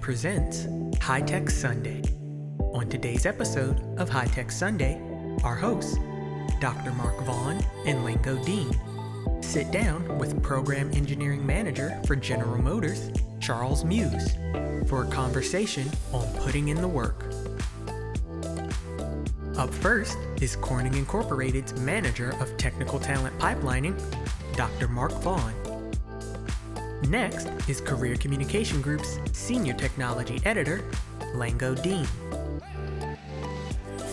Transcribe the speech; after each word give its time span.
presents 0.00 0.66
High 1.02 1.20
Tech 1.20 1.50
Sunday. 1.50 2.02
On 2.72 2.88
today's 2.88 3.26
episode 3.26 3.80
of 3.98 4.08
High 4.08 4.26
Tech 4.26 4.50
Sunday, 4.50 5.00
our 5.44 5.54
hosts, 5.54 5.98
Dr. 6.60 6.92
Mark 6.92 7.20
Vaughn 7.24 7.62
and 7.86 7.98
Lango 7.98 8.42
Deen, 8.44 8.72
sit 9.42 9.70
down 9.70 10.18
with 10.18 10.42
Program 10.42 10.90
Engineering 10.94 11.44
Manager 11.44 12.00
for 12.06 12.16
General 12.16 12.60
Motors, 12.62 13.10
Charles 13.40 13.84
Muse, 13.84 14.36
for 14.88 15.04
a 15.04 15.10
conversation 15.10 15.88
on 16.12 16.26
putting 16.38 16.68
in 16.68 16.80
the 16.80 16.88
work. 16.88 17.24
Up 19.56 19.72
first 19.74 20.16
is 20.40 20.56
Corning 20.56 20.94
Incorporated's 20.94 21.78
Manager 21.80 22.34
of 22.40 22.56
Technical 22.56 22.98
Talent 22.98 23.38
Pipelining, 23.38 24.00
Dr. 24.56 24.88
Mark 24.88 25.12
Vaughn. 25.20 25.59
Next 27.08 27.48
is 27.68 27.80
Career 27.80 28.14
Communication 28.16 28.82
Group's 28.82 29.18
Senior 29.32 29.72
Technology 29.72 30.40
Editor, 30.44 30.84
Lango 31.34 31.80
Deen. 31.82 32.06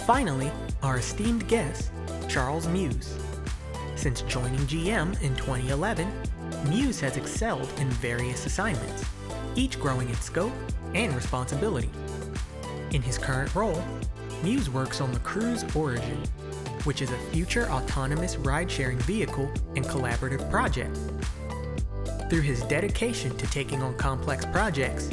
Finally, 0.05 0.51
our 0.81 0.97
esteemed 0.97 1.47
guest, 1.47 1.91
Charles 2.29 2.67
Muse. 2.67 3.17
Since 3.95 4.21
joining 4.23 4.59
GM 4.59 5.21
in 5.21 5.35
2011, 5.35 6.09
Muse 6.69 6.99
has 7.01 7.17
excelled 7.17 7.69
in 7.77 7.89
various 7.89 8.45
assignments, 8.45 9.05
each 9.55 9.79
growing 9.79 10.07
in 10.07 10.15
scope 10.15 10.53
and 10.95 11.13
responsibility. 11.13 11.89
In 12.91 13.01
his 13.01 13.17
current 13.17 13.53
role, 13.53 13.83
Muse 14.43 14.69
works 14.69 15.01
on 15.01 15.11
the 15.11 15.19
Cruise 15.19 15.65
Origin, 15.75 16.23
which 16.85 17.01
is 17.01 17.11
a 17.11 17.17
future 17.31 17.69
autonomous 17.69 18.38
ride 18.38 18.71
sharing 18.71 18.97
vehicle 18.99 19.51
and 19.75 19.83
collaborative 19.85 20.49
project. 20.49 20.97
Through 22.30 22.42
his 22.42 22.61
dedication 22.64 23.38
to 23.38 23.47
taking 23.47 23.81
on 23.81 23.95
complex 23.95 24.45
projects, 24.45 25.09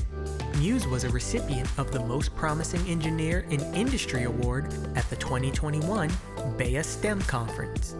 Muse 0.58 0.86
was 0.88 1.04
a 1.04 1.10
recipient 1.10 1.68
of 1.78 1.92
the 1.92 2.00
Most 2.00 2.34
Promising 2.34 2.84
Engineer 2.88 3.46
in 3.50 3.60
Industry 3.72 4.24
Award 4.24 4.74
at 4.96 5.08
the 5.10 5.16
2021 5.16 6.10
BEYA 6.58 6.84
STEM 6.84 7.20
Conference. 7.22 7.94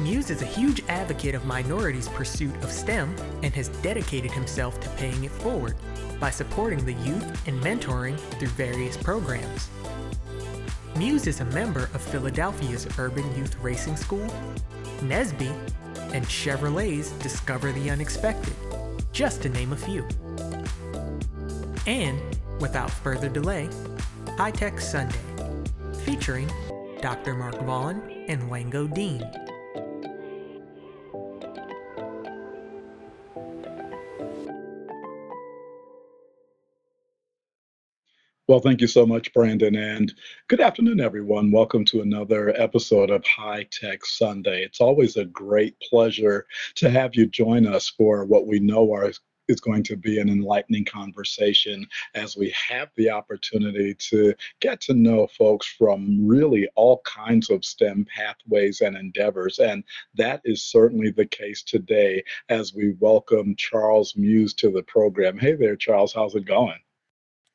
Muse 0.00 0.30
is 0.30 0.40
a 0.40 0.46
huge 0.46 0.82
advocate 0.88 1.34
of 1.34 1.44
minorities' 1.44 2.08
pursuit 2.08 2.54
of 2.62 2.72
STEM 2.72 3.14
and 3.42 3.52
has 3.54 3.68
dedicated 3.82 4.30
himself 4.30 4.80
to 4.80 4.88
paying 4.90 5.24
it 5.24 5.32
forward 5.32 5.76
by 6.18 6.30
supporting 6.30 6.82
the 6.86 6.94
youth 6.94 7.46
and 7.46 7.60
mentoring 7.60 8.18
through 8.38 8.48
various 8.48 8.96
programs. 8.96 9.68
Muse 10.96 11.26
is 11.26 11.40
a 11.40 11.44
member 11.46 11.90
of 11.92 12.00
Philadelphia's 12.00 12.88
Urban 12.98 13.36
Youth 13.36 13.56
Racing 13.60 13.96
School, 13.96 14.26
NSBE, 15.00 15.54
and 16.12 16.24
Chevrolet's 16.24 17.10
Discover 17.12 17.72
the 17.72 17.90
Unexpected, 17.90 18.54
just 19.12 19.42
to 19.42 19.48
name 19.48 19.72
a 19.72 19.76
few. 19.76 20.06
And, 21.86 22.20
without 22.60 22.90
further 22.90 23.28
delay, 23.28 23.68
High 24.36 24.50
Tech 24.50 24.80
Sunday, 24.80 25.18
featuring 26.04 26.50
Dr. 27.00 27.34
Mark 27.34 27.60
Vaughn 27.62 28.00
and 28.28 28.42
Lango 28.50 28.92
Deen. 28.92 29.24
Well, 38.48 38.60
thank 38.60 38.80
you 38.80 38.86
so 38.86 39.04
much, 39.04 39.30
Brandon, 39.34 39.76
and 39.76 40.10
good 40.46 40.62
afternoon, 40.62 41.00
everyone. 41.00 41.50
Welcome 41.50 41.84
to 41.84 42.00
another 42.00 42.58
episode 42.58 43.10
of 43.10 43.22
High 43.26 43.66
Tech 43.70 44.06
Sunday. 44.06 44.62
It's 44.64 44.80
always 44.80 45.18
a 45.18 45.26
great 45.26 45.78
pleasure 45.80 46.46
to 46.76 46.88
have 46.88 47.14
you 47.14 47.26
join 47.26 47.66
us 47.66 47.90
for 47.90 48.24
what 48.24 48.46
we 48.46 48.58
know 48.58 48.90
are 48.94 49.12
is 49.48 49.60
going 49.60 49.82
to 49.82 49.96
be 49.96 50.18
an 50.18 50.30
enlightening 50.30 50.86
conversation 50.86 51.86
as 52.14 52.38
we 52.38 52.54
have 52.70 52.88
the 52.96 53.10
opportunity 53.10 53.92
to 53.92 54.32
get 54.60 54.80
to 54.80 54.94
know 54.94 55.26
folks 55.26 55.66
from 55.66 56.26
really 56.26 56.66
all 56.74 57.02
kinds 57.04 57.50
of 57.50 57.66
STEM 57.66 58.06
pathways 58.06 58.80
and 58.80 58.96
endeavors. 58.96 59.58
And 59.58 59.84
that 60.14 60.40
is 60.46 60.62
certainly 60.62 61.10
the 61.10 61.26
case 61.26 61.62
today 61.62 62.24
as 62.48 62.72
we 62.72 62.94
welcome 62.98 63.56
Charles 63.58 64.16
Muse 64.16 64.54
to 64.54 64.70
the 64.70 64.84
program. 64.84 65.36
Hey 65.36 65.54
there, 65.54 65.76
Charles. 65.76 66.14
How's 66.14 66.34
it 66.34 66.46
going? 66.46 66.78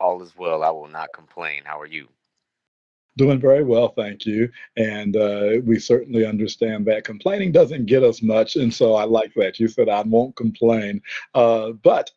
All 0.04 0.22
is 0.22 0.36
well. 0.36 0.64
I 0.64 0.70
will 0.70 0.90
not 0.90 1.14
complain. 1.14 1.62
How 1.64 1.80
are 1.80 1.86
you? 1.86 2.10
Doing 3.16 3.40
very 3.40 3.64
well, 3.64 3.94
thank 3.96 4.26
you. 4.26 4.50
And 4.76 5.16
uh, 5.16 5.62
we 5.64 5.80
certainly 5.80 6.26
understand 6.26 6.86
that 6.88 7.06
complaining 7.06 7.54
doesn't 7.54 7.86
get 7.86 8.04
us 8.04 8.22
much. 8.22 8.58
And 8.58 8.74
so 8.74 8.96
I 8.96 9.06
like 9.06 9.34
that. 9.36 9.60
You 9.60 9.70
said 9.70 9.88
I 9.88 10.02
won't 10.02 10.36
complain. 10.36 11.02
Uh, 11.34 11.72
but 11.72 12.12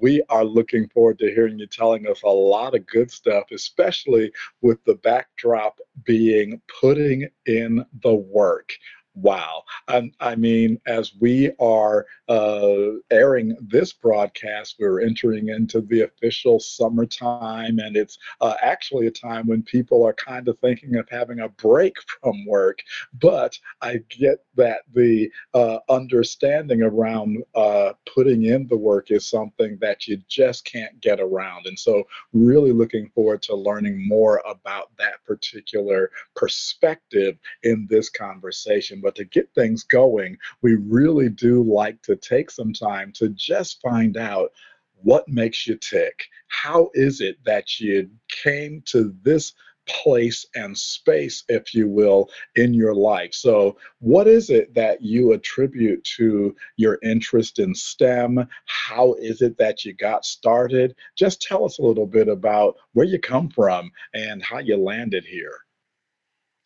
we 0.00 0.20
are 0.30 0.44
looking 0.44 0.88
forward 0.88 1.20
to 1.20 1.32
hearing 1.32 1.60
you 1.60 1.68
telling 1.68 2.08
us 2.08 2.22
a 2.22 2.28
lot 2.28 2.74
of 2.74 2.86
good 2.86 3.10
stuff, 3.10 3.44
especially 3.52 4.32
with 4.60 4.82
the 4.84 4.96
backdrop 4.96 5.78
being 6.04 6.60
putting 6.80 7.28
in 7.46 7.84
the 8.02 8.14
work. 8.14 8.72
Wow. 9.14 9.64
I, 9.88 10.12
I 10.20 10.36
mean, 10.36 10.80
as 10.86 11.12
we 11.18 11.50
are 11.58 12.06
uh, 12.28 12.98
airing 13.10 13.56
this 13.60 13.92
broadcast, 13.92 14.76
we're 14.78 15.00
entering 15.00 15.48
into 15.48 15.80
the 15.80 16.02
official 16.02 16.60
summertime, 16.60 17.78
and 17.80 17.96
it's 17.96 18.18
uh, 18.40 18.54
actually 18.62 19.08
a 19.08 19.10
time 19.10 19.48
when 19.48 19.62
people 19.62 20.04
are 20.06 20.12
kind 20.12 20.46
of 20.46 20.58
thinking 20.60 20.96
of 20.96 21.08
having 21.10 21.40
a 21.40 21.48
break 21.48 21.94
from 22.22 22.46
work. 22.46 22.80
But 23.20 23.58
I 23.82 24.00
get 24.08 24.44
that 24.54 24.82
the 24.94 25.30
uh, 25.54 25.78
understanding 25.88 26.82
around 26.82 27.42
uh, 27.54 27.94
putting 28.14 28.44
in 28.44 28.68
the 28.68 28.76
work 28.76 29.10
is 29.10 29.28
something 29.28 29.78
that 29.80 30.06
you 30.06 30.18
just 30.28 30.64
can't 30.64 31.00
get 31.00 31.18
around. 31.18 31.66
And 31.66 31.78
so, 31.78 32.04
really 32.32 32.72
looking 32.72 33.08
forward 33.14 33.42
to 33.42 33.56
learning 33.56 34.06
more 34.06 34.42
about 34.46 34.90
that 34.98 35.24
particular 35.26 36.10
perspective 36.36 37.36
in 37.64 37.86
this 37.90 38.10
conversation. 38.10 39.00
But 39.08 39.14
to 39.14 39.24
get 39.24 39.48
things 39.54 39.84
going, 39.84 40.36
we 40.60 40.74
really 40.74 41.30
do 41.30 41.62
like 41.62 42.02
to 42.02 42.14
take 42.14 42.50
some 42.50 42.74
time 42.74 43.10
to 43.12 43.30
just 43.30 43.80
find 43.80 44.18
out 44.18 44.52
what 44.96 45.26
makes 45.26 45.66
you 45.66 45.78
tick. 45.78 46.26
How 46.48 46.90
is 46.92 47.22
it 47.22 47.38
that 47.46 47.80
you 47.80 48.10
came 48.28 48.82
to 48.88 49.16
this 49.22 49.54
place 49.86 50.44
and 50.54 50.76
space, 50.76 51.42
if 51.48 51.72
you 51.72 51.88
will, 51.88 52.28
in 52.56 52.74
your 52.74 52.94
life. 52.94 53.32
So, 53.32 53.78
what 54.00 54.28
is 54.28 54.50
it 54.50 54.74
that 54.74 55.00
you 55.00 55.32
attribute 55.32 56.04
to 56.18 56.54
your 56.76 56.98
interest 57.02 57.58
in 57.60 57.74
STEM? 57.74 58.46
How 58.66 59.14
is 59.14 59.40
it 59.40 59.56
that 59.56 59.86
you 59.86 59.94
got 59.94 60.26
started? 60.26 60.94
Just 61.16 61.40
tell 61.40 61.64
us 61.64 61.78
a 61.78 61.82
little 61.82 62.06
bit 62.06 62.28
about 62.28 62.76
where 62.92 63.06
you 63.06 63.18
come 63.18 63.48
from 63.48 63.90
and 64.12 64.42
how 64.42 64.58
you 64.58 64.76
landed 64.76 65.24
here. 65.24 65.60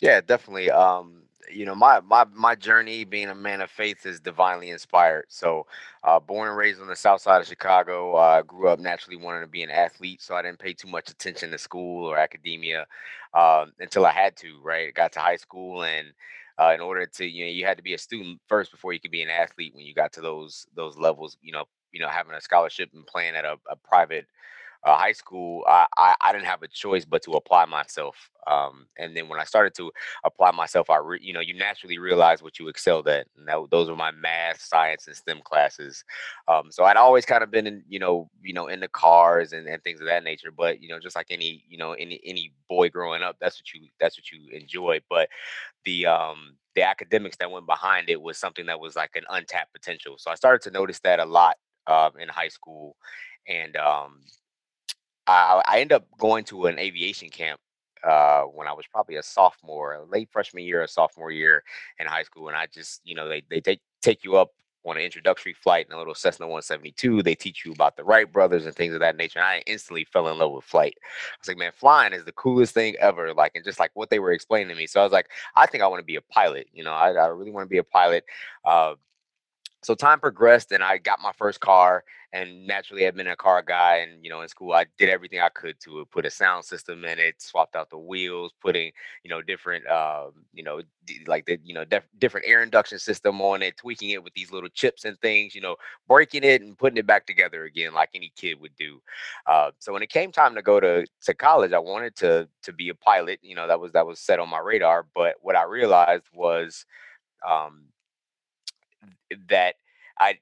Yeah, 0.00 0.20
definitely. 0.20 0.69
Um, 0.69 1.22
you 1.50 1.64
know, 1.64 1.75
my 1.75 2.00
my 2.00 2.25
my 2.32 2.54
journey 2.54 3.04
being 3.04 3.28
a 3.28 3.34
man 3.34 3.60
of 3.60 3.70
faith 3.70 4.06
is 4.06 4.20
divinely 4.20 4.70
inspired. 4.70 5.25
So, 5.28 5.66
uh, 6.04 6.20
born 6.20 6.48
and 6.48 6.56
raised 6.56 6.80
on 6.80 6.88
the 6.88 6.97
south 6.97 7.22
side 7.22 7.41
of 7.41 7.47
Chicago, 7.47 8.14
I 8.16 8.41
uh, 8.41 8.42
grew 8.42 8.69
up 8.69 8.78
naturally 8.78 9.16
wanting 9.16 9.42
to 9.42 9.48
be 9.48 9.62
an 9.62 9.70
athlete. 9.70 10.22
So 10.22 10.34
I 10.34 10.42
didn't 10.42 10.58
pay 10.58 10.72
too 10.75 10.88
much 10.88 11.10
attention 11.10 11.50
to 11.50 11.58
school 11.58 12.06
or 12.06 12.19
academia 12.19 12.86
um, 13.34 13.72
until 13.80 14.06
I 14.06 14.12
had 14.12 14.36
to. 14.38 14.60
Right, 14.62 14.94
got 14.94 15.12
to 15.12 15.20
high 15.20 15.36
school, 15.36 15.84
and 15.84 16.08
uh, 16.58 16.72
in 16.75 16.80
order 16.80 17.06
to 17.06 17.26
you 17.26 17.44
know, 17.44 17.50
you 17.50 17.64
had 17.66 17.76
to 17.78 17.82
be 17.82 17.94
a 17.94 17.98
student 17.98 18.41
first 18.48 18.70
before 18.70 18.92
you 18.92 19.00
could 19.00 19.10
be 19.10 19.22
an 19.22 19.30
athlete. 19.30 19.74
When 19.74 19.84
you 19.84 19.94
got 19.94 20.12
to 20.14 20.20
those 20.20 20.66
those 20.76 20.97
levels, 20.97 21.36
you 21.42 21.53
know, 21.53 21.64
you 21.92 22.00
know, 22.00 22.09
having 22.09 22.34
a 22.34 22.41
scholarship 22.41 22.91
and 22.94 23.06
playing 23.06 23.34
at 23.36 23.44
a, 23.44 23.56
a 23.70 23.76
private 23.76 24.26
uh, 24.84 24.97
high 24.97 25.12
school, 25.12 25.65
I, 25.69 25.87
I, 25.97 26.15
I 26.20 26.32
didn't 26.32 26.47
have 26.47 26.62
a 26.62 26.69
choice 26.69 27.04
but 27.04 27.22
to 27.25 27.32
apply 27.32 27.66
myself. 27.66 28.31
Um, 28.48 28.87
and 28.98 29.16
then 29.16 29.28
when 29.28 29.39
I 29.39 29.45
started 29.45 29.74
to 29.77 29.92
apply 30.24 30.51
myself, 30.51 30.91
I 30.91 30.97
re, 30.97 31.18
you 31.22 31.33
know 31.33 31.41
you 31.41 31.54
naturally 31.54 31.98
realize 31.98 32.42
what 32.42 32.59
you 32.59 32.66
excelled 32.66 33.07
at, 33.07 33.28
and 33.36 33.47
that, 33.47 33.59
those 33.71 33.89
were 33.89 33.97
my 33.97 34.10
math, 34.10 34.60
science, 34.60 35.07
and 35.07 35.16
STEM 35.16 35.41
classes. 35.45 36.04
Um, 36.48 36.71
so 36.71 36.83
I'd 36.84 36.97
always 36.97 37.24
kind 37.24 37.45
of 37.45 37.53
been 37.53 37.68
in 37.68 37.84
you 37.89 38.01
know 38.01 38.28
you 38.42 38.53
know 38.53 38.66
in 38.66 38.80
the 38.80 38.89
cars 38.89 39.53
and, 39.53 39.68
and 39.68 39.83
things 39.84 40.01
of 40.01 40.07
that 40.09 40.24
nature. 40.24 40.51
But 40.51 40.83
you 40.83 40.89
know 40.89 40.98
just 40.98 41.15
like 41.15 41.28
any 41.30 41.65
you 41.68 41.78
know 41.78 41.92
any 41.92 42.21
any 42.24 42.53
boy 42.68 42.89
growing 42.89 43.22
up, 43.22 43.36
that's 43.41 43.60
what 43.60 43.72
you 43.72 43.89
that's 44.01 44.18
what 44.18 44.33
you 44.33 44.51
enjoy. 44.51 45.01
But 45.09 45.28
the 45.84 46.07
um 46.07 46.57
the 46.74 46.83
academics 46.83 47.36
that 47.36 47.51
went 47.51 47.66
behind 47.66 48.09
it 48.09 48.21
was 48.21 48.39
something 48.39 48.66
that 48.66 48.80
was 48.80 48.97
like 48.97 49.15
an 49.15 49.24
untapped 49.30 49.72
potential. 49.72 50.16
So 50.18 50.30
I 50.30 50.34
started 50.34 50.62
to 50.62 50.71
notice 50.71 50.98
that 51.01 51.21
a 51.21 51.24
lot 51.24 51.57
uh, 51.86 52.10
in 52.18 52.28
high 52.28 52.48
school, 52.48 52.97
and 53.47 53.77
um, 53.77 54.21
I, 55.33 55.63
I 55.67 55.81
ended 55.81 55.97
up 55.97 56.07
going 56.19 56.45
to 56.45 56.67
an 56.67 56.79
aviation 56.79 57.31
camp 57.31 57.61
uh, 58.05 58.43
when 58.43 58.67
I 58.67 58.73
was 58.73 58.87
probably 58.87 59.17
a 59.17 59.23
sophomore, 59.23 60.05
late 60.11 60.29
freshman 60.31 60.65
year 60.65 60.83
or 60.83 60.87
sophomore 60.87 61.31
year 61.31 61.63
in 61.99 62.07
high 62.07 62.25
school, 62.25 62.49
and 62.49 62.57
I 62.57 62.67
just, 62.67 63.01
you 63.05 63.15
know, 63.15 63.29
they 63.29 63.43
they 63.49 63.61
take 63.61 63.81
take 64.03 64.25
you 64.25 64.37
up 64.37 64.51
on 64.84 64.97
an 64.97 65.03
introductory 65.05 65.53
flight 65.53 65.87
in 65.87 65.95
a 65.95 65.99
little 65.99 66.15
Cessna 66.15 66.47
172. 66.47 67.23
They 67.23 67.37
teach 67.37 67.65
you 67.65 67.73
about 67.73 67.97
the 67.97 68.03
Wright 68.03 68.31
brothers 68.31 68.67
and 68.67 68.75
things 68.75 68.95
of 68.95 69.01
that 69.01 69.17
nature. 69.17 69.39
And 69.39 69.47
I 69.47 69.63
instantly 69.67 70.05
fell 70.05 70.29
in 70.29 70.39
love 70.39 70.53
with 70.53 70.65
flight. 70.65 70.97
I 71.01 71.37
was 71.41 71.49
like, 71.49 71.57
man, 71.57 71.71
flying 71.73 72.13
is 72.13 72.25
the 72.25 72.33
coolest 72.33 72.75
thing 72.75 72.97
ever. 72.99 73.33
Like, 73.33 73.53
and 73.55 73.65
just 73.65 73.79
like 73.79 73.93
what 73.95 74.11
they 74.11 74.19
were 74.19 74.33
explaining 74.33 74.69
to 74.69 74.75
me. 74.75 74.89
So 74.89 75.01
I 75.01 75.05
was 75.05 75.13
like, 75.13 75.29
I 75.55 75.67
think 75.67 75.84
I 75.84 75.87
want 75.87 76.01
to 76.01 76.05
be 76.05 76.17
a 76.17 76.21
pilot. 76.21 76.67
You 76.73 76.83
know, 76.83 76.93
I, 76.93 77.13
I 77.13 77.27
really 77.27 77.53
want 77.53 77.65
to 77.65 77.71
be 77.71 77.79
a 77.79 77.84
pilot. 77.84 78.25
Uh, 78.65 78.95
so 79.83 79.95
time 79.95 80.21
progressed 80.21 80.73
and 80.73 80.83
I 80.83 80.99
got 80.99 81.21
my 81.21 81.33
first 81.33 81.61
car 81.61 82.05
and 82.33 82.67
naturally 82.67 83.07
I've 83.07 83.15
been 83.15 83.27
a 83.27 83.37
car 83.37 83.63
guy 83.63 83.97
and 83.97 84.25
you 84.25 84.31
know 84.31 84.41
in 84.41 84.49
school 84.49 84.73
I 84.73 84.87
did 84.99 85.09
everything 85.09 85.41
I 85.41 85.49
could 85.51 85.79
to 85.81 86.07
put 86.11 86.25
a 86.25 86.31
sound 86.31 86.65
system 86.65 87.05
in 87.05 87.19
it, 87.19 87.43
swapped 87.43 87.77
out 87.77 87.91
the 87.91 87.99
wheels, 87.99 88.53
putting 88.61 88.93
you 89.23 89.31
know 89.31 89.43
different 89.43 89.87
um, 89.89 90.33
you 90.53 90.63
know 90.63 90.81
d- 91.05 91.25
like 91.27 91.45
the 91.47 91.59
you 91.63 91.75
know 91.75 91.84
def- 91.84 92.09
different 92.19 92.47
air 92.47 92.63
induction 92.63 92.99
system 92.99 93.41
on 93.41 93.63
it, 93.63 93.77
tweaking 93.77 94.11
it 94.11 94.23
with 94.23 94.33
these 94.34 94.53
little 94.53 94.71
chips 94.71 95.05
and 95.05 95.19
things, 95.21 95.55
you 95.55 95.61
know, 95.61 95.77
breaking 96.09 96.45
it 96.45 96.63
and 96.63 96.79
putting 96.79 96.97
it 96.97 97.07
back 97.07 97.27
together 97.27 97.65
again 97.65 97.93
like 97.93 98.11
any 98.15 98.33
kid 98.37 98.59
would 98.61 98.75
do. 98.77 99.01
Uh, 99.47 99.71
so 99.79 99.93
when 99.93 100.03
it 100.03 100.11
came 100.11 100.33
time 100.33 100.55
to 100.55 100.63
go 100.63 100.81
to 100.81 101.05
to 101.23 101.34
college, 101.34 101.73
I 101.73 101.79
wanted 101.79 102.17
to 102.17 102.49
to 102.63 102.73
be 102.73 102.89
a 102.89 102.95
pilot. 102.95 103.41
You 103.43 103.57
know 103.57 103.67
that 103.67 103.81
was 103.81 103.93
that 103.93 104.07
was 104.07 104.21
set 104.21 104.39
on 104.39 104.49
my 104.49 104.61
radar. 104.61 105.07
But 105.15 105.34
what 105.43 105.57
I 105.57 105.65
realized 105.65 106.25
was 106.33 106.87
um, 107.49 107.84
that 109.49 109.77
I 110.19 110.39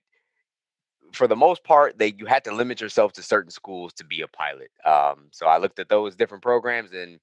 for 1.12 1.26
the 1.26 1.36
most 1.36 1.64
part, 1.64 1.98
that 1.98 2.18
you 2.18 2.26
had 2.26 2.44
to 2.44 2.54
limit 2.54 2.80
yourself 2.80 3.12
to 3.14 3.22
certain 3.22 3.50
schools 3.50 3.92
to 3.94 4.04
be 4.04 4.22
a 4.22 4.28
pilot. 4.28 4.70
Um, 4.84 5.28
so 5.32 5.46
I 5.46 5.58
looked 5.58 5.78
at 5.78 5.88
those 5.88 6.14
different 6.14 6.42
programs, 6.42 6.92
and 6.92 7.18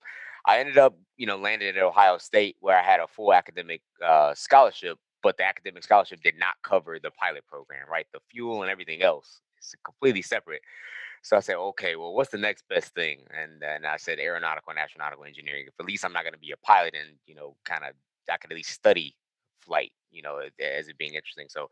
I 0.46 0.60
ended 0.60 0.78
up, 0.78 0.98
you 1.18 1.26
know, 1.26 1.38
landing 1.38 1.70
at 1.70 1.78
Ohio 1.78 2.18
State, 2.18 2.58
where 2.60 2.78
I 2.78 2.84
had 2.84 3.00
a 3.00 3.08
full 3.08 3.34
academic 3.34 3.82
uh, 4.06 4.34
scholarship, 4.36 4.98
but 5.24 5.38
the 5.38 5.46
academic 5.46 5.84
scholarship 5.84 6.22
did 6.22 6.36
not 6.38 6.56
cover 6.64 7.00
the 7.00 7.12
pilot 7.12 7.46
program, 7.48 7.88
right? 7.90 8.06
The 8.14 8.20
fuel 8.30 8.62
and 8.62 8.72
everything 8.72 9.02
else 9.02 9.42
is 9.62 9.76
completely 9.84 10.22
separate. 10.22 10.62
So 11.24 11.36
I 11.36 11.42
said, 11.42 11.56
okay, 11.56 11.96
well, 11.96 12.14
what's 12.14 12.30
the 12.30 12.38
next 12.38 12.64
best 12.70 12.94
thing? 12.94 13.22
And 13.36 13.62
then 13.62 13.86
I 13.86 13.98
said 13.98 14.20
aeronautical 14.20 14.72
and 14.72 14.80
astronautical 14.80 15.28
engineering. 15.28 15.66
If 15.68 15.74
at 15.80 15.86
least 15.86 16.06
I'm 16.06 16.14
not 16.14 16.24
going 16.24 16.34
to 16.34 16.40
be 16.40 16.52
a 16.52 16.58
pilot, 16.58 16.96
and 16.98 17.18
you 17.26 17.36
know, 17.36 17.56
kind 17.66 17.84
of, 17.84 17.94
I 18.32 18.38
could 18.38 18.52
at 18.52 18.56
least 18.56 18.72
study 18.72 19.16
flight, 19.62 19.92
you 20.12 20.22
know, 20.22 20.40
as 20.60 20.88
it 20.88 20.98
being 20.98 21.14
interesting. 21.14 21.48
So 21.50 21.70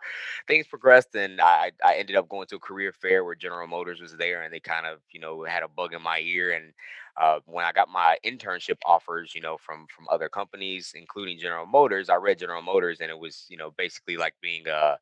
things 0.48 0.68
progressed, 0.68 1.16
and 1.16 1.42
I 1.42 1.72
I 1.84 1.96
ended 1.96 2.16
up 2.16 2.30
going 2.30 2.48
to 2.48 2.58
a 2.58 2.60
career 2.60 2.92
fair 2.94 3.24
where 3.24 3.36
General 3.36 3.68
Motors 3.68 4.02
was 4.02 4.16
there, 4.18 4.44
and 4.44 4.54
they 4.54 4.60
kind 4.60 4.86
of 4.86 5.00
you 5.12 5.20
know 5.20 5.44
had 5.44 5.64
a 5.64 5.68
bug 5.68 5.94
in 5.94 6.02
my 6.02 6.20
ear. 6.20 6.52
And 6.54 6.74
uh, 7.18 7.40
when 7.46 7.66
I 7.66 7.72
got 7.72 7.90
my 7.90 8.18
internship 8.26 8.78
offers, 8.86 9.34
you 9.36 9.42
know, 9.42 9.58
from 9.58 9.88
from 9.96 10.08
other 10.12 10.30
companies, 10.30 10.94
including 10.96 11.40
General 11.40 11.66
Motors, 11.66 12.10
I 12.10 12.16
read 12.16 12.40
General 12.40 12.62
Motors, 12.62 13.00
and 13.02 13.10
it 13.10 13.20
was 13.20 13.46
you 13.50 13.58
know 13.58 13.72
basically 13.78 14.18
like 14.18 14.34
being 14.42 14.68
a 14.68 14.98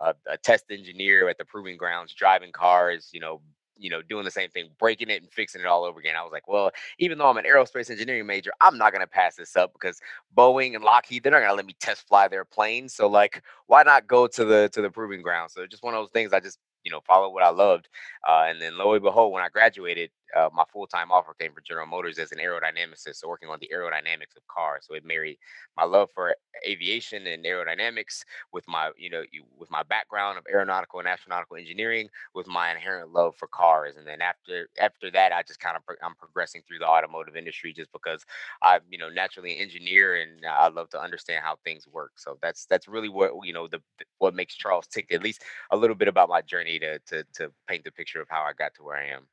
a, 0.00 0.14
a 0.28 0.36
test 0.38 0.66
engineer 0.70 1.28
at 1.28 1.38
the 1.38 1.44
proving 1.44 1.76
grounds, 1.76 2.14
driving 2.14 2.52
cars, 2.52 3.10
you 3.12 3.20
know, 3.20 3.40
you 3.78 3.90
know, 3.90 4.02
doing 4.02 4.24
the 4.24 4.30
same 4.30 4.50
thing, 4.50 4.68
breaking 4.78 5.10
it 5.10 5.22
and 5.22 5.32
fixing 5.32 5.60
it 5.60 5.66
all 5.66 5.84
over 5.84 5.98
again. 6.00 6.16
I 6.16 6.22
was 6.22 6.32
like, 6.32 6.48
well, 6.48 6.70
even 6.98 7.18
though 7.18 7.28
I'm 7.28 7.36
an 7.36 7.44
aerospace 7.44 7.90
engineering 7.90 8.26
major, 8.26 8.52
I'm 8.60 8.78
not 8.78 8.92
gonna 8.92 9.06
pass 9.06 9.36
this 9.36 9.56
up 9.56 9.72
because 9.72 10.00
Boeing 10.36 10.74
and 10.74 10.84
Lockheed, 10.84 11.22
they're 11.22 11.32
not 11.32 11.40
gonna 11.40 11.54
let 11.54 11.66
me 11.66 11.76
test 11.80 12.06
fly 12.08 12.28
their 12.28 12.44
planes. 12.44 12.94
So 12.94 13.08
like, 13.08 13.42
why 13.66 13.82
not 13.82 14.06
go 14.06 14.26
to 14.26 14.44
the 14.44 14.68
to 14.72 14.82
the 14.82 14.90
proving 14.90 15.22
ground? 15.22 15.50
So 15.50 15.66
just 15.66 15.82
one 15.82 15.94
of 15.94 16.00
those 16.02 16.10
things 16.10 16.32
I 16.32 16.40
just 16.40 16.58
you 16.84 16.90
know 16.92 17.00
followed 17.06 17.30
what 17.30 17.42
I 17.42 17.50
loved, 17.50 17.88
uh, 18.28 18.44
and 18.48 18.60
then 18.60 18.78
lo 18.78 18.94
and 18.94 19.02
behold, 19.02 19.32
when 19.32 19.42
I 19.42 19.48
graduated, 19.48 20.10
uh, 20.36 20.50
my 20.54 20.64
full 20.72 20.86
time 20.86 21.10
offer 21.10 21.34
came 21.38 21.52
from 21.52 21.64
General 21.64 21.86
Motors 21.86 22.18
as 22.18 22.32
an 22.32 22.38
aerodynamicist, 22.38 23.16
so 23.16 23.28
working 23.28 23.48
on 23.48 23.58
the 23.60 23.70
aerodynamics 23.74 24.36
of 24.36 24.46
cars. 24.48 24.86
So 24.86 24.94
it 24.94 25.04
married 25.04 25.38
my 25.76 25.84
love 25.84 26.10
for 26.14 26.34
aviation 26.66 27.26
and 27.26 27.44
aerodynamics 27.44 28.22
with 28.52 28.66
my 28.68 28.90
you 28.96 29.10
know 29.10 29.22
with 29.58 29.70
my 29.70 29.82
background 29.82 30.38
of 30.38 30.44
aeronautical 30.50 30.98
and 31.00 31.08
astronautical 31.08 31.58
engineering 31.58 32.08
with 32.34 32.46
my 32.46 32.70
inherent 32.70 33.12
love 33.12 33.36
for 33.36 33.46
cars 33.48 33.96
and 33.96 34.06
then 34.06 34.20
after 34.22 34.68
after 34.80 35.10
that 35.10 35.32
i 35.32 35.42
just 35.42 35.60
kind 35.60 35.76
of 35.76 35.82
i'm 36.02 36.14
progressing 36.14 36.62
through 36.66 36.78
the 36.78 36.86
automotive 36.86 37.36
industry 37.36 37.72
just 37.72 37.92
because 37.92 38.24
i'm 38.62 38.80
you 38.90 38.98
know 38.98 39.08
naturally 39.08 39.52
an 39.54 39.60
engineer 39.62 40.16
and 40.16 40.44
i 40.46 40.68
love 40.68 40.88
to 40.88 41.00
understand 41.00 41.44
how 41.44 41.56
things 41.64 41.86
work 41.86 42.12
so 42.16 42.38
that's 42.42 42.66
that's 42.66 42.88
really 42.88 43.08
what 43.08 43.32
you 43.44 43.52
know 43.52 43.68
the- 43.68 43.82
what 44.18 44.34
makes 44.34 44.54
charles 44.56 44.86
tick 44.86 45.06
at 45.12 45.22
least 45.22 45.42
a 45.70 45.76
little 45.76 45.96
bit 45.96 46.08
about 46.08 46.28
my 46.28 46.40
journey 46.40 46.78
to 46.78 46.98
to 47.00 47.24
to 47.34 47.52
paint 47.68 47.84
the 47.84 47.90
picture 47.92 48.20
of 48.20 48.28
how 48.30 48.42
i 48.42 48.52
got 48.52 48.74
to 48.74 48.82
where 48.82 48.96
i 48.96 49.06
am 49.06 49.26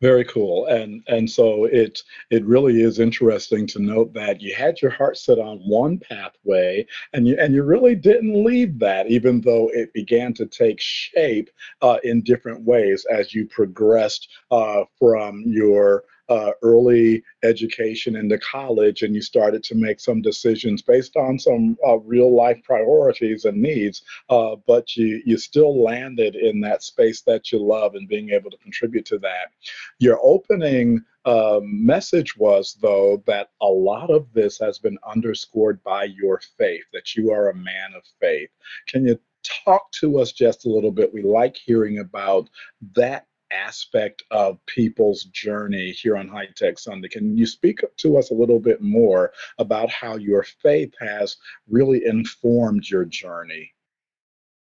Very 0.00 0.24
cool. 0.24 0.66
And 0.66 1.02
and 1.08 1.30
so 1.30 1.64
it 1.64 2.02
it 2.30 2.44
really 2.44 2.82
is 2.82 2.98
interesting 2.98 3.66
to 3.68 3.78
note 3.80 4.12
that 4.14 4.42
you 4.42 4.54
had 4.54 4.82
your 4.82 4.90
heart 4.90 5.16
set 5.16 5.38
on 5.38 5.58
one 5.58 5.98
pathway 5.98 6.86
and 7.12 7.26
you 7.26 7.36
and 7.38 7.54
you 7.54 7.62
really 7.62 7.94
didn't 7.94 8.44
leave 8.44 8.78
that, 8.80 9.06
even 9.08 9.40
though 9.40 9.70
it 9.72 9.92
began 9.94 10.34
to 10.34 10.46
take 10.46 10.80
shape 10.80 11.48
uh, 11.80 11.98
in 12.04 12.22
different 12.22 12.62
ways 12.64 13.06
as 13.10 13.34
you 13.34 13.46
progressed 13.46 14.28
uh, 14.50 14.84
from 14.98 15.42
your 15.46 16.04
uh, 16.28 16.50
early 16.62 17.22
education 17.42 18.16
into 18.16 18.38
college 18.38 19.02
and 19.02 19.14
you 19.14 19.22
started 19.22 19.62
to 19.62 19.74
make 19.74 20.00
some 20.00 20.22
decisions 20.22 20.82
based 20.82 21.16
on 21.16 21.38
some 21.38 21.76
uh, 21.86 21.98
real 21.98 22.34
life 22.34 22.62
priorities 22.64 23.44
and 23.44 23.60
needs 23.60 24.02
uh, 24.30 24.56
but 24.66 24.96
you 24.96 25.22
you 25.24 25.36
still 25.36 25.82
landed 25.82 26.34
in 26.34 26.60
that 26.60 26.82
space 26.82 27.22
that 27.22 27.52
you 27.52 27.58
love 27.58 27.94
and 27.94 28.08
being 28.08 28.30
able 28.30 28.50
to 28.50 28.58
contribute 28.58 29.04
to 29.04 29.18
that 29.18 29.48
your 29.98 30.18
opening 30.22 31.04
um, 31.26 31.84
message 31.84 32.36
was, 32.36 32.76
though, 32.82 33.22
that 33.26 33.50
a 33.62 33.66
lot 33.66 34.10
of 34.10 34.32
this 34.32 34.58
has 34.58 34.78
been 34.78 34.98
underscored 35.08 35.82
by 35.82 36.04
your 36.04 36.40
faith, 36.58 36.84
that 36.92 37.14
you 37.14 37.30
are 37.32 37.48
a 37.48 37.54
man 37.54 37.94
of 37.96 38.02
faith. 38.20 38.50
Can 38.86 39.06
you 39.06 39.18
talk 39.64 39.90
to 39.92 40.18
us 40.18 40.32
just 40.32 40.66
a 40.66 40.70
little 40.70 40.90
bit? 40.90 41.12
We 41.12 41.22
like 41.22 41.56
hearing 41.56 41.98
about 41.98 42.50
that 42.94 43.26
aspect 43.54 44.24
of 44.30 44.64
people's 44.66 45.24
journey 45.24 45.92
here 45.92 46.16
on 46.16 46.28
High 46.28 46.48
Tech 46.56 46.78
Sunday. 46.78 47.08
Can 47.08 47.36
you 47.36 47.46
speak 47.46 47.80
to 47.98 48.18
us 48.18 48.30
a 48.30 48.34
little 48.34 48.60
bit 48.60 48.82
more 48.82 49.32
about 49.58 49.90
how 49.90 50.16
your 50.16 50.42
faith 50.42 50.94
has 51.00 51.36
really 51.68 52.04
informed 52.04 52.88
your 52.88 53.04
journey? 53.04 53.72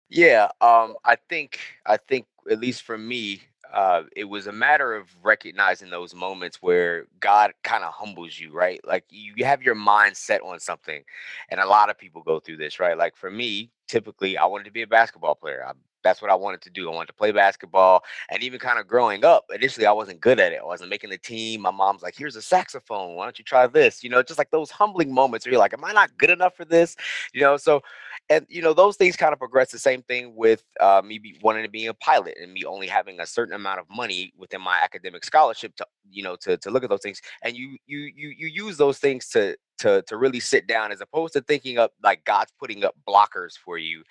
Yeah, 0.10 0.50
um, 0.62 0.96
I 1.04 1.18
think 1.30 1.60
I 1.86 1.98
think 1.98 2.28
at 2.50 2.60
least 2.60 2.84
for 2.84 2.98
me, 2.98 3.42
uh, 3.74 4.04
it 4.16 4.24
was 4.24 4.48
a 4.48 4.52
matter 4.52 4.96
of 4.96 5.10
recognizing 5.22 5.90
those 5.90 6.16
moments 6.16 6.62
where 6.62 7.08
God 7.20 7.54
kind 7.64 7.84
of 7.84 7.94
humbles 7.94 8.40
you, 8.40 8.54
right? 8.54 8.80
Like 8.86 9.04
you, 9.10 9.44
have 9.44 9.62
your 9.62 9.76
mind 9.76 10.16
set 10.16 10.42
on 10.42 10.60
something, 10.60 11.04
and 11.50 11.60
a 11.60 11.68
lot 11.68 11.90
of 11.90 11.98
people 11.98 12.24
go 12.24 12.40
through 12.40 12.58
this, 12.58 12.80
right? 12.80 12.98
Like 12.98 13.18
for 13.18 13.30
me, 13.30 13.72
typically, 13.88 14.38
I 14.38 14.46
wanted 14.46 14.66
to 14.66 14.72
be 14.72 14.84
a 14.84 14.88
basketball 14.88 15.36
player. 15.36 15.66
I, 15.68 15.74
that's 16.08 16.22
what 16.22 16.32
I 16.32 16.36
wanted 16.36 16.62
to 16.62 16.70
do. 16.70 16.90
I 16.92 16.96
wanted 16.96 17.08
to 17.08 17.14
play 17.14 17.32
basketball, 17.32 18.04
and 18.30 18.42
even 18.44 18.60
kind 18.60 18.80
of 18.80 18.88
growing 18.88 19.26
up, 19.26 19.46
initially 19.54 19.86
I 19.86 19.92
wasn't 19.92 20.22
good 20.22 20.40
at 20.40 20.54
it. 20.54 20.60
I 20.62 20.66
wasn't 20.66 20.90
making 20.90 21.10
the 21.10 21.18
team. 21.18 21.62
My 21.62 21.72
mom's 21.72 22.02
like, 22.02 22.16
"Here's 22.16 22.36
a 22.36 22.42
saxophone. 22.42 23.16
Why 23.16 23.26
don't 23.26 23.38
you 23.40 23.46
try 23.46 23.68
this?" 23.68 24.04
You 24.04 24.10
know, 24.10 24.24
just 24.24 24.38
like 24.40 24.52
those 24.52 24.72
humbling 24.72 25.14
moments 25.14 25.46
where 25.46 25.52
you're 25.54 25.60
like, 25.60 25.74
"Am 25.74 25.84
I 25.86 25.92
not 25.94 26.18
good 26.18 26.30
enough 26.30 26.56
for 26.56 26.66
this?" 26.66 26.96
You 27.34 27.42
know, 27.42 27.58
so 27.58 27.82
and 28.30 28.46
you 28.50 28.62
know 28.62 28.74
those 28.74 28.96
things 28.98 29.16
kind 29.16 29.34
of 29.34 29.40
progress 29.40 29.72
the 29.72 29.80
same 29.80 30.02
thing 30.04 30.36
with 30.36 30.64
uh, 30.80 31.02
me 31.04 31.20
wanting 31.42 31.64
to 31.64 31.70
be 31.70 31.86
a 31.86 31.94
pilot 31.94 32.36
and 32.42 32.52
me 32.54 32.64
only 32.66 32.88
having 32.88 33.20
a 33.20 33.26
certain 33.26 33.54
amount 33.54 33.80
of 33.80 33.86
money 33.90 34.34
within 34.38 34.62
my 34.62 34.80
academic 34.84 35.24
scholarship 35.24 35.76
to 35.76 35.86
you 36.10 36.24
know 36.24 36.36
to, 36.36 36.58
to 36.58 36.70
look 36.70 36.84
at 36.84 36.90
those 36.90 37.02
things 37.02 37.22
and 37.44 37.56
you 37.56 37.78
you 37.86 38.12
you 38.16 38.30
you 38.38 38.48
use 38.48 38.78
those 38.78 39.00
things 39.00 39.28
to 39.30 39.56
to 39.78 40.02
to 40.04 40.18
really 40.18 40.40
sit 40.40 40.68
down 40.68 40.92
as 40.92 41.02
opposed 41.02 41.34
to 41.34 41.42
thinking 41.42 41.78
up 41.78 41.92
like 42.04 42.24
god's 42.26 42.52
putting 42.60 42.84
up 42.84 42.96
blockers 43.08 43.54
for 43.58 43.78
you. 43.78 44.04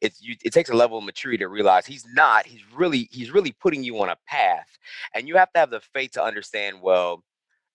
It's 0.00 0.22
you 0.22 0.36
it 0.44 0.52
takes 0.52 0.70
a 0.70 0.74
level 0.74 0.98
of 0.98 1.04
maturity 1.04 1.38
to 1.38 1.48
realize 1.48 1.86
he's 1.86 2.06
not 2.14 2.46
he's 2.46 2.62
really 2.74 3.08
he's 3.10 3.30
really 3.30 3.52
putting 3.52 3.82
you 3.82 4.00
on 4.00 4.10
a 4.10 4.16
path 4.26 4.78
and 5.14 5.26
you 5.28 5.36
have 5.36 5.52
to 5.52 5.60
have 5.60 5.70
the 5.70 5.80
faith 5.80 6.12
to 6.12 6.22
understand 6.22 6.80
well 6.82 7.22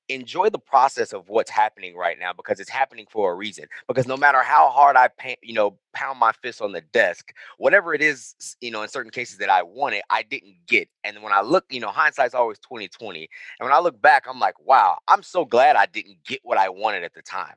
enjoy 0.09 0.49
the 0.49 0.59
process 0.59 1.13
of 1.13 1.29
what's 1.29 1.51
happening 1.51 1.95
right 1.95 2.17
now 2.19 2.33
because 2.33 2.59
it's 2.59 2.69
happening 2.69 3.05
for 3.09 3.31
a 3.31 3.35
reason. 3.35 3.65
Because 3.87 4.07
no 4.07 4.17
matter 4.17 4.41
how 4.41 4.69
hard 4.69 4.95
I 4.95 5.07
pa- 5.07 5.35
you 5.41 5.53
know 5.53 5.77
pound 5.93 6.19
my 6.19 6.31
fist 6.31 6.61
on 6.61 6.71
the 6.71 6.81
desk, 6.81 7.33
whatever 7.57 7.93
it 7.93 8.01
is, 8.01 8.35
you 8.61 8.71
know, 8.71 8.81
in 8.83 8.89
certain 8.89 9.11
cases 9.11 9.37
that 9.39 9.49
I 9.49 9.63
wanted, 9.63 10.01
I 10.09 10.23
didn't 10.23 10.55
get. 10.67 10.89
And 11.03 11.21
when 11.23 11.33
I 11.33 11.41
look, 11.41 11.65
you 11.69 11.79
know, 11.79 11.89
hindsight's 11.89 12.33
always 12.35 12.59
2020. 12.59 13.29
And 13.59 13.67
when 13.67 13.73
I 13.73 13.79
look 13.79 14.01
back, 14.01 14.25
I'm 14.27 14.39
like, 14.39 14.59
wow, 14.65 14.97
I'm 15.07 15.23
so 15.23 15.45
glad 15.45 15.75
I 15.75 15.85
didn't 15.85 16.17
get 16.25 16.39
what 16.43 16.57
I 16.57 16.69
wanted 16.69 17.03
at 17.03 17.13
the 17.13 17.21
time 17.21 17.55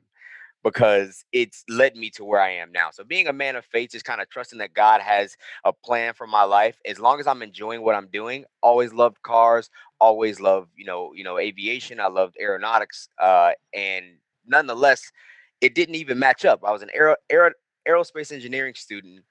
because 0.63 1.25
it's 1.33 1.63
led 1.69 1.95
me 1.95 2.09
to 2.11 2.23
where 2.23 2.39
I 2.39 2.51
am 2.51 2.71
now. 2.71 2.89
So 2.91 3.03
being 3.03 3.27
a 3.27 3.33
man 3.33 3.55
of 3.55 3.65
faith, 3.65 3.91
just 3.91 4.05
kind 4.05 4.21
of 4.21 4.29
trusting 4.29 4.59
that 4.59 4.73
God 4.73 5.01
has 5.01 5.35
a 5.65 5.73
plan 5.73 6.13
for 6.13 6.25
my 6.25 6.43
life. 6.43 6.77
As 6.85 6.99
long 6.99 7.19
as 7.19 7.27
I'm 7.27 7.41
enjoying 7.41 7.81
what 7.83 7.95
I'm 7.95 8.07
doing, 8.07 8.45
always 8.61 8.93
loved 8.93 9.21
cars, 9.23 9.69
always 9.99 10.39
loved, 10.39 10.69
you 10.75 10.85
know, 10.85 11.13
you 11.13 11.23
know, 11.23 11.37
aviation. 11.37 11.99
I 11.99 12.07
loved 12.07 12.37
aeronautics. 12.39 13.09
Uh, 13.19 13.51
and 13.73 14.05
nonetheless, 14.47 15.11
it 15.61 15.75
didn't 15.75 15.95
even 15.95 16.17
match 16.17 16.45
up. 16.45 16.61
I 16.65 16.71
was 16.71 16.81
an 16.81 16.89
aero, 16.93 17.15
aero 17.29 17.51
aerospace 17.87 18.31
engineering 18.31 18.73
student 18.75 19.23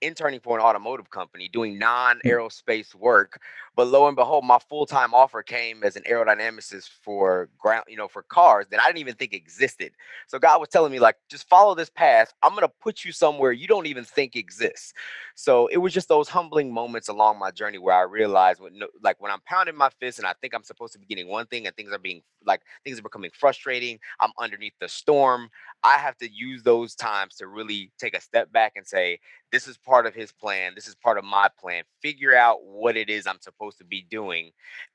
interning 0.00 0.40
for 0.40 0.58
an 0.58 0.64
automotive 0.64 1.08
company 1.10 1.48
doing 1.48 1.76
Mm, 1.76 1.78
non-aerospace 1.78 2.94
work 2.94 3.40
But 3.74 3.86
lo 3.88 4.06
and 4.06 4.16
behold, 4.16 4.44
my 4.44 4.58
full 4.58 4.84
time 4.84 5.14
offer 5.14 5.42
came 5.42 5.82
as 5.82 5.96
an 5.96 6.02
aerodynamicist 6.02 6.90
for 7.02 7.48
ground, 7.58 7.84
you 7.88 7.96
know, 7.96 8.08
for 8.08 8.22
cars 8.22 8.66
that 8.70 8.80
I 8.80 8.86
didn't 8.86 8.98
even 8.98 9.14
think 9.14 9.32
existed. 9.32 9.92
So 10.26 10.38
God 10.38 10.60
was 10.60 10.68
telling 10.68 10.92
me, 10.92 10.98
like, 10.98 11.16
just 11.30 11.48
follow 11.48 11.74
this 11.74 11.88
path. 11.88 12.34
I'm 12.42 12.54
gonna 12.54 12.68
put 12.68 13.04
you 13.04 13.12
somewhere 13.12 13.52
you 13.52 13.66
don't 13.66 13.86
even 13.86 14.04
think 14.04 14.36
exists. 14.36 14.92
So 15.34 15.68
it 15.68 15.78
was 15.78 15.94
just 15.94 16.08
those 16.08 16.28
humbling 16.28 16.72
moments 16.72 17.08
along 17.08 17.38
my 17.38 17.50
journey 17.50 17.78
where 17.78 17.94
I 17.94 18.02
realized, 18.02 18.60
when, 18.60 18.78
like, 19.02 19.20
when 19.20 19.30
I'm 19.30 19.40
pounding 19.46 19.76
my 19.76 19.88
fist 20.00 20.18
and 20.18 20.26
I 20.26 20.34
think 20.40 20.54
I'm 20.54 20.64
supposed 20.64 20.92
to 20.92 20.98
be 20.98 21.06
getting 21.06 21.28
one 21.28 21.46
thing 21.46 21.66
and 21.66 21.74
things 21.74 21.92
are 21.92 21.98
being 21.98 22.22
like 22.44 22.62
things 22.84 22.98
are 22.98 23.02
becoming 23.02 23.30
frustrating. 23.32 23.98
I'm 24.20 24.32
underneath 24.38 24.74
the 24.80 24.88
storm. 24.88 25.48
I 25.84 25.96
have 25.98 26.16
to 26.18 26.30
use 26.30 26.62
those 26.62 26.94
times 26.94 27.34
to 27.36 27.46
really 27.46 27.90
take 27.98 28.16
a 28.16 28.20
step 28.20 28.52
back 28.52 28.72
and 28.76 28.86
say, 28.86 29.18
this 29.50 29.66
is 29.68 29.76
part 29.76 30.06
of 30.06 30.14
his 30.14 30.32
plan. 30.32 30.72
This 30.74 30.86
is 30.86 30.94
part 30.94 31.18
of 31.18 31.24
my 31.24 31.48
plan. 31.58 31.84
Figure 32.00 32.34
out 32.34 32.64
what 32.64 32.96
it 32.96 33.10
is 33.10 33.26
I'm 33.26 33.40
supposed 33.40 33.61
to 33.70 33.84
be 33.84 34.06
doing, 34.10 34.50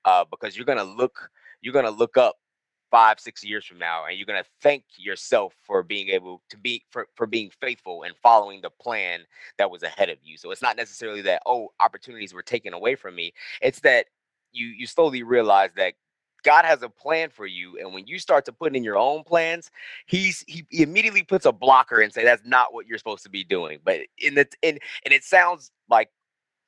uh, 0.06 0.26
because 0.30 0.56
you're 0.56 0.66
gonna 0.66 0.84
look, 0.84 1.30
you're 1.62 1.74
gonna 1.74 1.90
look 1.92 2.18
up 2.18 2.36
five, 2.92 3.20
six 3.20 3.44
years 3.44 3.66
from 3.66 3.78
now, 3.80 4.06
and 4.06 4.18
you're 4.18 4.26
gonna 4.26 4.44
thank 4.62 4.84
yourself 4.98 5.54
for 5.64 5.84
being 5.84 6.10
able 6.10 6.42
to 6.50 6.58
be 6.58 6.84
for 6.90 7.08
for 7.16 7.26
being 7.26 7.50
faithful 7.62 8.04
and 8.04 8.16
following 8.22 8.62
the 8.62 8.70
plan 8.70 9.22
that 9.58 9.70
was 9.72 9.84
ahead 9.84 10.10
of 10.10 10.18
you. 10.24 10.38
So 10.38 10.52
it's 10.52 10.62
not 10.62 10.78
necessarily 10.78 11.22
that 11.22 11.42
oh 11.46 11.70
opportunities 11.80 12.34
were 12.34 12.44
taken 12.44 12.74
away 12.74 12.96
from 12.96 13.16
me. 13.16 13.34
It's 13.62 13.80
that 13.82 14.08
you 14.52 14.68
you 14.68 14.88
slowly 14.88 15.24
realize 15.24 15.72
that 15.76 15.94
God 16.44 16.66
has 16.66 16.82
a 16.82 16.90
plan 16.90 17.30
for 17.30 17.46
you, 17.46 17.78
and 17.80 17.94
when 17.94 18.08
you 18.08 18.20
start 18.20 18.46
to 18.46 18.54
put 18.54 18.76
in 18.76 18.84
your 18.84 18.98
own 18.98 19.24
plans, 19.24 19.70
he's 20.06 20.44
he, 20.48 20.66
he 20.70 20.84
immediately 20.84 21.24
puts 21.24 21.46
a 21.46 21.52
blocker 21.52 22.00
and 22.00 22.14
say 22.14 22.24
that's 22.24 22.46
not 22.46 22.74
what 22.74 22.88
you're 22.88 22.98
supposed 22.98 23.24
to 23.24 23.30
be 23.30 23.44
doing. 23.44 23.80
But 23.84 24.02
in 24.18 24.36
the 24.36 24.48
in 24.62 24.80
and 25.04 25.14
it 25.14 25.24
sounds 25.24 25.72
like 25.90 26.10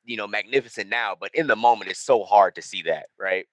you 0.10 0.18
know 0.18 0.28
magnificent 0.28 0.89
now, 0.89 1.16
but 1.20 1.30
in 1.36 1.48
the 1.48 1.56
moment, 1.56 1.92
it's 1.92 2.00
so 2.00 2.24
hard 2.24 2.56
to 2.56 2.62
see 2.62 2.82
that, 2.84 3.08
right? 3.18 3.46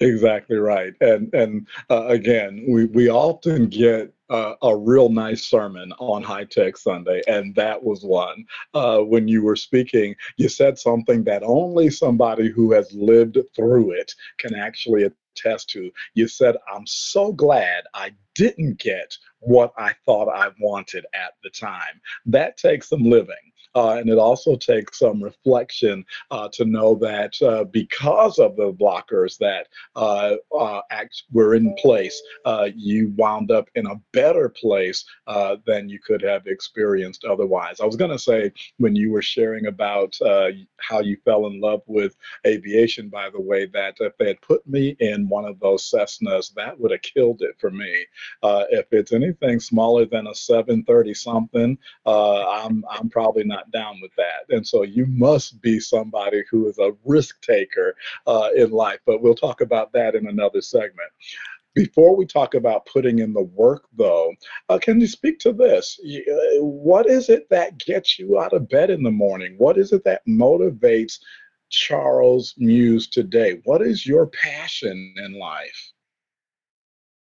Exactly 0.00 0.56
right. 0.56 0.92
And 1.00 1.32
and 1.32 1.68
uh, 1.88 2.06
again, 2.06 2.66
we 2.68 2.86
we 2.86 3.08
often 3.08 3.68
get 3.68 4.12
uh, 4.28 4.54
a 4.62 4.76
real 4.76 5.08
nice 5.08 5.44
sermon 5.44 5.92
on 6.00 6.22
High 6.24 6.44
Tech 6.44 6.76
Sunday, 6.76 7.22
and 7.28 7.54
that 7.54 7.82
was 7.82 8.02
one. 8.02 8.44
Uh, 8.74 8.98
when 8.98 9.28
you 9.28 9.44
were 9.44 9.54
speaking, 9.54 10.16
you 10.36 10.48
said 10.48 10.78
something 10.78 11.22
that 11.24 11.44
only 11.44 11.90
somebody 11.90 12.50
who 12.50 12.72
has 12.72 12.92
lived 12.92 13.38
through 13.54 13.92
it 13.92 14.12
can 14.38 14.56
actually 14.56 15.04
attest 15.04 15.70
to. 15.70 15.92
You 16.14 16.26
said, 16.26 16.56
"I'm 16.72 16.86
so 16.88 17.32
glad 17.32 17.84
I 17.94 18.10
didn't 18.34 18.80
get 18.80 19.16
what 19.38 19.72
I 19.78 19.92
thought 20.04 20.28
I 20.28 20.50
wanted 20.60 21.06
at 21.14 21.34
the 21.44 21.50
time." 21.50 22.00
That 22.26 22.56
takes 22.56 22.88
some 22.88 23.04
living. 23.04 23.52
Uh, 23.74 23.96
and 23.98 24.08
it 24.08 24.18
also 24.18 24.56
takes 24.56 24.98
some 24.98 25.22
reflection 25.22 26.04
uh, 26.30 26.48
to 26.52 26.64
know 26.64 26.94
that 26.94 27.34
uh, 27.42 27.64
because 27.64 28.38
of 28.38 28.56
the 28.56 28.72
blockers 28.72 29.36
that 29.38 29.68
uh, 29.96 30.34
uh, 30.56 30.80
act 30.90 31.24
were 31.32 31.54
in 31.54 31.74
place, 31.76 32.20
uh, 32.44 32.68
you 32.74 33.12
wound 33.16 33.50
up 33.50 33.68
in 33.74 33.86
a 33.86 34.00
better 34.12 34.48
place 34.48 35.04
than 35.66 35.88
you 35.88 35.98
could 35.98 36.22
have 36.22 36.46
experienced 36.46 37.24
otherwise. 37.24 37.80
I 37.80 37.86
was 37.86 37.96
going 37.96 38.10
to 38.10 38.18
say, 38.18 38.52
when 38.78 38.94
you 38.94 39.10
were 39.10 39.22
sharing 39.22 39.66
about 39.66 40.16
how 40.80 41.00
you 41.00 41.16
fell 41.24 41.46
in 41.46 41.60
love 41.60 41.82
with 41.86 42.16
aviation, 42.46 43.08
by 43.08 43.30
the 43.30 43.40
way, 43.40 43.66
that 43.66 43.96
if 44.00 44.16
they 44.18 44.28
had 44.28 44.40
put 44.42 44.66
me 44.66 44.96
in 45.00 45.28
one 45.28 45.44
of 45.44 45.58
those 45.60 45.88
Cessnas, 45.90 46.52
that 46.54 46.78
would 46.78 46.90
have 46.90 47.02
killed 47.02 47.42
it 47.42 47.56
for 47.58 47.70
me. 47.70 48.06
If 48.42 48.86
it's 48.92 49.12
anything 49.12 49.60
smaller 49.60 50.06
than 50.06 50.26
a 50.26 50.34
730 50.34 51.14
something, 51.14 51.78
I'm, 52.06 52.84
I'm 52.90 53.08
probably 53.08 53.44
not 53.44 53.63
down 53.72 54.00
with 54.00 54.12
that. 54.16 54.54
And 54.54 54.66
so 54.66 54.82
you 54.82 55.06
must 55.06 55.60
be 55.60 55.80
somebody 55.80 56.44
who 56.50 56.68
is 56.68 56.78
a 56.78 56.92
risk 57.04 57.40
taker 57.42 57.94
uh, 58.26 58.50
in 58.56 58.70
life. 58.70 59.00
But 59.06 59.22
we'll 59.22 59.34
talk 59.34 59.60
about 59.60 59.92
that 59.92 60.14
in 60.14 60.26
another 60.26 60.60
segment. 60.60 61.10
Before 61.74 62.16
we 62.16 62.24
talk 62.24 62.54
about 62.54 62.86
putting 62.86 63.18
in 63.18 63.32
the 63.32 63.42
work, 63.42 63.86
though, 63.96 64.32
uh, 64.68 64.78
can 64.78 65.00
you 65.00 65.08
speak 65.08 65.40
to 65.40 65.52
this? 65.52 65.98
Uh, 66.04 66.62
What 66.62 67.06
is 67.06 67.28
it 67.28 67.48
that 67.50 67.78
gets 67.78 68.18
you 68.18 68.38
out 68.38 68.52
of 68.52 68.68
bed 68.68 68.90
in 68.90 69.02
the 69.02 69.10
morning? 69.10 69.56
What 69.58 69.76
is 69.76 69.92
it 69.92 70.04
that 70.04 70.22
motivates 70.28 71.18
Charles 71.70 72.54
Muse 72.58 73.08
today? 73.08 73.60
What 73.64 73.82
is 73.82 74.06
your 74.06 74.28
passion 74.28 75.14
in 75.16 75.36
life? 75.38 75.93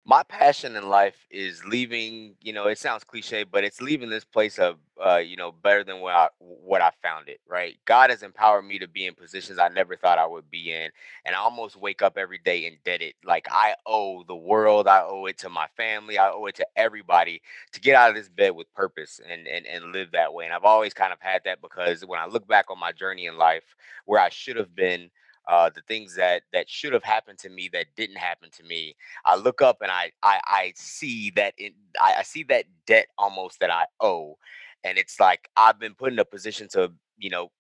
My 0.06 0.22
passion 0.24 0.76
in 0.76 0.90
life 0.90 1.28
is 1.32 1.64
leaving 1.66 2.36
you 2.42 2.52
know 2.52 2.68
it 2.68 2.78
sounds 2.78 3.04
cliche 3.06 3.44
but 3.44 3.64
it's 3.64 3.82
leaving 3.82 4.10
this 4.10 4.26
place 4.26 4.60
of 4.60 4.78
uh 5.04 5.18
you 5.18 5.38
know 5.38 5.52
better 5.52 5.84
than 5.84 6.02
what 6.02 6.14
i 6.14 6.28
what 6.40 6.82
i 6.82 6.92
found 7.02 7.30
it 7.30 7.40
right? 7.48 7.78
God 7.86 8.10
has 8.10 8.24
empowered 8.24 8.66
me 8.66 8.80
to 8.80 8.88
be 8.88 9.06
in 9.06 9.16
positions 9.16 9.60
i 9.60 9.70
never 9.70 9.96
thought 9.96 10.18
i 10.18 10.26
would 10.26 10.50
be 10.52 10.72
in 10.74 10.90
and 11.26 11.36
i 11.36 11.40
almost 11.40 11.78
wake 11.78 12.02
up 12.02 12.18
every 12.18 12.40
day 12.40 12.66
indebted. 12.66 13.14
Like 13.24 13.48
i 13.52 13.76
owe 13.86 14.24
the 14.24 14.36
world 14.36 14.88
i 14.88 15.02
owe 15.02 15.26
it 15.26 15.38
to 15.40 15.50
my 15.50 15.68
family 15.78 16.18
i 16.18 16.30
owe 16.30 16.46
it 16.48 16.56
to 16.56 16.68
everybody 16.76 17.42
to 17.72 17.80
get 17.80 17.96
out 17.96 18.10
of 18.10 18.16
this 18.16 18.30
bed 18.30 18.52
with 18.56 18.74
purpose 18.74 19.22
and 19.30 19.48
and, 19.48 19.66
and 19.66 19.94
live 19.94 20.12
that 20.12 20.34
way 20.34 20.46
and 20.46 20.54
i've 20.54 20.64
always 20.66 20.94
kind 20.94 21.14
of 21.14 21.20
had 21.22 21.42
that 21.46 21.62
because 21.62 22.06
when 22.06 22.20
i 22.20 22.26
look 22.26 22.48
back 22.48 22.66
on 22.70 22.80
my 22.80 22.92
journey 22.92 23.26
in 23.26 23.38
life 23.38 23.64
where 24.06 24.20
i 24.20 24.30
should 24.30 24.58
have 24.58 24.76
been 24.76 25.10
uh, 25.48 25.70
the 25.74 25.82
things 25.82 26.16
that 26.16 26.44
that 26.54 26.70
should 26.70 26.94
have 26.94 27.04
happened 27.04 27.40
to 27.40 27.50
me 27.50 27.70
that 27.74 27.88
didn't 27.96 28.18
happen 28.18 28.50
to 28.52 28.64
me 28.64 28.96
I 29.26 29.36
look 29.36 29.62
up 29.62 29.78
and 29.82 29.92
I 29.92 30.12
I, 30.24 30.40
I 30.46 30.74
see 30.76 31.32
that 31.32 31.54
it 31.58 31.74
I, 32.02 32.16
I 32.20 32.24
see 32.24 32.44
that 32.44 32.66
debt 32.88 33.08
almost 33.18 33.60
that 33.60 33.70
I 33.70 33.86
owe, 34.00 34.38
and 34.84 34.98
it's 34.98 35.20
like 35.20 35.50
I've 35.58 35.80
been 35.80 35.96
put 35.96 36.14
in 36.14 36.20
a 36.20 36.26
position 36.26 36.68
to 36.70 36.92
you 37.18 37.30
know 37.30 37.52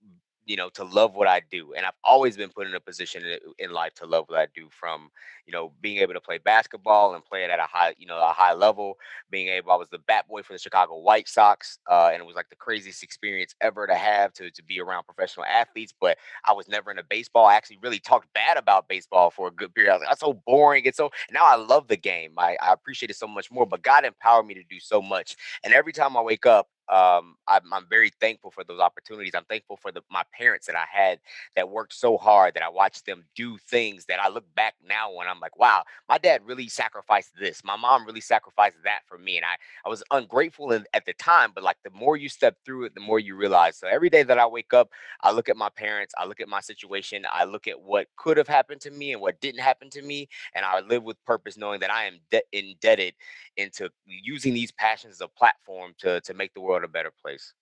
you 0.46 0.56
know 0.58 0.70
to 0.70 0.84
love 0.84 1.16
what 1.16 1.28
I 1.28 1.42
do, 1.52 1.74
and 1.74 1.86
I've 1.86 1.94
always 2.04 2.38
been 2.38 2.50
put 2.50 2.68
in 2.68 2.76
a 2.76 2.80
position 2.80 3.24
in, 3.60 3.72
life 3.72 3.94
to 3.96 4.06
love 4.06 4.26
what 4.28 4.40
I 4.40 4.48
do. 4.54 4.68
From 4.72 5.10
you 5.46 5.54
know 5.54 5.72
being 5.82 5.98
able 6.00 6.14
to 6.14 6.22
play 6.22 6.38
basketball 6.38 7.16
and 7.16 7.24
play 7.24 7.44
it 7.44 7.50
at 7.50 7.60
a 7.60 7.64
high 7.64 7.96
you 7.98 8.08
know 8.08 8.18
a 8.18 8.34
high 8.34 8.54
level, 8.54 8.98
being 9.32 9.48
able 9.50 9.72
I 9.72 9.76
was 9.76 9.90
the 9.90 10.00
bat 10.00 10.28
boy 10.28 10.44
for 10.44 10.54
the 10.54 10.60
Chicago 10.60 10.98
White 11.00 11.28
Sox, 11.28 11.80
uh, 11.90 12.10
and 12.12 12.22
it 12.22 12.26
was 12.26 12.36
like 12.36 12.50
the 12.50 12.56
craziest 12.56 13.04
experience 13.04 13.56
ever 13.62 13.88
to 13.88 13.96
have 13.96 14.34
to 14.34 14.52
to 14.52 14.64
be 14.64 14.80
around 14.80 15.06
professional 15.06 15.46
athletes. 15.46 15.94
But 16.00 16.18
I 16.46 16.54
was 16.54 16.68
never 16.68 16.92
into 16.92 17.04
baseball. 17.10 17.46
I 17.46 17.56
actually 17.56 17.80
really 17.82 18.00
talked 18.00 18.32
bad 18.34 18.58
about 18.58 18.88
baseball 18.88 19.32
for 19.32 19.48
a 19.48 19.52
good 19.52 19.74
period. 19.74 19.92
I 19.92 19.96
was 19.96 20.02
like, 20.02 20.10
that's 20.10 20.22
so 20.22 20.42
boring. 20.46 20.84
It's 20.86 20.98
so 20.98 21.10
now 21.32 21.46
I 21.46 21.56
love 21.56 21.88
the 21.88 21.98
game. 21.98 22.34
I, 22.38 22.58
I 22.62 22.74
appreciate 22.74 23.10
it 23.10 23.16
so 23.16 23.28
much 23.28 23.52
more. 23.52 23.66
But 23.66 23.82
God 23.82 24.06
empowered 24.06 24.46
me 24.46 24.54
to 24.56 24.64
do 24.70 24.80
so 24.80 25.02
much. 25.02 25.36
And 25.64 25.74
every 25.74 25.94
time 25.94 26.18
I 26.18 26.22
wake 26.22 26.46
up, 26.46 26.68
um, 26.90 27.36
I'm, 27.48 27.62
I'm 27.72 27.86
very 27.90 28.12
thankful 28.22 28.52
for 28.52 28.64
those 28.64 28.80
opportunities. 28.80 29.34
I'm 29.36 29.46
thankful 29.46 29.78
for 29.78 29.92
the 29.92 30.02
my 30.12 30.24
parents 30.38 30.68
that 30.68 30.76
I 30.76 30.86
had 30.92 31.20
that 31.56 31.70
worked 31.70 31.94
so 31.94 32.18
hard 32.18 32.54
that 32.56 32.64
I 32.64 32.70
watched 32.70 33.06
them 33.06 33.24
do 33.36 33.58
things 33.70 34.06
that 34.06 34.20
I 34.20 34.30
look 34.30 34.46
back 34.56 34.76
now 34.88 35.12
and 35.20 35.30
I'm 35.30 35.40
like, 35.40 35.58
wow, 35.58 35.84
my 36.10 36.18
dad 36.18 36.42
really 36.46 36.68
sacrificed 36.68 37.32
this. 37.40 37.64
My 37.64 37.76
mom 37.76 38.06
really 38.06 38.22
sacrificed 38.22 38.78
that 38.84 39.02
for 39.08 39.18
me. 39.18 39.38
And 39.38 39.46
I, 39.46 39.56
I 39.86 39.90
was 39.90 40.04
ungrateful 40.12 40.72
in, 40.72 40.86
at 40.94 41.06
the 41.06 41.14
time, 41.14 41.52
but 41.54 41.64
like 41.64 41.78
the 41.84 41.92
more 41.92 42.18
you 42.18 42.30
step 42.30 42.56
through 42.66 42.86
it, 42.86 42.96
the 42.96 43.02
more 43.02 43.20
you 43.20 43.36
realize. 43.36 43.78
So 43.78 43.88
every 43.88 44.10
day 44.10 44.24
that 44.24 44.40
I 44.40 44.46
wake 44.46 44.74
up, 44.74 44.90
I 45.22 45.32
look 45.32 45.50
at 45.50 45.58
my 45.58 45.70
parents, 45.70 46.14
I 46.18 46.26
look 46.26 46.40
at 46.40 46.48
my 46.50 46.62
situation, 46.62 47.26
I 47.32 47.46
look 47.46 47.68
at 47.68 47.82
what 47.82 48.08
could 48.18 48.38
have 48.38 48.48
happened 48.48 48.82
to 48.82 48.92
me 48.92 49.14
and 49.14 49.22
what 49.22 49.40
didn't 49.42 49.62
happen 49.62 49.90
to 49.92 50.02
me, 50.02 50.28
and 50.56 50.66
I 50.66 50.82
live 50.82 51.04
with 51.04 51.24
purpose, 51.26 51.58
knowing 51.58 51.80
that 51.82 51.92
I 51.92 52.06
am 52.06 52.20
de- 52.32 52.42
indebted 52.52 53.14
into 53.58 53.90
using 54.06 54.54
these 54.54 54.72
passions 54.72 55.14
as 55.16 55.22
a 55.22 55.28
platform 55.28 55.94
to 56.00 56.20
to 56.22 56.34
make 56.34 56.54
the 56.54 56.62
world 56.62 56.73
a 56.82 56.88
better 56.88 57.12
place. 57.22 57.54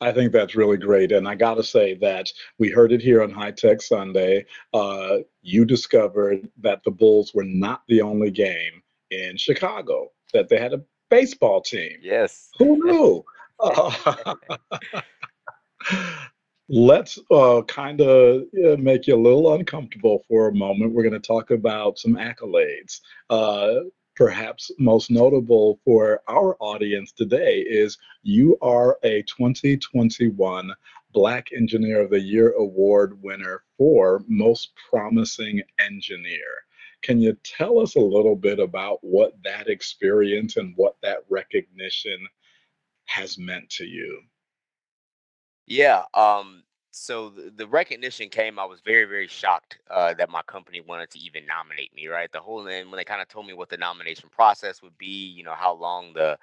I 0.00 0.12
think 0.12 0.32
that's 0.32 0.54
really 0.54 0.76
great. 0.76 1.12
And 1.12 1.26
I 1.26 1.34
got 1.34 1.54
to 1.54 1.62
say 1.62 1.94
that 1.94 2.30
we 2.58 2.70
heard 2.70 2.92
it 2.92 3.00
here 3.00 3.22
on 3.22 3.30
High 3.30 3.52
Tech 3.52 3.80
Sunday. 3.80 4.44
Uh, 4.74 5.18
you 5.42 5.64
discovered 5.64 6.48
that 6.60 6.82
the 6.84 6.90
Bulls 6.90 7.32
were 7.34 7.44
not 7.44 7.82
the 7.88 8.02
only 8.02 8.30
game 8.30 8.82
in 9.10 9.36
Chicago, 9.36 10.10
that 10.34 10.48
they 10.48 10.58
had 10.58 10.74
a 10.74 10.82
baseball 11.08 11.62
team. 11.62 11.98
Yes. 12.02 12.50
Who 12.58 12.84
knew? 12.84 13.24
Uh, 13.58 14.34
let's 16.68 17.18
uh, 17.30 17.62
kind 17.66 18.00
of 18.00 18.42
make 18.78 19.06
you 19.06 19.14
a 19.14 19.16
little 19.16 19.54
uncomfortable 19.54 20.24
for 20.28 20.48
a 20.48 20.54
moment. 20.54 20.92
We're 20.92 21.08
going 21.08 21.20
to 21.20 21.26
talk 21.26 21.50
about 21.50 21.98
some 21.98 22.16
accolades. 22.16 23.00
Perhaps 24.16 24.70
most 24.78 25.10
notable 25.10 25.78
for 25.84 26.22
our 26.26 26.56
audience 26.58 27.12
today 27.12 27.60
is 27.60 27.98
you 28.22 28.56
are 28.62 28.98
a 29.02 29.22
2021 29.24 30.72
Black 31.12 31.52
Engineer 31.52 32.00
of 32.00 32.10
the 32.10 32.20
Year 32.20 32.52
Award 32.52 33.22
winner 33.22 33.62
for 33.76 34.24
Most 34.26 34.72
Promising 34.88 35.62
Engineer. 35.78 36.64
Can 37.02 37.20
you 37.20 37.36
tell 37.44 37.78
us 37.78 37.94
a 37.94 38.00
little 38.00 38.36
bit 38.36 38.58
about 38.58 39.00
what 39.02 39.34
that 39.44 39.68
experience 39.68 40.56
and 40.56 40.72
what 40.76 40.96
that 41.02 41.18
recognition 41.28 42.26
has 43.04 43.36
meant 43.36 43.68
to 43.70 43.84
you? 43.84 44.22
Yeah. 45.66 46.04
Um. 46.14 46.62
So 46.98 47.28
the, 47.28 47.66
recognition 47.66 48.30
came. 48.30 48.58
I 48.58 48.64
was 48.64 48.80
very, 48.80 49.04
very 49.04 49.28
shocked 49.28 49.78
uh, 49.90 50.14
that 50.14 50.30
my 50.30 50.40
company 50.42 50.80
wanted 50.80 51.10
to 51.10 51.18
even 51.18 51.44
nominate 51.44 51.94
me. 51.94 52.08
Right. 52.08 52.32
The 52.32 52.40
whole 52.40 52.66
and 52.66 52.90
when 52.90 52.96
they 52.96 53.04
kind 53.04 53.20
of 53.20 53.28
told 53.28 53.46
me 53.46 53.52
what 53.52 53.68
the 53.68 53.76
nomination 53.76 54.30
process 54.30 54.80
would 54.80 54.96
be, 54.96 55.06
you 55.06 55.44
know, 55.44 55.52
how 55.54 55.74
long 55.74 56.14
the 56.14 56.38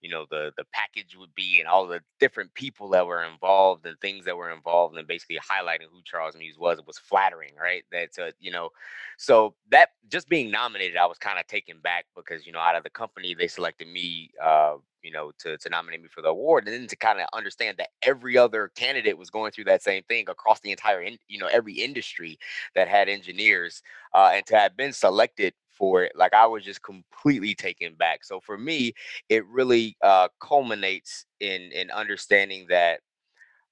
you 0.00 0.10
know 0.10 0.26
the 0.30 0.52
the 0.56 0.64
package 0.72 1.16
would 1.18 1.34
be 1.34 1.60
and 1.60 1.68
all 1.68 1.86
the 1.86 2.00
different 2.20 2.52
people 2.54 2.88
that 2.90 3.06
were 3.06 3.24
involved 3.24 3.86
and 3.86 3.98
things 4.00 4.24
that 4.24 4.36
were 4.36 4.50
involved 4.50 4.96
and 4.96 5.06
basically 5.06 5.38
highlighting 5.38 5.88
who 5.90 6.00
Charles 6.04 6.36
Muse 6.36 6.58
was 6.58 6.80
was 6.86 6.98
flattering 6.98 7.52
right? 7.60 7.84
That's 7.90 8.18
a 8.18 8.32
you 8.38 8.50
know 8.50 8.70
so 9.16 9.54
that 9.70 9.90
just 10.08 10.28
being 10.28 10.50
nominated 10.50 10.96
I 10.96 11.06
was 11.06 11.18
kind 11.18 11.38
of 11.38 11.46
taken 11.46 11.80
back 11.80 12.06
because 12.14 12.46
you 12.46 12.52
know 12.52 12.58
out 12.58 12.76
of 12.76 12.84
the 12.84 12.90
company 12.90 13.34
they 13.34 13.48
selected 13.48 13.88
me 13.88 14.30
uh 14.42 14.74
you 15.02 15.12
know 15.12 15.30
to 15.38 15.56
to 15.58 15.68
nominate 15.68 16.02
me 16.02 16.08
for 16.08 16.20
the 16.20 16.28
award 16.28 16.66
and 16.66 16.74
then 16.74 16.88
to 16.88 16.96
kind 16.96 17.20
of 17.20 17.28
understand 17.32 17.76
that 17.78 17.90
every 18.02 18.36
other 18.36 18.70
candidate 18.74 19.16
was 19.16 19.30
going 19.30 19.52
through 19.52 19.64
that 19.64 19.82
same 19.82 20.02
thing 20.04 20.24
across 20.28 20.60
the 20.60 20.70
entire 20.70 21.00
in, 21.00 21.16
you 21.28 21.38
know 21.38 21.46
every 21.46 21.74
industry 21.74 22.38
that 22.74 22.88
had 22.88 23.08
engineers 23.08 23.82
uh 24.14 24.30
and 24.34 24.44
to 24.46 24.56
have 24.56 24.76
been 24.76 24.92
selected 24.92 25.54
for 25.76 26.02
it 26.02 26.12
like 26.16 26.34
I 26.34 26.46
was 26.46 26.64
just 26.64 26.82
completely 26.82 27.54
taken 27.54 27.94
back. 27.94 28.24
So 28.24 28.40
for 28.40 28.56
me 28.58 28.94
it 29.28 29.46
really 29.46 29.96
uh, 30.02 30.28
culminates 30.40 31.26
in 31.40 31.70
in 31.72 31.90
understanding 31.90 32.66
that 32.68 33.00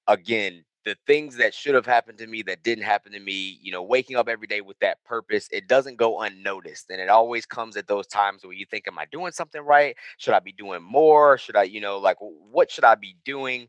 again 0.09 0.65
the 0.85 0.97
things 1.07 1.37
that 1.37 1.55
should 1.55 1.75
have 1.75 1.87
happened 1.87 2.19
to 2.19 2.27
me 2.27 2.43
that 2.43 2.63
didn't 2.63 2.85
happen 2.85 3.13
to 3.13 3.21
me 3.21 3.59
you 3.63 3.73
know 3.73 3.83
waking 3.83 4.17
up 4.17 4.29
every 4.29 4.47
day 4.47 4.61
with 4.61 4.79
that 4.81 5.03
purpose 5.05 5.49
it 5.51 5.67
doesn't 5.67 5.97
go 5.97 6.21
unnoticed 6.21 6.91
and 6.91 7.01
it 7.01 7.09
always 7.09 7.47
comes 7.47 7.77
at 7.77 7.87
those 7.87 8.07
times 8.07 8.45
where 8.45 8.53
you 8.53 8.67
think 8.67 8.87
am 8.87 8.99
i 8.99 9.07
doing 9.11 9.33
something 9.33 9.63
right? 9.63 9.97
Should 10.19 10.35
i 10.35 10.41
be 10.41 10.53
doing 10.53 10.83
more? 10.83 11.39
Should 11.39 11.57
i 11.57 11.63
you 11.63 11.81
know 11.81 11.99
like 11.99 12.17
what 12.21 12.71
should 12.71 12.85
i 12.85 12.95
be 12.95 13.17
doing? 13.25 13.69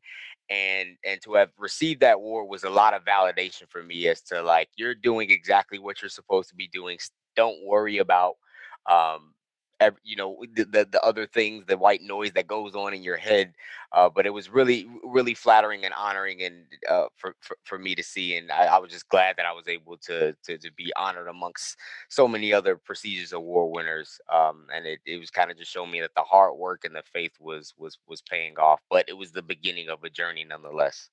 And 0.50 0.90
and 1.04 1.22
to 1.24 1.34
have 1.36 1.50
received 1.58 2.02
that 2.02 2.16
award 2.16 2.50
was 2.50 2.64
a 2.66 2.70
lot 2.70 2.94
of 2.94 3.04
validation 3.04 3.70
for 3.70 3.82
me 3.82 4.08
as 4.08 4.22
to 4.24 4.42
like 4.42 4.70
you're 4.76 4.96
doing 4.96 5.32
exactly 5.32 5.80
what 5.80 6.02
you're 6.02 6.10
supposed 6.10 6.50
to 6.50 6.56
be 6.56 6.68
doing 6.68 6.98
don't 7.36 7.64
worry 7.66 7.98
about 7.98 8.36
um 8.90 9.34
ev- 9.80 9.98
you 10.04 10.16
know 10.16 10.38
the, 10.56 10.64
the 10.66 10.88
the 10.92 11.02
other 11.04 11.26
things 11.28 11.66
the 11.68 11.78
white 11.78 12.02
noise 12.02 12.32
that 12.34 12.48
goes 12.48 12.76
on 12.76 12.94
in 12.94 13.04
your 13.04 13.18
head 13.18 13.54
uh, 13.94 14.10
but 14.10 14.26
it 14.26 14.30
was 14.32 14.50
really 14.50 14.88
really 15.04 15.34
flattering 15.34 15.86
and 15.86 15.94
honoring 15.94 16.42
and 16.44 16.66
uh, 16.90 17.06
for, 17.18 17.36
for 17.42 17.58
for 17.64 17.78
me 17.80 17.96
to 17.96 18.04
see 18.04 18.36
and 18.38 18.52
I, 18.52 18.66
I 18.66 18.78
was 18.80 18.92
just 18.92 19.10
glad 19.10 19.38
that 19.38 19.46
I 19.46 19.54
was 19.54 19.68
able 19.68 19.98
to, 19.98 20.36
to 20.46 20.58
to 20.58 20.72
be 20.74 20.92
honored 20.96 21.28
amongst 21.28 21.78
so 22.10 22.28
many 22.28 22.54
other 22.54 22.78
prestigious 22.78 23.32
award 23.34 23.74
winners 23.76 24.20
um, 24.34 24.68
and 24.74 24.86
it, 24.86 25.00
it 25.06 25.20
was 25.20 25.32
kind 25.32 25.52
of 25.52 25.58
just 25.58 25.72
showing 25.72 25.92
me 25.92 26.02
that 26.02 26.12
the 26.16 26.24
hard 26.24 26.58
work 26.58 26.86
and 26.86 26.96
the 26.96 27.04
faith 27.14 27.34
was 27.40 27.74
was 27.78 27.98
was 28.08 28.22
paying 28.22 28.58
off 28.58 28.82
but 28.90 29.08
it 29.10 29.18
was 29.18 29.32
the 29.32 29.42
beginning 29.44 29.90
of 29.90 30.04
a 30.04 30.10
journey 30.10 30.46
nonetheless 30.48 31.10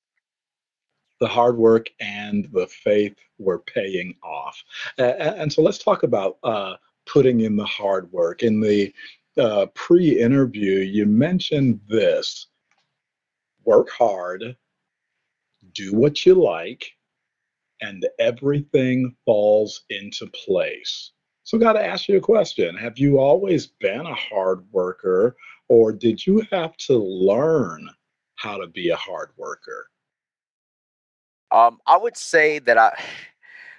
the 1.22 1.28
hard 1.28 1.56
work 1.56 1.88
and 2.00 2.48
the 2.52 2.66
faith 2.66 3.14
were 3.38 3.60
paying 3.60 4.12
off. 4.24 4.60
And 4.98 5.52
so 5.52 5.62
let's 5.62 5.78
talk 5.78 6.02
about 6.02 6.38
uh, 6.42 6.74
putting 7.06 7.42
in 7.42 7.54
the 7.54 7.64
hard 7.64 8.10
work. 8.10 8.42
In 8.42 8.60
the 8.60 8.92
uh, 9.38 9.66
pre 9.66 10.18
interview, 10.18 10.80
you 10.80 11.06
mentioned 11.06 11.78
this 11.88 12.48
work 13.64 13.88
hard, 13.90 14.56
do 15.72 15.94
what 15.94 16.26
you 16.26 16.34
like, 16.34 16.90
and 17.80 18.04
everything 18.18 19.14
falls 19.24 19.84
into 19.90 20.26
place. 20.26 21.12
So, 21.44 21.56
got 21.56 21.74
to 21.74 21.86
ask 21.86 22.08
you 22.08 22.16
a 22.16 22.20
question 22.20 22.76
Have 22.76 22.98
you 22.98 23.20
always 23.20 23.68
been 23.68 24.06
a 24.06 24.14
hard 24.14 24.64
worker, 24.72 25.36
or 25.68 25.92
did 25.92 26.26
you 26.26 26.44
have 26.50 26.76
to 26.88 26.98
learn 26.98 27.88
how 28.34 28.58
to 28.58 28.66
be 28.66 28.88
a 28.88 28.96
hard 28.96 29.30
worker? 29.36 29.86
Um 31.52 31.78
I 31.87 31.97
would 31.97 32.16
say 32.16 32.59
that 32.61 32.78
I 32.78 32.92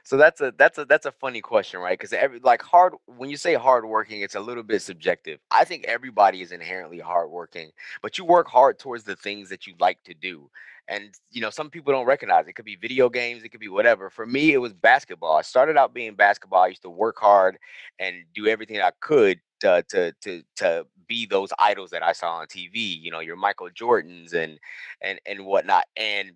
So 0.06 0.18
that's 0.18 0.42
a 0.42 0.54
that's 0.58 0.78
a 0.78 0.86
that's 0.86 1.06
a 1.06 1.14
funny 1.14 1.40
question, 1.40 1.80
right? 1.80 1.98
Because 1.98 2.12
every 2.12 2.40
like 2.40 2.62
hard 2.62 2.94
when 3.06 3.30
you 3.30 3.38
say 3.38 3.54
hardworking, 3.56 4.22
it's 4.22 4.36
a 4.36 4.40
little 4.42 4.64
bit 4.64 4.82
subjective. 4.82 5.40
I 5.50 5.64
think 5.64 5.86
everybody 5.86 6.42
is 6.42 6.52
inherently 6.52 7.00
hardworking, 7.00 7.72
but 8.02 8.18
you 8.18 8.26
work 8.26 8.50
hard 8.50 8.80
towards 8.80 9.06
the 9.06 9.16
things 9.16 9.50
that 9.50 9.66
you 9.66 9.76
like 9.80 10.04
to 10.04 10.14
do. 10.14 10.50
And 10.90 11.16
you 11.32 11.40
know, 11.42 11.50
some 11.50 11.70
people 11.70 11.94
don't 11.94 12.06
recognize 12.06 12.48
it. 12.48 12.50
It 12.50 12.56
could 12.56 12.66
be 12.66 12.76
video 12.76 13.10
games, 13.10 13.44
it 13.44 13.50
could 13.50 13.62
be 13.62 13.70
whatever. 13.70 14.10
For 14.10 14.26
me, 14.26 14.52
it 14.52 14.58
was 14.58 14.74
basketball. 14.74 15.38
I 15.38 15.42
started 15.42 15.78
out 15.78 15.94
being 15.94 16.16
basketball. 16.16 16.64
I 16.64 16.68
used 16.68 16.82
to 16.84 16.90
work 16.90 17.18
hard 17.18 17.58
and 18.00 18.26
do 18.36 18.48
everything 18.48 18.82
I 18.82 18.92
could 19.00 19.40
to 19.62 19.86
to 19.90 20.12
to 20.22 20.44
to 20.58 20.86
be 21.08 21.26
those 21.26 21.54
idols 21.60 21.92
that 21.92 22.04
I 22.04 22.12
saw 22.12 22.34
on 22.40 22.48
TV. 22.48 23.02
You 23.02 23.12
know, 23.12 23.22
your 23.22 23.38
Michael 23.38 23.70
Jordans 23.70 24.34
and 24.34 24.60
and 25.02 25.20
and 25.26 25.46
whatnot. 25.46 25.86
And 25.96 26.34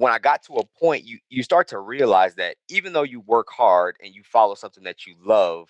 when 0.00 0.12
I 0.12 0.18
got 0.18 0.42
to 0.44 0.54
a 0.54 0.66
point, 0.80 1.04
you 1.04 1.18
you 1.28 1.42
start 1.42 1.68
to 1.68 1.78
realize 1.80 2.34
that 2.36 2.56
even 2.70 2.94
though 2.94 3.02
you 3.04 3.20
work 3.20 3.48
hard 3.50 3.96
and 4.02 4.14
you 4.14 4.22
follow 4.24 4.54
something 4.54 4.84
that 4.84 5.06
you 5.06 5.16
love, 5.24 5.68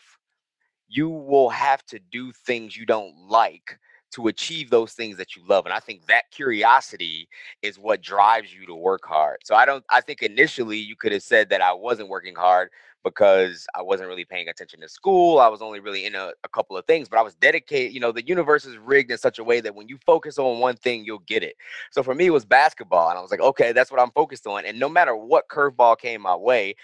you 0.89 1.09
will 1.09 1.51
have 1.51 1.85
to 1.87 1.99
do 1.99 2.33
things 2.33 2.77
you 2.77 2.87
don't 2.87 3.15
like 3.29 3.79
to 4.11 4.29
achieve 4.29 4.71
those 4.71 4.93
things 4.93 5.17
that 5.17 5.37
you 5.37 5.43
love 5.49 5.67
and 5.67 5.73
i 5.73 5.80
think 5.80 6.06
that 6.06 6.30
curiosity 6.30 7.28
is 7.63 7.78
what 7.78 8.02
drives 8.02 8.52
you 8.54 8.67
to 8.67 8.75
work 8.75 9.02
hard. 9.04 9.39
So 9.45 9.54
i 9.54 9.65
don't 9.65 9.85
i 9.91 10.00
think 10.00 10.23
initially 10.23 10.78
you 10.78 10.97
could 10.97 11.13
have 11.13 11.23
said 11.23 11.49
that 11.50 11.61
i 11.61 11.73
wasn't 11.73 12.08
working 12.08 12.35
hard 12.35 12.71
because 13.02 13.67
i 13.75 13.82
wasn't 13.82 14.08
really 14.08 14.25
paying 14.25 14.49
attention 14.49 14.80
to 14.80 14.89
school 14.89 15.39
i 15.39 15.49
was 15.49 15.63
only 15.63 15.80
really 15.80 16.04
in 16.04 16.15
a, 16.15 16.32
a 16.45 16.49
couple 16.49 16.76
of 16.76 16.85
things 16.87 17.08
but 17.08 17.19
i 17.19 17.23
was 17.23 17.35
dedicated 17.37 17.95
you 17.95 18.00
know 18.00 18.13
the 18.13 18.26
universe 18.26 18.65
is 18.65 18.76
rigged 18.76 19.11
in 19.11 19.19
such 19.19 19.39
a 19.39 19.45
way 19.45 19.61
that 19.61 19.75
when 19.75 19.89
you 19.89 19.99
focus 20.04 20.39
on 20.39 20.58
one 20.58 20.76
thing 20.76 21.04
you'll 21.04 21.19
get 21.21 21.43
it. 21.43 21.54
So 21.91 22.02
for 22.02 22.15
me 22.15 22.26
it 22.26 22.30
was 22.30 22.45
basketball 22.45 23.08
and 23.08 23.19
i 23.19 23.23
was 23.23 23.30
like 23.30 23.41
okay 23.41 23.73
that's 23.73 23.91
what 23.91 24.00
i'm 24.00 24.11
focused 24.11 24.47
on 24.47 24.65
and 24.65 24.78
no 24.78 24.89
matter 24.89 25.17
what 25.17 25.49
curveball 25.49 25.99
came 25.99 26.21
my 26.21 26.37
way 26.37 26.75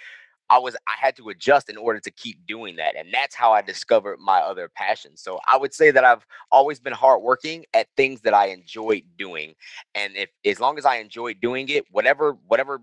I 0.49 0.59
was 0.59 0.77
I 0.87 0.95
had 1.01 1.17
to 1.17 1.29
adjust 1.29 1.69
in 1.69 1.77
order 1.77 2.01
to 2.01 2.11
keep 2.11 2.47
doing 2.47 2.77
that. 2.77 2.97
And 2.97 3.09
that's 3.13 3.35
how 3.35 3.53
I 3.53 3.63
discovered 3.63 4.19
my 4.21 4.39
other 4.39 4.71
passions. 4.75 5.23
So 5.23 5.41
I 5.47 5.57
would 5.57 5.75
say 5.75 5.91
that 5.91 6.05
I've 6.05 6.27
always 6.53 6.81
been 6.81 6.93
hardworking 6.93 7.65
at 7.75 7.89
things 7.97 8.21
that 8.23 8.35
I 8.35 8.47
enjoyed 8.47 9.03
doing. 9.19 9.55
And 9.95 10.17
if 10.17 10.31
as 10.45 10.61
long 10.61 10.79
as 10.79 10.85
I 10.85 10.97
enjoyed 10.97 11.41
doing 11.41 11.69
it, 11.69 11.85
whatever 11.91 12.37
whatever 12.47 12.81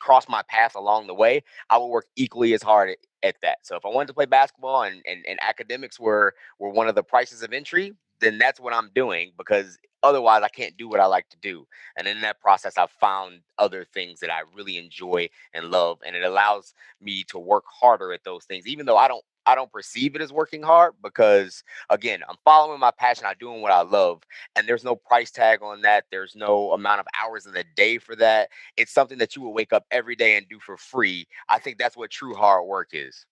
crossed 0.00 0.28
my 0.28 0.42
path 0.48 0.74
along 0.74 1.06
the 1.06 1.14
way, 1.14 1.42
I 1.70 1.78
would 1.78 1.86
work 1.86 2.06
equally 2.16 2.52
as 2.52 2.62
hard 2.62 2.90
at, 2.90 2.98
at 3.22 3.36
that. 3.42 3.58
So 3.62 3.76
if 3.76 3.86
I 3.86 3.88
wanted 3.88 4.08
to 4.08 4.14
play 4.14 4.26
basketball 4.26 4.82
and, 4.82 5.02
and, 5.06 5.24
and 5.26 5.38
academics 5.42 5.98
were 5.98 6.34
were 6.58 6.70
one 6.70 6.88
of 6.88 6.94
the 6.94 7.02
prices 7.02 7.42
of 7.42 7.52
entry, 7.52 7.94
then 8.24 8.38
that's 8.38 8.60
what 8.60 8.72
I'm 8.72 8.90
doing 8.94 9.32
because 9.36 9.78
otherwise 10.02 10.42
I 10.42 10.48
can't 10.48 10.76
do 10.76 10.88
what 10.88 11.00
I 11.00 11.06
like 11.06 11.28
to 11.30 11.36
do. 11.38 11.66
And 11.96 12.06
in 12.06 12.20
that 12.22 12.40
process, 12.40 12.78
I've 12.78 12.90
found 12.90 13.40
other 13.58 13.84
things 13.84 14.20
that 14.20 14.30
I 14.30 14.42
really 14.54 14.76
enjoy 14.78 15.28
and 15.52 15.70
love, 15.70 15.98
and 16.06 16.14
it 16.16 16.24
allows 16.24 16.74
me 17.00 17.24
to 17.24 17.38
work 17.38 17.64
harder 17.66 18.12
at 18.12 18.24
those 18.24 18.44
things, 18.44 18.66
even 18.66 18.86
though 18.86 18.96
I 18.96 19.08
don't 19.08 19.24
I 19.46 19.54
don't 19.54 19.72
perceive 19.72 20.16
it 20.16 20.22
as 20.22 20.32
working 20.32 20.62
hard 20.62 20.94
because 21.02 21.64
again, 21.90 22.20
I'm 22.28 22.36
following 22.44 22.80
my 22.80 22.90
passion, 22.90 23.26
I'm 23.26 23.36
doing 23.38 23.60
what 23.60 23.72
I 23.72 23.82
love, 23.82 24.22
and 24.56 24.66
there's 24.66 24.84
no 24.84 24.96
price 24.96 25.30
tag 25.30 25.62
on 25.62 25.82
that. 25.82 26.04
There's 26.10 26.34
no 26.34 26.72
amount 26.72 27.00
of 27.00 27.06
hours 27.20 27.46
in 27.46 27.52
the 27.52 27.64
day 27.76 27.98
for 27.98 28.16
that. 28.16 28.48
It's 28.76 28.92
something 28.92 29.18
that 29.18 29.36
you 29.36 29.42
will 29.42 29.52
wake 29.52 29.72
up 29.72 29.84
every 29.90 30.16
day 30.16 30.36
and 30.36 30.48
do 30.48 30.58
for 30.60 30.76
free. 30.76 31.26
I 31.48 31.58
think 31.58 31.78
that's 31.78 31.96
what 31.96 32.10
true 32.10 32.34
hard 32.34 32.66
work 32.66 32.90
is. 32.92 33.26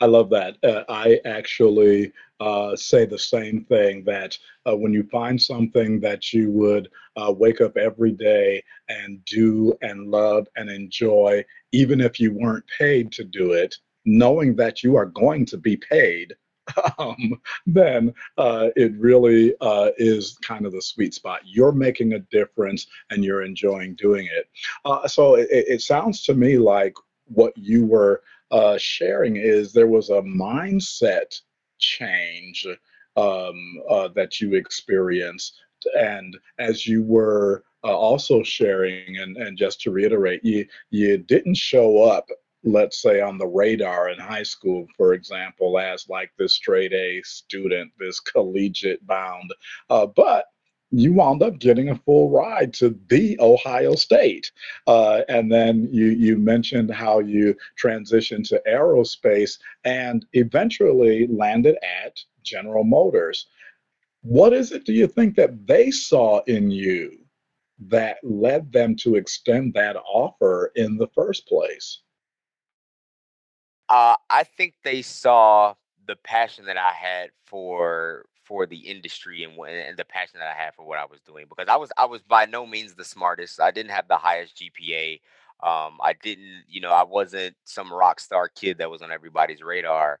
I 0.00 0.06
love 0.06 0.30
that. 0.30 0.56
Uh, 0.62 0.84
I 0.88 1.20
actually 1.24 2.12
uh, 2.40 2.76
say 2.76 3.04
the 3.04 3.18
same 3.18 3.64
thing 3.64 4.04
that 4.04 4.38
uh, 4.68 4.76
when 4.76 4.92
you 4.92 5.02
find 5.10 5.40
something 5.40 6.00
that 6.00 6.32
you 6.32 6.50
would 6.52 6.88
uh, 7.16 7.32
wake 7.32 7.60
up 7.60 7.76
every 7.76 8.12
day 8.12 8.62
and 8.88 9.24
do 9.24 9.76
and 9.82 10.10
love 10.10 10.46
and 10.56 10.70
enjoy, 10.70 11.44
even 11.72 12.00
if 12.00 12.20
you 12.20 12.32
weren't 12.32 12.64
paid 12.78 13.10
to 13.12 13.24
do 13.24 13.52
it, 13.52 13.74
knowing 14.04 14.54
that 14.56 14.82
you 14.84 14.96
are 14.96 15.06
going 15.06 15.44
to 15.46 15.58
be 15.58 15.76
paid, 15.76 16.34
um, 16.98 17.40
then 17.66 18.14
uh, 18.36 18.68
it 18.76 18.92
really 18.98 19.54
uh, 19.60 19.90
is 19.96 20.38
kind 20.42 20.64
of 20.64 20.72
the 20.72 20.82
sweet 20.82 21.14
spot. 21.14 21.40
You're 21.44 21.72
making 21.72 22.12
a 22.12 22.20
difference 22.20 22.86
and 23.10 23.24
you're 23.24 23.42
enjoying 23.42 23.96
doing 23.96 24.28
it. 24.30 25.10
So 25.10 25.34
it, 25.34 25.48
it 25.50 25.80
sounds 25.82 26.22
to 26.24 26.34
me 26.34 26.58
like 26.58 26.94
what 27.24 27.52
you 27.56 27.84
were 27.84 28.22
uh, 28.50 28.78
sharing 28.78 29.36
is 29.36 29.72
there 29.72 29.86
was 29.86 30.10
a 30.10 30.22
mindset 30.22 31.40
change 31.78 32.66
um, 33.16 33.82
uh, 33.90 34.08
that 34.14 34.40
you 34.40 34.54
experienced. 34.54 35.58
And 35.98 36.36
as 36.58 36.86
you 36.86 37.02
were 37.02 37.64
uh, 37.84 37.96
also 37.96 38.42
sharing, 38.42 39.18
and, 39.18 39.36
and 39.36 39.56
just 39.56 39.80
to 39.82 39.90
reiterate, 39.90 40.44
you, 40.44 40.66
you 40.90 41.18
didn't 41.18 41.56
show 41.56 42.02
up, 42.02 42.26
let's 42.64 43.00
say, 43.00 43.20
on 43.20 43.38
the 43.38 43.46
radar 43.46 44.10
in 44.10 44.18
high 44.18 44.42
school, 44.42 44.86
for 44.96 45.14
example, 45.14 45.78
as 45.78 46.08
like 46.08 46.30
this 46.38 46.54
straight 46.54 46.92
A 46.92 47.22
student, 47.22 47.92
this 47.98 48.18
collegiate 48.18 49.06
bound, 49.06 49.52
uh, 49.90 50.06
but 50.06 50.46
you 50.90 51.12
wound 51.12 51.42
up 51.42 51.58
getting 51.58 51.90
a 51.90 51.98
full 51.98 52.30
ride 52.30 52.72
to 52.74 52.98
the 53.08 53.38
Ohio 53.40 53.94
State. 53.94 54.50
Uh, 54.86 55.22
and 55.28 55.52
then 55.52 55.88
you, 55.90 56.06
you 56.06 56.38
mentioned 56.38 56.90
how 56.90 57.18
you 57.18 57.54
transitioned 57.82 58.48
to 58.48 58.62
aerospace 58.66 59.58
and 59.84 60.24
eventually 60.32 61.26
landed 61.28 61.76
at 62.04 62.18
General 62.42 62.84
Motors. 62.84 63.46
What 64.22 64.52
is 64.52 64.72
it, 64.72 64.84
do 64.84 64.92
you 64.92 65.06
think, 65.06 65.36
that 65.36 65.66
they 65.66 65.90
saw 65.90 66.40
in 66.46 66.70
you 66.70 67.18
that 67.86 68.16
led 68.22 68.72
them 68.72 68.96
to 68.96 69.14
extend 69.14 69.74
that 69.74 69.96
offer 69.96 70.72
in 70.74 70.96
the 70.96 71.08
first 71.08 71.46
place? 71.46 72.00
Uh, 73.88 74.16
I 74.28 74.44
think 74.44 74.74
they 74.82 75.02
saw 75.02 75.74
the 76.06 76.16
passion 76.16 76.64
that 76.64 76.76
I 76.76 76.92
had 76.92 77.30
for 77.44 78.26
for 78.48 78.66
the 78.66 78.78
industry 78.78 79.44
and, 79.44 79.52
and 79.58 79.96
the 79.98 80.04
passion 80.06 80.40
that 80.40 80.48
I 80.48 80.58
had 80.58 80.74
for 80.74 80.86
what 80.86 80.98
I 80.98 81.04
was 81.04 81.20
doing 81.20 81.46
because 81.48 81.68
I 81.68 81.76
was 81.76 81.90
I 81.98 82.06
was 82.06 82.22
by 82.22 82.46
no 82.46 82.66
means 82.66 82.94
the 82.94 83.04
smartest. 83.04 83.60
I 83.60 83.70
didn't 83.70 83.92
have 83.92 84.08
the 84.08 84.16
highest 84.16 84.56
GPA. 84.56 85.20
Um, 85.62 85.98
I 86.02 86.14
didn't, 86.22 86.64
you 86.68 86.80
know, 86.80 86.92
I 86.92 87.02
wasn't 87.02 87.54
some 87.64 87.92
rock 87.92 88.20
star 88.20 88.48
kid 88.48 88.78
that 88.78 88.90
was 88.90 89.02
on 89.02 89.12
everybody's 89.12 89.62
radar. 89.62 90.18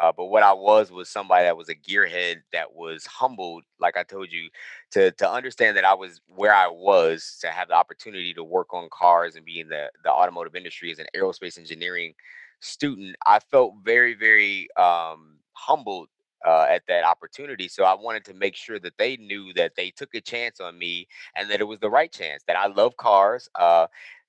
Uh, 0.00 0.12
but 0.16 0.26
what 0.26 0.42
I 0.42 0.52
was 0.52 0.90
was 0.90 1.08
somebody 1.08 1.44
that 1.44 1.56
was 1.56 1.68
a 1.68 1.74
gearhead 1.74 2.36
that 2.52 2.74
was 2.74 3.04
humbled, 3.06 3.64
like 3.80 3.96
I 3.96 4.02
told 4.02 4.30
you, 4.30 4.48
to 4.92 5.10
to 5.12 5.30
understand 5.30 5.76
that 5.76 5.84
I 5.84 5.94
was 5.94 6.20
where 6.34 6.54
I 6.54 6.68
was, 6.68 7.38
to 7.40 7.48
have 7.48 7.68
the 7.68 7.74
opportunity 7.74 8.34
to 8.34 8.44
work 8.44 8.74
on 8.74 8.88
cars 8.90 9.36
and 9.36 9.44
be 9.44 9.60
in 9.60 9.68
the 9.68 9.90
the 10.04 10.10
automotive 10.10 10.54
industry 10.54 10.90
as 10.90 10.98
an 10.98 11.06
aerospace 11.16 11.58
engineering 11.58 12.14
student. 12.60 13.16
I 13.26 13.40
felt 13.40 13.74
very, 13.84 14.14
very 14.14 14.68
um, 14.76 15.36
humbled 15.52 16.08
uh, 16.46 16.66
at 16.68 16.82
that 16.88 17.04
opportunity. 17.04 17.68
So 17.68 17.84
I 17.84 17.94
wanted 17.94 18.24
to 18.26 18.34
make 18.34 18.56
sure 18.56 18.78
that 18.80 18.96
they 18.98 19.16
knew 19.16 19.52
that 19.54 19.72
they 19.76 19.90
took 19.90 20.14
a 20.14 20.20
chance 20.20 20.60
on 20.60 20.78
me 20.78 21.06
and 21.36 21.50
that 21.50 21.60
it 21.60 21.64
was 21.64 21.80
the 21.80 21.90
right 21.90 22.10
chance. 22.10 22.42
That 22.46 22.56
I 22.56 22.66
love 22.66 22.96
cars. 22.96 23.48
Uh, 23.54 23.86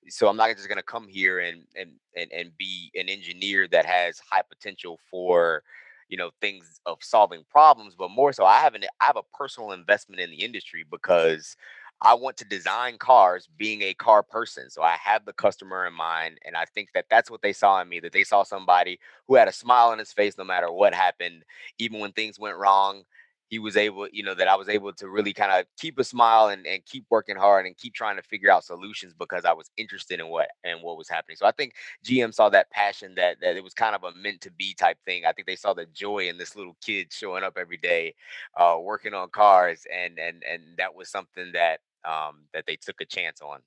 so 0.08 0.28
I'm 0.28 0.36
not 0.36 0.54
just 0.56 0.68
gonna 0.68 0.82
come 0.82 1.08
here 1.08 1.38
and 1.38 1.62
and 1.76 1.92
and 2.16 2.30
and 2.32 2.56
be 2.58 2.90
an 2.94 3.08
engineer 3.08 3.68
that 3.68 3.86
has 3.86 4.18
high 4.18 4.42
potential 4.42 4.98
for 5.10 5.62
you 6.08 6.16
know 6.16 6.30
things 6.40 6.80
of 6.86 6.98
solving 7.00 7.44
problems, 7.50 7.94
but 7.96 8.10
more 8.10 8.32
so 8.32 8.44
I 8.44 8.58
have 8.58 8.74
an 8.74 8.84
I 9.00 9.06
have 9.06 9.16
a 9.16 9.36
personal 9.36 9.72
investment 9.72 10.20
in 10.20 10.30
the 10.30 10.44
industry 10.44 10.84
because 10.90 11.56
I 12.04 12.14
want 12.14 12.36
to 12.38 12.44
design 12.44 12.98
cars 12.98 13.48
being 13.56 13.82
a 13.82 13.94
car 13.94 14.22
person. 14.24 14.70
So 14.70 14.82
I 14.82 14.96
have 15.02 15.24
the 15.24 15.32
customer 15.32 15.86
in 15.86 15.94
mind 15.94 16.38
and 16.44 16.56
I 16.56 16.64
think 16.64 16.88
that 16.94 17.06
that's 17.08 17.30
what 17.30 17.42
they 17.42 17.52
saw 17.52 17.80
in 17.80 17.88
me 17.88 18.00
that 18.00 18.12
they 18.12 18.24
saw 18.24 18.42
somebody 18.42 18.98
who 19.28 19.36
had 19.36 19.48
a 19.48 19.52
smile 19.52 19.88
on 19.90 19.98
his 19.98 20.12
face 20.12 20.36
no 20.36 20.44
matter 20.44 20.70
what 20.72 20.94
happened 20.94 21.44
even 21.78 22.00
when 22.00 22.12
things 22.12 22.38
went 22.38 22.56
wrong 22.58 23.04
he 23.48 23.58
was 23.58 23.76
able, 23.76 24.08
you 24.10 24.22
know, 24.22 24.34
that 24.34 24.48
I 24.48 24.56
was 24.56 24.70
able 24.70 24.94
to 24.94 25.10
really 25.10 25.34
kind 25.34 25.52
of 25.52 25.66
keep 25.78 25.98
a 25.98 26.04
smile 26.04 26.48
and, 26.48 26.66
and 26.66 26.82
keep 26.86 27.04
working 27.10 27.36
hard 27.36 27.66
and 27.66 27.76
keep 27.76 27.92
trying 27.92 28.16
to 28.16 28.22
figure 28.22 28.50
out 28.50 28.64
solutions 28.64 29.12
because 29.12 29.44
I 29.44 29.52
was 29.52 29.70
interested 29.76 30.20
in 30.20 30.28
what 30.28 30.48
and 30.64 30.80
what 30.82 30.96
was 30.96 31.10
happening. 31.10 31.36
So 31.36 31.44
I 31.44 31.52
think 31.52 31.74
GM 32.02 32.32
saw 32.32 32.48
that 32.48 32.70
passion 32.70 33.14
that 33.16 33.36
that 33.42 33.56
it 33.56 33.62
was 33.62 33.74
kind 33.74 33.94
of 33.94 34.04
a 34.04 34.14
meant 34.14 34.40
to 34.42 34.50
be 34.50 34.72
type 34.72 34.96
thing. 35.04 35.26
I 35.26 35.32
think 35.32 35.46
they 35.46 35.56
saw 35.56 35.74
the 35.74 35.84
joy 35.92 36.28
in 36.30 36.38
this 36.38 36.56
little 36.56 36.76
kid 36.82 37.12
showing 37.12 37.44
up 37.44 37.58
every 37.58 37.76
day, 37.76 38.14
uh, 38.56 38.78
working 38.80 39.12
on 39.12 39.28
cars, 39.28 39.86
and 39.94 40.18
and 40.18 40.42
and 40.50 40.62
that 40.78 40.94
was 40.94 41.10
something 41.10 41.52
that 41.52 41.80
um, 42.04 42.44
that 42.52 42.64
they 42.66 42.76
took 42.76 43.00
a 43.00 43.06
chance 43.06 43.40
on. 43.40 43.60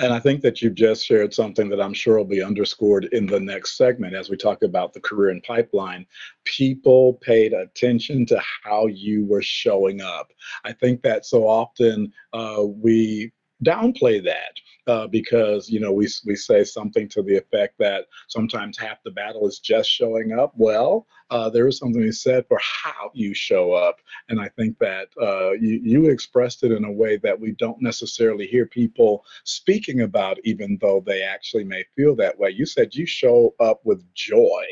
And 0.00 0.12
I 0.12 0.20
think 0.20 0.42
that 0.42 0.62
you 0.62 0.70
just 0.70 1.04
shared 1.04 1.34
something 1.34 1.68
that 1.70 1.80
I'm 1.80 1.92
sure 1.92 2.18
will 2.18 2.24
be 2.24 2.42
underscored 2.42 3.06
in 3.06 3.26
the 3.26 3.40
next 3.40 3.76
segment 3.76 4.14
as 4.14 4.30
we 4.30 4.36
talk 4.36 4.62
about 4.62 4.92
the 4.92 5.00
career 5.00 5.30
and 5.30 5.42
pipeline. 5.42 6.06
People 6.44 7.14
paid 7.14 7.52
attention 7.52 8.24
to 8.26 8.40
how 8.62 8.86
you 8.86 9.26
were 9.26 9.42
showing 9.42 10.00
up. 10.00 10.32
I 10.64 10.72
think 10.72 11.02
that 11.02 11.26
so 11.26 11.48
often 11.48 12.12
uh, 12.32 12.62
we 12.64 13.32
downplay 13.64 14.22
that 14.24 14.52
uh, 14.88 15.06
because 15.06 15.68
you 15.68 15.78
know 15.78 15.92
we 15.92 16.08
we 16.24 16.34
say 16.34 16.64
something 16.64 17.08
to 17.08 17.22
the 17.22 17.36
effect 17.36 17.74
that 17.78 18.06
sometimes 18.26 18.78
half 18.78 19.02
the 19.04 19.10
battle 19.10 19.46
is 19.46 19.58
just 19.58 19.90
showing 19.90 20.32
up. 20.32 20.54
Well, 20.56 21.06
uh, 21.30 21.50
there 21.50 21.68
is 21.68 21.78
something 21.78 22.00
to 22.00 22.06
be 22.06 22.12
said 22.12 22.46
for 22.48 22.58
how 22.62 23.10
you 23.12 23.34
show 23.34 23.74
up, 23.74 24.00
and 24.30 24.40
I 24.40 24.48
think 24.48 24.78
that 24.78 25.08
uh, 25.20 25.52
you 25.52 25.80
you 25.84 26.08
expressed 26.08 26.64
it 26.64 26.72
in 26.72 26.84
a 26.84 26.90
way 26.90 27.18
that 27.18 27.38
we 27.38 27.52
don't 27.52 27.82
necessarily 27.82 28.46
hear 28.46 28.64
people 28.64 29.24
speaking 29.44 30.00
about, 30.00 30.38
even 30.44 30.78
though 30.80 31.02
they 31.04 31.22
actually 31.22 31.64
may 31.64 31.84
feel 31.94 32.16
that 32.16 32.38
way. 32.38 32.50
You 32.50 32.64
said 32.64 32.94
you 32.94 33.04
show 33.04 33.54
up 33.60 33.80
with 33.84 34.02
joy, 34.14 34.64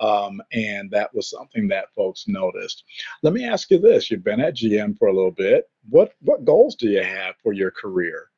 um, 0.00 0.42
and 0.52 0.90
that 0.90 1.14
was 1.14 1.30
something 1.30 1.66
that 1.68 1.94
folks 1.94 2.28
noticed. 2.28 2.84
Let 3.22 3.32
me 3.32 3.46
ask 3.48 3.70
you 3.70 3.78
this: 3.78 4.10
You've 4.10 4.22
been 4.22 4.40
at 4.42 4.56
GM 4.56 4.98
for 4.98 5.08
a 5.08 5.14
little 5.14 5.30
bit. 5.30 5.70
What 5.88 6.12
what 6.20 6.44
goals 6.44 6.74
do 6.74 6.88
you 6.90 7.02
have 7.02 7.36
for 7.42 7.54
your 7.54 7.70
career? 7.70 8.28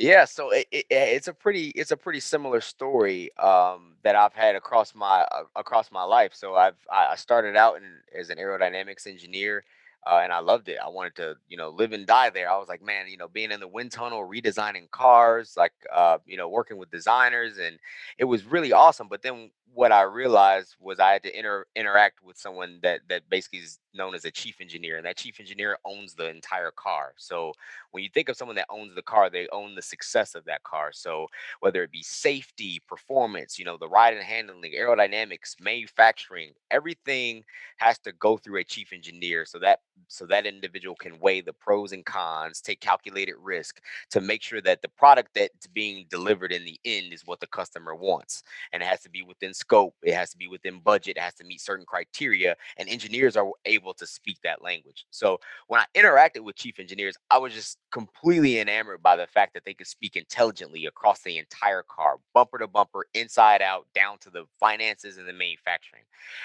Yeah, 0.00 0.26
so 0.26 0.50
it, 0.52 0.68
it, 0.70 0.86
it's 0.90 1.26
a 1.26 1.34
pretty 1.34 1.68
it's 1.70 1.90
a 1.90 1.96
pretty 1.96 2.20
similar 2.20 2.60
story 2.60 3.36
um, 3.36 3.96
that 4.04 4.14
I've 4.14 4.32
had 4.34 4.54
across 4.54 4.94
my 4.94 5.22
uh, 5.32 5.42
across 5.56 5.90
my 5.90 6.04
life. 6.04 6.32
So 6.34 6.54
I've 6.54 6.76
I 6.90 7.08
I 7.12 7.16
started 7.16 7.56
out 7.56 7.78
in, 7.78 7.82
as 8.18 8.30
an 8.30 8.38
aerodynamics 8.38 9.08
engineer, 9.08 9.64
uh, 10.06 10.20
and 10.22 10.32
I 10.32 10.38
loved 10.38 10.68
it. 10.68 10.78
I 10.84 10.88
wanted 10.88 11.16
to 11.16 11.34
you 11.48 11.56
know 11.56 11.70
live 11.70 11.92
and 11.92 12.06
die 12.06 12.30
there. 12.30 12.48
I 12.48 12.58
was 12.58 12.68
like, 12.68 12.80
man, 12.80 13.08
you 13.08 13.16
know, 13.16 13.26
being 13.26 13.50
in 13.50 13.58
the 13.58 13.66
wind 13.66 13.90
tunnel, 13.90 14.20
redesigning 14.28 14.88
cars, 14.92 15.54
like 15.56 15.72
uh, 15.92 16.18
you 16.26 16.36
know, 16.36 16.48
working 16.48 16.76
with 16.76 16.92
designers, 16.92 17.58
and 17.58 17.76
it 18.18 18.24
was 18.24 18.44
really 18.44 18.72
awesome. 18.72 19.08
But 19.08 19.22
then 19.22 19.50
what 19.78 19.92
I 19.92 20.02
realized 20.02 20.74
was 20.80 20.98
I 20.98 21.12
had 21.12 21.22
to 21.22 21.38
inter 21.38 21.64
interact 21.76 22.20
with 22.24 22.36
someone 22.36 22.80
that 22.82 23.02
that 23.08 23.30
basically 23.30 23.60
is 23.60 23.78
known 23.94 24.12
as 24.12 24.24
a 24.24 24.30
chief 24.32 24.60
engineer, 24.60 24.96
and 24.96 25.06
that 25.06 25.16
chief 25.16 25.38
engineer 25.38 25.78
owns 25.84 26.14
the 26.14 26.28
entire 26.28 26.72
car. 26.72 27.12
So 27.16 27.52
when 27.92 28.02
you 28.02 28.10
think 28.12 28.28
of 28.28 28.36
someone 28.36 28.56
that 28.56 28.66
owns 28.70 28.96
the 28.96 29.02
car, 29.02 29.30
they 29.30 29.46
own 29.52 29.76
the 29.76 29.82
success 29.82 30.34
of 30.34 30.44
that 30.46 30.64
car. 30.64 30.90
So 30.92 31.28
whether 31.60 31.84
it 31.84 31.92
be 31.92 32.02
safety, 32.02 32.82
performance, 32.88 33.56
you 33.56 33.64
know, 33.64 33.76
the 33.76 33.88
ride 33.88 34.14
and 34.14 34.24
handling, 34.24 34.72
aerodynamics, 34.72 35.54
manufacturing, 35.60 36.54
everything 36.72 37.44
has 37.76 38.00
to 38.00 38.10
go 38.12 38.36
through 38.36 38.58
a 38.58 38.64
chief 38.64 38.92
engineer 38.92 39.44
so 39.44 39.60
that 39.60 39.78
so 40.08 40.26
that 40.26 40.46
individual 40.46 40.96
can 40.96 41.18
weigh 41.20 41.40
the 41.40 41.52
pros 41.52 41.92
and 41.92 42.04
cons, 42.04 42.60
take 42.60 42.80
calculated 42.80 43.34
risk 43.40 43.80
to 44.10 44.20
make 44.20 44.42
sure 44.42 44.60
that 44.60 44.82
the 44.82 44.88
product 44.88 45.30
that's 45.34 45.66
being 45.68 46.06
delivered 46.10 46.52
in 46.52 46.64
the 46.64 46.80
end 46.84 47.12
is 47.12 47.26
what 47.26 47.40
the 47.40 47.46
customer 47.46 47.94
wants. 47.94 48.42
And 48.72 48.82
it 48.82 48.86
has 48.86 49.02
to 49.02 49.10
be 49.10 49.22
within 49.22 49.54
scope, 49.68 49.94
it 50.02 50.14
has 50.14 50.30
to 50.30 50.38
be 50.38 50.48
within 50.48 50.80
budget, 50.80 51.16
it 51.18 51.20
has 51.20 51.34
to 51.34 51.44
meet 51.44 51.60
certain 51.60 51.84
criteria, 51.84 52.56
and 52.78 52.88
engineers 52.88 53.36
are 53.36 53.50
able 53.66 53.92
to 53.92 54.06
speak 54.06 54.38
that 54.42 54.62
language. 54.62 55.04
So 55.10 55.38
when 55.66 55.80
I 55.80 55.84
interacted 55.94 56.40
with 56.40 56.56
chief 56.56 56.78
engineers, 56.80 57.16
I 57.30 57.36
was 57.38 57.52
just 57.52 57.78
completely 57.92 58.60
enamored 58.60 59.02
by 59.02 59.16
the 59.16 59.26
fact 59.26 59.52
that 59.54 59.64
they 59.64 59.74
could 59.74 59.86
speak 59.86 60.16
intelligently 60.16 60.86
across 60.86 61.20
the 61.22 61.36
entire 61.36 61.82
car, 61.82 62.16
bumper 62.32 62.58
to 62.58 62.66
bumper, 62.66 63.06
inside 63.12 63.60
out, 63.60 63.86
down 63.94 64.18
to 64.20 64.30
the 64.30 64.44
finances 64.58 65.18
and 65.18 65.28
the 65.28 65.32
manufacturing. 65.32 66.04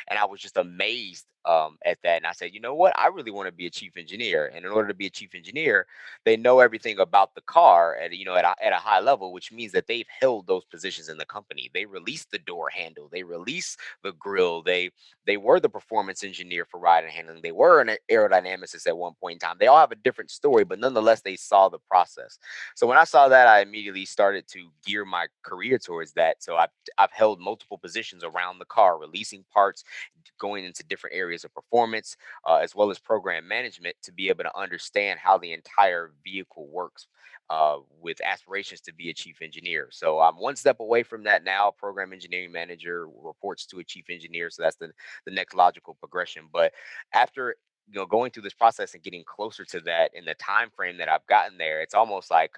And 0.10 0.20
I 0.20 0.26
was 0.26 0.42
just 0.42 0.58
amazed 0.58 1.26
um, 1.46 1.78
at 1.86 1.98
that. 2.04 2.18
And 2.18 2.26
I 2.26 2.32
said, 2.32 2.54
you 2.54 2.60
know 2.60 2.76
what? 2.76 2.98
I 2.98 3.08
really 3.08 3.32
want 3.32 3.48
to 3.48 3.52
be 3.52 3.66
a 3.66 3.70
chief 3.70 3.98
engineer. 3.98 4.52
And 4.54 4.66
in 4.66 4.72
order 4.72 4.88
to 4.88 4.94
be 4.94 5.08
a 5.08 5.10
chief 5.10 5.36
engineer, 5.36 5.88
they 6.26 6.38
know 6.38 6.60
everything 6.60 7.00
about 7.00 7.36
the 7.36 7.42
car 7.42 7.96
at 7.96 8.14
you 8.14 8.26
know 8.26 8.36
at 8.36 8.46
a, 8.46 8.56
at 8.64 8.74
a 8.74 8.78
high 8.78 9.00
level, 9.00 9.34
which 9.34 9.52
means 9.52 9.72
that 9.74 9.88
they've 9.88 10.08
held 10.22 10.48
those 10.48 10.66
positions 10.66 11.10
in 11.10 11.18
the 11.18 11.26
company. 11.26 11.70
They 11.74 11.86
release 11.86 12.26
the 12.26 12.40
door 12.40 12.70
handle, 12.70 13.03
they 13.12 13.24
release 13.24 13.78
the 14.04 14.14
grill, 14.14 14.62
they 14.62 14.92
they 15.26 15.38
were 15.38 15.60
the 15.60 15.70
performance 15.70 16.24
engineer 16.24 16.66
for 16.66 16.80
ride 16.80 17.04
and 17.04 17.14
handling. 17.14 17.42
They 17.42 17.52
were 17.52 17.82
an 17.82 17.96
aerodynamicist 18.12 18.88
at 18.88 18.98
one 18.98 19.14
point 19.20 19.36
in 19.36 19.40
time. 19.40 19.58
They 19.60 19.68
all 19.68 19.80
have 19.80 19.92
a 19.92 19.96
different 19.96 20.32
story, 20.32 20.64
but 20.64 20.80
nonetheless, 20.80 21.22
they 21.22 21.36
saw 21.36 21.70
the 21.70 21.80
process. 21.90 22.40
So 22.76 22.88
when 22.88 22.98
I 22.98 23.04
saw 23.06 23.28
that, 23.30 23.48
I 23.48 23.62
immediately 23.62 24.06
started 24.06 24.48
to 24.50 24.70
gear 24.86 25.06
my 25.06 25.28
career 25.44 25.78
towards 25.78 26.14
that. 26.14 26.44
So 26.44 26.58
I've 26.58 26.70
I've 26.98 27.12
held 27.12 27.40
multiple 27.40 27.78
positions 27.78 28.24
around 28.24 28.60
the 28.60 28.66
car, 28.66 28.98
releasing 28.98 29.46
parts, 29.54 29.84
going 30.40 30.66
into 30.66 30.84
different 30.84 31.16
areas 31.16 31.44
of 31.44 31.54
performance, 31.54 32.18
uh, 32.48 32.58
as 32.58 32.76
well 32.76 32.92
as 32.92 33.00
program 33.00 33.48
management, 33.48 33.96
to 34.04 34.12
be 34.12 34.30
able 34.30 34.44
to 34.44 34.58
understand 34.58 35.20
how 35.20 35.38
the 35.38 35.54
entire 35.54 36.12
vehicle 36.24 36.68
works. 36.68 37.08
Uh, 37.50 37.78
with 38.02 38.20
aspirations 38.22 38.82
to 38.82 38.94
be 38.94 39.10
a 39.10 39.14
chief 39.14 39.42
engineer. 39.42 39.90
So 39.92 40.20
I'm 40.20 40.36
one 40.36 40.56
step 40.56 40.80
away 40.80 41.04
from 41.04 41.24
that 41.26 41.44
now. 41.44 41.72
Program 41.72 42.12
engineering 42.14 42.52
manager 42.52 43.08
reports 43.08 43.66
to 43.68 43.80
a 43.80 43.84
chief 43.84 44.06
engineer. 44.10 44.50
So 44.50 44.64
that's 44.64 44.78
the, 44.78 44.92
the 45.26 45.32
next 45.32 45.54
logical 45.54 45.96
progression. 45.96 46.44
But 46.52 46.72
after 47.14 47.56
you 47.90 48.00
know 48.00 48.06
going 48.06 48.32
through 48.32 48.44
this 48.44 48.54
process 48.54 48.94
and 48.94 49.04
getting 49.04 49.24
closer 49.26 49.66
to 49.66 49.82
that 49.82 50.12
in 50.16 50.26
the 50.26 50.36
time 50.36 50.70
frame 50.76 50.98
that 50.98 51.10
I've 51.10 51.28
gotten 51.28 51.58
there, 51.58 51.82
it's 51.82 51.94
almost 51.94 52.32
like 52.32 52.58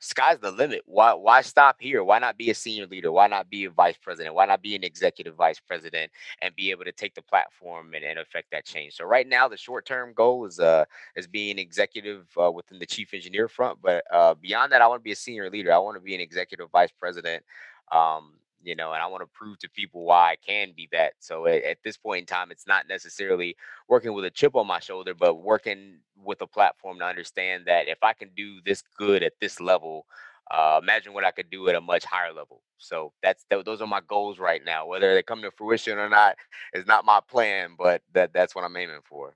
sky's 0.00 0.38
the 0.38 0.50
limit. 0.50 0.82
Why 0.86 1.12
why 1.12 1.42
stop 1.42 1.76
here? 1.78 2.02
Why 2.02 2.18
not 2.18 2.36
be 2.36 2.50
a 2.50 2.54
senior 2.54 2.86
leader? 2.86 3.12
Why 3.12 3.28
not 3.28 3.48
be 3.48 3.66
a 3.66 3.70
vice 3.70 3.96
president? 3.96 4.34
Why 4.34 4.46
not 4.46 4.62
be 4.62 4.74
an 4.74 4.82
executive 4.82 5.34
vice 5.36 5.60
president 5.60 6.10
and 6.42 6.54
be 6.56 6.70
able 6.70 6.84
to 6.84 6.92
take 6.92 7.14
the 7.14 7.22
platform 7.22 7.94
and, 7.94 8.04
and 8.04 8.18
affect 8.18 8.50
that 8.50 8.64
change? 8.64 8.94
So 8.94 9.04
right 9.04 9.28
now, 9.28 9.46
the 9.46 9.56
short 9.56 9.86
term 9.86 10.12
goal 10.14 10.46
is 10.46 10.58
uh 10.58 10.84
is 11.14 11.26
being 11.26 11.58
executive 11.58 12.26
uh, 12.40 12.50
within 12.50 12.78
the 12.78 12.86
chief 12.86 13.14
engineer 13.14 13.48
front. 13.48 13.78
But 13.80 14.04
uh, 14.12 14.34
beyond 14.34 14.72
that, 14.72 14.82
I 14.82 14.86
want 14.86 15.00
to 15.00 15.04
be 15.04 15.12
a 15.12 15.16
senior 15.16 15.48
leader. 15.50 15.72
I 15.72 15.78
want 15.78 15.96
to 15.96 16.02
be 16.02 16.14
an 16.14 16.20
executive 16.20 16.70
vice 16.70 16.92
president. 16.98 17.44
Um, 17.92 18.32
you 18.62 18.76
know, 18.76 18.92
and 18.92 19.02
I 19.02 19.06
want 19.06 19.22
to 19.22 19.28
prove 19.34 19.58
to 19.60 19.70
people 19.70 20.04
why 20.04 20.32
I 20.32 20.36
can 20.36 20.72
be 20.76 20.88
that. 20.92 21.14
So 21.20 21.46
at, 21.46 21.64
at 21.64 21.78
this 21.84 21.96
point 21.96 22.20
in 22.20 22.26
time, 22.26 22.50
it's 22.50 22.66
not 22.66 22.88
necessarily 22.88 23.56
working 23.88 24.12
with 24.14 24.24
a 24.24 24.30
chip 24.30 24.56
on 24.56 24.66
my 24.66 24.80
shoulder, 24.80 25.14
but 25.14 25.36
working 25.36 25.98
with 26.16 26.40
a 26.42 26.46
platform 26.46 26.98
to 27.00 27.04
understand 27.04 27.64
that 27.66 27.88
if 27.88 27.98
I 28.02 28.12
can 28.12 28.30
do 28.36 28.60
this 28.64 28.82
good 28.98 29.22
at 29.22 29.34
this 29.40 29.60
level, 29.60 30.06
uh, 30.50 30.80
imagine 30.82 31.12
what 31.14 31.24
I 31.24 31.30
could 31.30 31.50
do 31.50 31.68
at 31.68 31.74
a 31.76 31.80
much 31.80 32.04
higher 32.04 32.32
level. 32.32 32.62
So 32.78 33.12
that's 33.22 33.44
tho- 33.50 33.62
those 33.62 33.80
are 33.80 33.86
my 33.86 34.00
goals 34.08 34.38
right 34.38 34.62
now. 34.64 34.86
Whether 34.86 35.14
they 35.14 35.22
come 35.22 35.42
to 35.42 35.50
fruition 35.52 35.98
or 35.98 36.08
not 36.08 36.36
is 36.74 36.86
not 36.86 37.04
my 37.04 37.20
plan, 37.28 37.70
but 37.78 38.02
that 38.14 38.32
that's 38.32 38.54
what 38.54 38.64
I'm 38.64 38.76
aiming 38.76 39.00
for. 39.04 39.34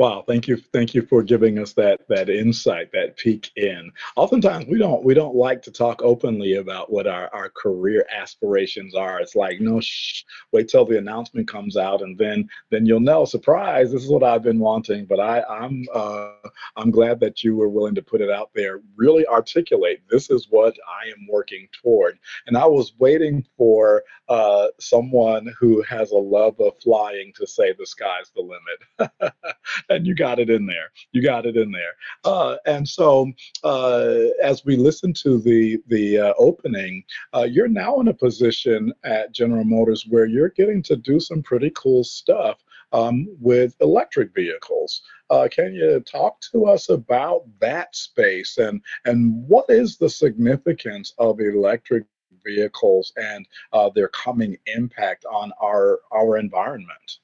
Wow, 0.00 0.24
thank 0.26 0.48
you, 0.48 0.56
thank 0.72 0.94
you 0.94 1.02
for 1.02 1.22
giving 1.22 1.58
us 1.58 1.74
that 1.74 2.08
that 2.08 2.30
insight, 2.30 2.90
that 2.92 3.18
peek 3.18 3.50
in. 3.56 3.92
Oftentimes, 4.16 4.64
we 4.66 4.78
don't 4.78 5.04
we 5.04 5.12
don't 5.12 5.34
like 5.34 5.60
to 5.64 5.70
talk 5.70 6.00
openly 6.00 6.54
about 6.54 6.90
what 6.90 7.06
our 7.06 7.28
our 7.34 7.50
career 7.50 8.06
aspirations 8.10 8.94
are. 8.94 9.20
It's 9.20 9.36
like, 9.36 9.60
no, 9.60 9.78
shh, 9.78 10.22
wait 10.52 10.68
till 10.68 10.86
the 10.86 10.96
announcement 10.96 11.48
comes 11.48 11.76
out, 11.76 12.00
and 12.00 12.16
then 12.16 12.48
then 12.70 12.86
you'll 12.86 13.00
know. 13.00 13.26
Surprise! 13.26 13.92
This 13.92 14.02
is 14.02 14.08
what 14.08 14.22
I've 14.22 14.42
been 14.42 14.58
wanting. 14.58 15.04
But 15.04 15.20
I 15.20 15.42
I'm 15.42 15.84
uh, 15.92 16.32
I'm 16.78 16.90
glad 16.90 17.20
that 17.20 17.44
you 17.44 17.54
were 17.54 17.68
willing 17.68 17.94
to 17.96 18.02
put 18.02 18.22
it 18.22 18.30
out 18.30 18.52
there. 18.54 18.80
Really 18.96 19.26
articulate. 19.26 20.00
This 20.08 20.30
is 20.30 20.46
what 20.48 20.74
I 20.88 21.10
am 21.10 21.26
working 21.28 21.68
toward. 21.82 22.18
And 22.46 22.56
I 22.56 22.64
was 22.64 22.94
waiting 22.98 23.44
for 23.54 24.02
uh, 24.30 24.68
someone 24.78 25.52
who 25.60 25.82
has 25.82 26.12
a 26.12 26.16
love 26.16 26.58
of 26.58 26.72
flying 26.82 27.34
to 27.36 27.46
say 27.46 27.74
the 27.74 27.86
sky's 27.86 28.30
the 28.34 28.40
limit. 28.40 29.34
and 29.90 30.06
you 30.06 30.14
got 30.14 30.38
it 30.38 30.48
in 30.48 30.66
there. 30.66 30.90
You 31.12 31.22
got 31.22 31.44
it 31.44 31.56
in 31.56 31.70
there. 31.72 31.94
Uh, 32.24 32.56
and 32.64 32.88
so, 32.88 33.30
uh, 33.64 34.14
as 34.42 34.64
we 34.64 34.76
listen 34.76 35.12
to 35.14 35.38
the 35.38 35.78
the 35.88 36.18
uh, 36.18 36.34
opening, 36.38 37.04
uh, 37.34 37.46
you're 37.50 37.68
now 37.68 38.00
in 38.00 38.08
a 38.08 38.14
position 38.14 38.92
at 39.04 39.32
General 39.32 39.64
Motors 39.64 40.06
where 40.08 40.26
you're 40.26 40.50
getting 40.50 40.82
to 40.84 40.96
do 40.96 41.20
some 41.20 41.42
pretty 41.42 41.70
cool 41.74 42.04
stuff 42.04 42.62
um, 42.92 43.28
with 43.40 43.74
electric 43.80 44.34
vehicles. 44.34 45.02
Uh, 45.28 45.48
can 45.50 45.74
you 45.74 46.00
talk 46.00 46.40
to 46.52 46.66
us 46.66 46.88
about 46.88 47.42
that 47.60 47.94
space 47.94 48.58
and 48.58 48.80
and 49.04 49.46
what 49.48 49.66
is 49.68 49.96
the 49.96 50.08
significance 50.08 51.14
of 51.18 51.40
electric 51.40 52.04
vehicles 52.44 53.12
and 53.16 53.46
uh, 53.72 53.90
their 53.94 54.08
coming 54.08 54.56
impact 54.66 55.24
on 55.26 55.52
our 55.60 56.00
our 56.12 56.38
environment? 56.38 57.18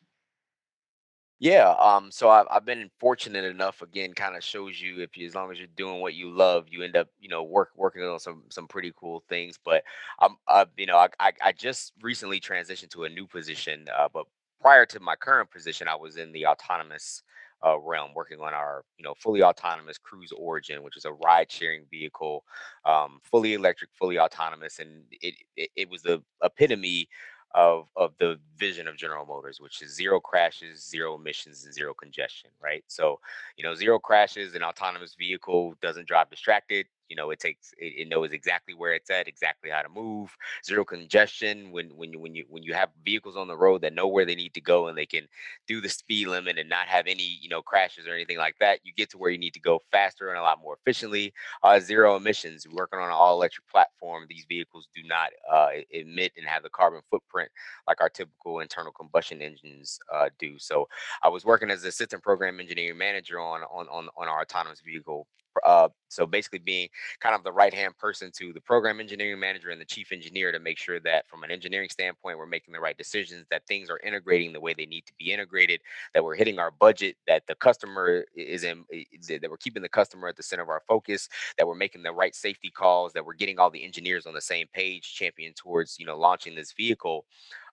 Yeah, 1.38 1.75
um, 1.79 2.11
so 2.11 2.31
I've 2.31 2.46
I've 2.51 2.64
been 2.64 2.90
fortunate 2.99 3.44
enough. 3.44 3.83
Again, 3.83 4.14
kind 4.14 4.37
of 4.37 4.42
shows 4.42 4.81
you 4.81 5.01
if 5.03 5.16
you, 5.18 5.27
as 5.27 5.35
long 5.35 5.53
as 5.53 5.59
you're 5.59 5.68
doing 5.77 6.01
what 6.01 6.14
you 6.14 6.31
love, 6.31 6.64
you 6.70 6.83
end 6.83 6.96
up, 6.96 7.09
you 7.20 7.29
know, 7.29 7.42
work 7.42 7.70
working 7.77 8.03
on 8.03 8.18
some 8.18 8.44
some 8.49 8.66
pretty 8.66 8.92
cool 8.96 9.22
things. 9.29 9.59
But 9.62 9.85
I'm, 10.18 10.37
uh, 10.49 10.64
you 10.79 10.87
know, 10.87 10.96
I, 10.96 11.09
I 11.20 11.33
I 11.44 11.53
just 11.53 11.92
recently 12.01 12.40
transitioned 12.40 12.88
to 12.90 13.05
a 13.05 13.09
new 13.11 13.27
position. 13.27 13.85
Uh, 13.94 14.09
but 14.12 14.25
prior 14.62 14.87
to 14.87 15.01
my 15.01 15.14
current 15.14 15.51
position, 15.51 15.88
I 15.88 15.94
was 15.96 16.16
in 16.16 16.33
the 16.33 16.46
autonomous 16.46 17.22
uh, 17.64 17.79
realm, 17.81 18.12
working 18.14 18.40
on 18.40 18.55
our, 18.55 18.85
you 18.99 19.03
know, 19.05 19.14
fully 19.18 19.42
autonomous 19.42 19.99
Cruise 19.99 20.33
Origin, 20.38 20.83
which 20.83 20.96
is 20.96 21.05
a 21.05 21.12
ride-sharing 21.12 21.85
vehicle, 21.90 22.44
um, 22.87 23.18
fully 23.22 23.55
electric, 23.55 23.90
fully 23.94 24.18
autonomous, 24.18 24.79
and 24.79 25.03
it 25.20 25.35
it, 25.57 25.68
it 25.77 25.90
was 25.90 26.01
the 26.03 26.22
epitome 26.42 27.09
of 27.57 27.88
of 27.97 28.12
the 28.21 28.38
vision 28.57 28.87
of 28.87 28.97
General 28.97 29.27
Motors, 29.27 29.61
which 29.61 29.83
is 29.83 29.95
zero 29.97 30.21
crashes, 30.21 30.87
zero 30.87 31.16
emissions, 31.16 31.64
and 31.64 31.75
zero 31.75 31.95
congestion, 31.95 32.51
right? 32.62 32.85
So, 32.87 33.19
you 33.57 33.64
know, 33.64 33.75
zero 33.75 33.99
crashes, 33.99 34.55
an 34.55 34.62
autonomous 34.62 35.16
vehicle 35.19 35.75
doesn't 35.83 36.07
drive 36.07 36.31
distracted. 36.31 36.87
You 37.09 37.16
know, 37.16 37.31
it 37.31 37.40
takes 37.40 37.73
it, 37.79 37.95
it 37.97 38.09
knows 38.09 38.33
exactly 38.33 38.75
where 38.75 38.95
it's 38.95 39.11
at, 39.11 39.29
exactly 39.29 39.71
how 39.71 39.83
to 39.83 39.88
move. 39.88 40.37
Zero 40.64 40.85
congestion 40.85 41.71
when 41.71 41.88
when 41.97 42.12
you 42.12 42.19
when 42.19 42.35
you 42.35 42.45
when 42.49 42.62
you 42.62 42.75
have 42.75 42.90
vehicles 43.05 43.37
on 43.37 43.49
the 43.49 43.57
road 43.57 43.83
that 43.83 43.92
know 43.92 44.07
where 44.09 44.25
they 44.25 44.35
need 44.35 44.55
to 44.55 44.61
go 44.61 44.88
and 44.88 44.97
they 44.97 45.07
can 45.07 45.27
do 45.66 45.81
the 45.81 45.88
speed 45.88 46.29
limit 46.29 46.59
and 46.59 46.69
not 46.69 46.87
have 46.88 47.07
any 47.07 47.38
you 47.40 47.49
know 47.49 47.62
crashes 47.62 48.07
or 48.07 48.14
anything 48.14 48.38
like 48.38 48.57
that. 48.61 48.81
You 48.85 48.92
get 48.95 49.11
to 49.11 49.19
where 49.19 49.31
you 49.31 49.38
need 49.38 49.55
to 49.55 49.61
go 49.61 49.81
faster 49.92 50.29
and 50.31 50.38
a 50.38 50.42
lot 50.42 50.61
more 50.62 50.77
efficiently. 50.81 51.33
Uh, 51.62 51.81
zero 51.81 52.16
emissions. 52.16 52.66
Working 52.73 52.99
on 52.99 53.07
an 53.07 53.12
all 53.12 53.35
electric 53.35 53.69
platform, 53.69 54.27
these 54.29 54.47
vehicles 54.49 54.88
do 54.95 55.03
not 55.07 55.31
uh, 55.51 55.69
emit 55.90 56.33
and 56.37 56.47
have 56.47 56.62
the 56.62 56.71
carbon 56.71 57.01
footprint 57.11 57.51
like 57.87 58.01
our 58.01 58.09
typical 58.09 58.61
internal 58.61 58.92
combustion 58.92 59.40
engines 59.42 59.99
uh, 60.12 60.29
do. 60.38 60.59
So 60.59 60.88
I 61.23 61.29
was 61.29 61.45
working 61.45 61.71
as 61.71 61.85
assistant 61.85 62.23
program 62.23 62.61
engineering 62.61 62.99
manager 62.99 63.40
on 63.40 63.62
on 63.62 63.87
on, 63.88 64.09
on 64.16 64.29
our 64.29 64.42
autonomous 64.42 64.81
vehicle. 64.81 65.27
Uh, 65.64 65.88
so 66.09 66.27
basically 66.27 66.59
being 66.59 66.88
kind 67.21 67.35
of 67.35 67.42
the 67.42 67.53
right 67.53 67.75
hand 67.75 67.97
person 67.99 68.31
to 68.37 68.53
the 68.53 68.61
program 68.61 69.01
engineering 69.01 69.40
manager 69.40 69.71
and 69.71 69.81
the 69.81 69.85
chief 69.85 70.12
engineer 70.12 70.53
to 70.53 70.59
make 70.59 70.79
sure 70.79 71.01
that 71.01 71.27
from 71.29 71.42
an 71.42 71.51
engineering 71.51 71.88
standpoint 71.88 72.38
we're 72.38 72.47
making 72.47 72.73
the 72.73 72.81
right 72.81 72.97
decisions 72.97 73.45
that 73.51 73.66
things 73.66 73.90
are 73.90 74.01
integrating 74.05 74.53
the 74.53 74.61
way 74.61 74.73
they 74.75 74.87
need 74.87 75.05
to 75.07 75.12
be 75.19 75.33
integrated 75.33 75.81
that 76.14 76.23
we're 76.23 76.35
hitting 76.35 76.59
our 76.59 76.71
budget 76.71 77.16
that 77.27 77.42
the 77.47 77.55
customer 77.57 78.25
is 78.37 78.64
in 78.64 78.85
that 79.29 79.51
we're 79.51 79.57
keeping 79.57 79.83
the 79.83 79.88
customer 79.88 80.29
at 80.29 80.37
the 80.37 80.42
center 80.42 80.62
of 80.62 80.69
our 80.69 80.83
focus 80.87 81.29
that 81.59 81.66
we're 81.66 81.75
making 81.75 82.03
the 82.03 82.12
right 82.12 82.35
safety 82.35 82.71
calls 82.71 83.12
that 83.12 83.25
we're 83.25 83.35
getting 83.35 83.59
all 83.59 83.71
the 83.71 83.85
engineers 83.85 84.27
on 84.27 84.35
the 84.35 84.40
same 84.40 84.66
page 84.73 85.14
champion 85.14 85.53
towards 85.55 85.99
you 85.99 86.07
know 86.07 86.16
launching 86.16 86.55
this 86.55 86.73
vehicle 86.73 87.25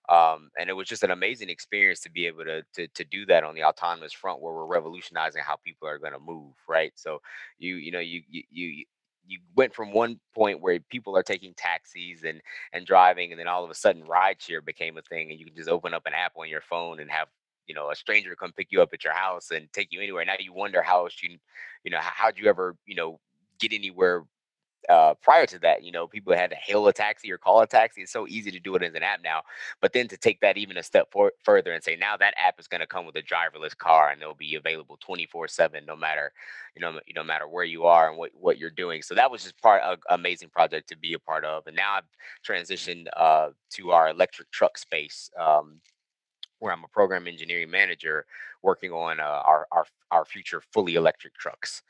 um, 0.08 0.50
and 0.58 0.68
it 0.68 0.74
was 0.74 0.88
just 0.88 1.02
an 1.02 1.10
amazing 1.10 1.48
experience 1.48 2.00
to 2.00 2.10
be 2.10 2.26
able 2.26 2.44
to, 2.44 2.62
to 2.74 2.88
to 2.88 3.04
do 3.04 3.26
that 3.26 3.44
on 3.44 3.54
the 3.54 3.64
autonomous 3.64 4.12
front 4.12 4.40
where 4.40 4.52
we're 4.54 4.66
revolutionizing 4.66 5.42
how 5.44 5.56
people 5.56 5.88
are 5.88 5.98
going 5.98 6.12
to 6.12 6.18
move 6.20 6.52
right? 6.68 6.92
So 6.96 7.20
you 7.58 7.76
you 7.76 7.90
know 7.92 8.00
you 8.00 8.22
you 8.28 8.42
you 8.50 8.84
you 9.26 9.38
went 9.56 9.74
from 9.74 9.92
one 9.92 10.20
point 10.34 10.60
where 10.60 10.78
people 10.90 11.16
are 11.16 11.22
taking 11.22 11.54
taxis 11.54 12.24
and 12.24 12.40
and 12.72 12.86
driving 12.86 13.32
and 13.32 13.40
then 13.40 13.48
all 13.48 13.64
of 13.64 13.70
a 13.70 13.74
sudden 13.74 14.02
rideshare 14.04 14.64
became 14.64 14.98
a 14.98 15.02
thing 15.02 15.30
and 15.30 15.40
you 15.40 15.46
can 15.46 15.54
just 15.56 15.68
open 15.70 15.94
up 15.94 16.06
an 16.06 16.12
app 16.14 16.32
on 16.36 16.48
your 16.48 16.60
phone 16.60 17.00
and 17.00 17.10
have 17.10 17.28
you 17.66 17.74
know 17.74 17.90
a 17.90 17.96
stranger 17.96 18.36
come 18.36 18.52
pick 18.52 18.68
you 18.70 18.82
up 18.82 18.90
at 18.92 19.04
your 19.04 19.14
house 19.14 19.50
and 19.50 19.72
take 19.72 19.88
you 19.90 20.00
anywhere. 20.00 20.24
Now 20.24 20.34
you 20.38 20.52
wonder 20.52 20.82
how 20.82 21.08
you 21.22 21.38
you 21.84 21.90
know 21.90 21.98
how, 22.00 22.10
how'd 22.14 22.38
you 22.38 22.48
ever 22.48 22.76
you 22.86 22.94
know 22.94 23.18
get 23.60 23.72
anywhere 23.72 24.24
uh, 24.88 25.14
prior 25.14 25.46
to 25.46 25.58
that, 25.60 25.82
you 25.82 25.92
know, 25.92 26.06
people 26.06 26.34
had 26.34 26.50
to 26.50 26.56
hail 26.56 26.86
a 26.86 26.92
taxi 26.92 27.30
or 27.30 27.38
call 27.38 27.60
a 27.60 27.66
taxi. 27.66 28.02
It's 28.02 28.12
so 28.12 28.26
easy 28.28 28.50
to 28.50 28.60
do 28.60 28.74
it 28.74 28.82
as 28.82 28.94
an 28.94 29.02
app 29.02 29.20
now. 29.22 29.42
But 29.80 29.92
then 29.92 30.08
to 30.08 30.16
take 30.16 30.40
that 30.40 30.56
even 30.56 30.76
a 30.76 30.82
step 30.82 31.08
for, 31.10 31.32
further 31.42 31.72
and 31.72 31.82
say 31.82 31.96
now 31.96 32.16
that 32.16 32.34
app 32.36 32.58
is 32.58 32.68
going 32.68 32.80
to 32.80 32.86
come 32.86 33.06
with 33.06 33.16
a 33.16 33.22
driverless 33.22 33.76
car 33.76 34.10
and 34.10 34.20
it'll 34.20 34.34
be 34.34 34.54
available 34.54 34.98
24 35.00 35.48
seven, 35.48 35.84
no 35.86 35.96
matter, 35.96 36.32
you 36.74 36.80
know, 36.80 37.00
no 37.14 37.24
matter 37.24 37.48
where 37.48 37.64
you 37.64 37.84
are 37.84 38.08
and 38.08 38.18
what, 38.18 38.30
what 38.34 38.58
you're 38.58 38.70
doing. 38.70 39.02
So 39.02 39.14
that 39.14 39.30
was 39.30 39.42
just 39.42 39.60
part 39.60 39.82
of 39.82 39.98
amazing 40.10 40.50
project 40.50 40.88
to 40.90 40.96
be 40.96 41.14
a 41.14 41.18
part 41.18 41.44
of. 41.44 41.66
And 41.66 41.76
now 41.76 41.94
I've 41.94 42.04
transitioned 42.46 43.06
uh, 43.16 43.50
to 43.72 43.90
our 43.92 44.10
electric 44.10 44.50
truck 44.50 44.78
space. 44.78 45.30
Um, 45.38 45.80
where 46.60 46.72
I'm 46.72 46.84
a 46.84 46.88
program 46.88 47.26
engineering 47.26 47.70
manager 47.70 48.24
working 48.62 48.90
on 48.90 49.20
uh, 49.20 49.22
our, 49.22 49.66
our 49.70 49.84
our 50.10 50.24
future 50.24 50.62
fully 50.72 50.94
electric 50.94 51.34
trucks 51.34 51.82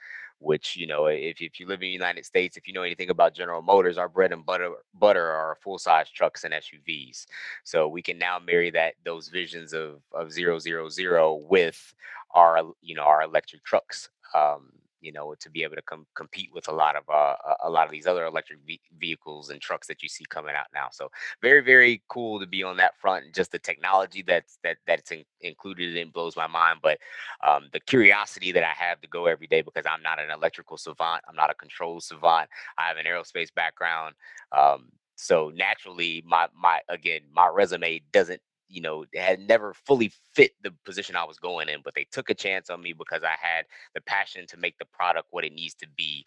which 0.44 0.76
you 0.76 0.86
know 0.86 1.06
if, 1.06 1.40
if 1.40 1.58
you 1.58 1.66
live 1.66 1.80
in 1.82 1.88
the 1.88 1.88
united 1.88 2.24
states 2.24 2.56
if 2.56 2.68
you 2.68 2.74
know 2.74 2.82
anything 2.82 3.10
about 3.10 3.34
general 3.34 3.62
motors 3.62 3.98
our 3.98 4.08
bread 4.08 4.32
and 4.32 4.44
butter 4.44 4.70
butter 4.94 5.26
are 5.30 5.58
full 5.62 5.78
size 5.78 6.08
trucks 6.10 6.44
and 6.44 6.54
suvs 6.54 7.26
so 7.64 7.88
we 7.88 8.02
can 8.02 8.18
now 8.18 8.38
marry 8.38 8.70
that 8.70 8.94
those 9.04 9.28
visions 9.28 9.72
of 9.72 10.00
of 10.12 10.30
zero 10.30 10.58
zero 10.58 10.88
zero 10.88 11.40
with 11.48 11.94
our 12.34 12.60
you 12.82 12.94
know 12.94 13.02
our 13.02 13.22
electric 13.22 13.64
trucks. 13.64 14.10
Um, 14.34 14.72
you 15.04 15.12
know, 15.12 15.34
to 15.38 15.50
be 15.50 15.62
able 15.62 15.76
to 15.76 15.82
com- 15.82 16.06
compete 16.14 16.50
with 16.52 16.68
a 16.68 16.72
lot 16.72 16.96
of 16.96 17.02
uh, 17.08 17.36
a 17.62 17.70
lot 17.70 17.86
of 17.86 17.92
these 17.92 18.06
other 18.06 18.24
electric 18.24 18.60
ve- 18.66 18.80
vehicles 18.98 19.50
and 19.50 19.60
trucks 19.60 19.86
that 19.88 20.02
you 20.02 20.08
see 20.08 20.24
coming 20.28 20.54
out 20.54 20.66
now. 20.74 20.88
So 20.90 21.10
very 21.42 21.60
very 21.60 22.02
cool 22.08 22.40
to 22.40 22.46
be 22.46 22.62
on 22.62 22.76
that 22.78 22.98
front. 22.98 23.26
And 23.26 23.34
just 23.34 23.52
the 23.52 23.58
technology 23.58 24.22
that's 24.22 24.58
that 24.64 24.78
that's 24.86 25.10
in- 25.12 25.24
included 25.40 25.96
in 25.96 26.10
blows 26.10 26.36
my 26.36 26.46
mind. 26.46 26.80
But 26.82 26.98
um, 27.46 27.68
the 27.72 27.80
curiosity 27.80 28.52
that 28.52 28.64
I 28.64 28.72
have 28.72 29.00
to 29.02 29.08
go 29.08 29.26
every 29.26 29.46
day 29.46 29.62
because 29.62 29.84
I'm 29.86 30.02
not 30.02 30.18
an 30.18 30.30
electrical 30.30 30.78
savant. 30.78 31.22
I'm 31.28 31.36
not 31.36 31.50
a 31.50 31.54
control 31.54 32.00
savant. 32.00 32.48
I 32.78 32.88
have 32.88 32.96
an 32.96 33.06
aerospace 33.06 33.54
background. 33.54 34.14
Um, 34.52 34.90
so 35.16 35.52
naturally, 35.54 36.24
my 36.26 36.48
my 36.58 36.80
again, 36.88 37.20
my 37.32 37.48
resume 37.48 38.00
doesn't 38.12 38.40
you 38.68 38.80
know, 38.80 39.04
had 39.14 39.40
never 39.40 39.74
fully 39.74 40.12
fit 40.34 40.52
the 40.62 40.72
position 40.84 41.16
I 41.16 41.24
was 41.24 41.38
going 41.38 41.68
in, 41.68 41.80
but 41.84 41.94
they 41.94 42.06
took 42.10 42.30
a 42.30 42.34
chance 42.34 42.70
on 42.70 42.82
me 42.82 42.92
because 42.92 43.22
I 43.22 43.34
had 43.40 43.66
the 43.94 44.00
passion 44.00 44.46
to 44.48 44.56
make 44.56 44.78
the 44.78 44.86
product 44.86 45.28
what 45.30 45.44
it 45.44 45.52
needs 45.52 45.74
to 45.76 45.86
be. 45.96 46.24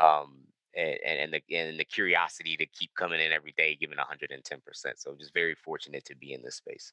Um, 0.00 0.38
and, 0.76 0.98
and 1.04 1.32
the 1.32 1.56
and 1.56 1.80
the 1.80 1.84
curiosity 1.84 2.56
to 2.56 2.66
keep 2.66 2.94
coming 2.94 3.20
in 3.20 3.32
every 3.32 3.52
day, 3.56 3.76
giving 3.80 3.98
110%. 3.98 4.60
So 4.96 5.16
just 5.18 5.34
very 5.34 5.56
fortunate 5.56 6.04
to 6.04 6.14
be 6.14 6.32
in 6.32 6.42
this 6.42 6.56
space. 6.56 6.92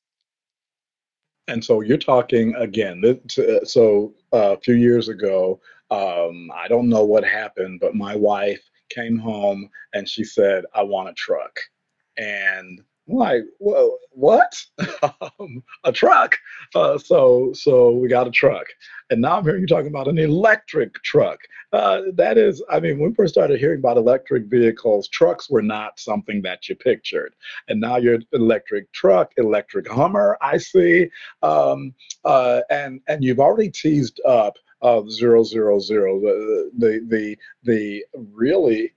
And 1.47 1.63
so 1.63 1.81
you're 1.81 1.97
talking 1.97 2.55
again. 2.55 3.19
So 3.63 4.13
uh, 4.33 4.55
a 4.55 4.59
few 4.59 4.75
years 4.75 5.09
ago, 5.09 5.61
um, 5.91 6.49
I 6.53 6.67
don't 6.67 6.89
know 6.89 7.05
what 7.05 7.23
happened, 7.23 7.79
but 7.79 7.95
my 7.95 8.15
wife 8.15 8.61
came 8.89 9.17
home 9.17 9.69
and 9.93 10.07
she 10.09 10.23
said, 10.23 10.65
"I 10.73 10.83
want 10.83 11.09
a 11.09 11.13
truck," 11.13 11.57
and 12.17 12.81
I'm 13.09 13.15
like, 13.15 13.43
well, 13.59 13.97
what? 14.11 14.53
um, 15.39 15.63
a 15.83 15.91
truck? 15.91 16.35
Uh, 16.75 16.97
so, 16.97 17.51
so 17.53 17.91
we 17.91 18.07
got 18.07 18.27
a 18.27 18.31
truck, 18.31 18.65
and 19.09 19.21
now 19.21 19.37
I'm 19.37 19.43
hearing 19.43 19.61
you 19.61 19.67
talking 19.67 19.87
about 19.87 20.07
an 20.07 20.17
electric 20.17 20.93
truck. 21.03 21.39
Uh, 21.71 22.01
that 22.13 22.37
is, 22.37 22.63
I 22.69 22.79
mean, 22.79 22.99
when 22.99 23.09
we 23.09 23.15
first 23.15 23.33
started 23.33 23.59
hearing 23.59 23.79
about 23.79 23.97
electric 23.97 24.45
vehicles, 24.45 25.07
trucks 25.07 25.49
were 25.49 25.61
not 25.61 25.99
something 25.99 26.41
that 26.41 26.67
you 26.67 26.75
pictured, 26.75 27.33
and 27.67 27.79
now 27.79 27.97
you're 27.97 28.19
electric 28.33 28.91
truck, 28.91 29.31
electric 29.37 29.87
Hummer. 29.87 30.37
I 30.41 30.57
see, 30.57 31.09
um, 31.41 31.93
uh, 32.25 32.61
and 32.69 33.01
and 33.07 33.23
you've 33.23 33.39
already 33.39 33.69
teased 33.69 34.19
up 34.27 34.55
of 34.81 35.11
zero 35.11 35.43
zero 35.43 35.79
zero 35.79 36.19
the 36.19 36.71
the 36.77 37.01
the 37.07 37.37
the 37.63 38.05
really 38.33 38.93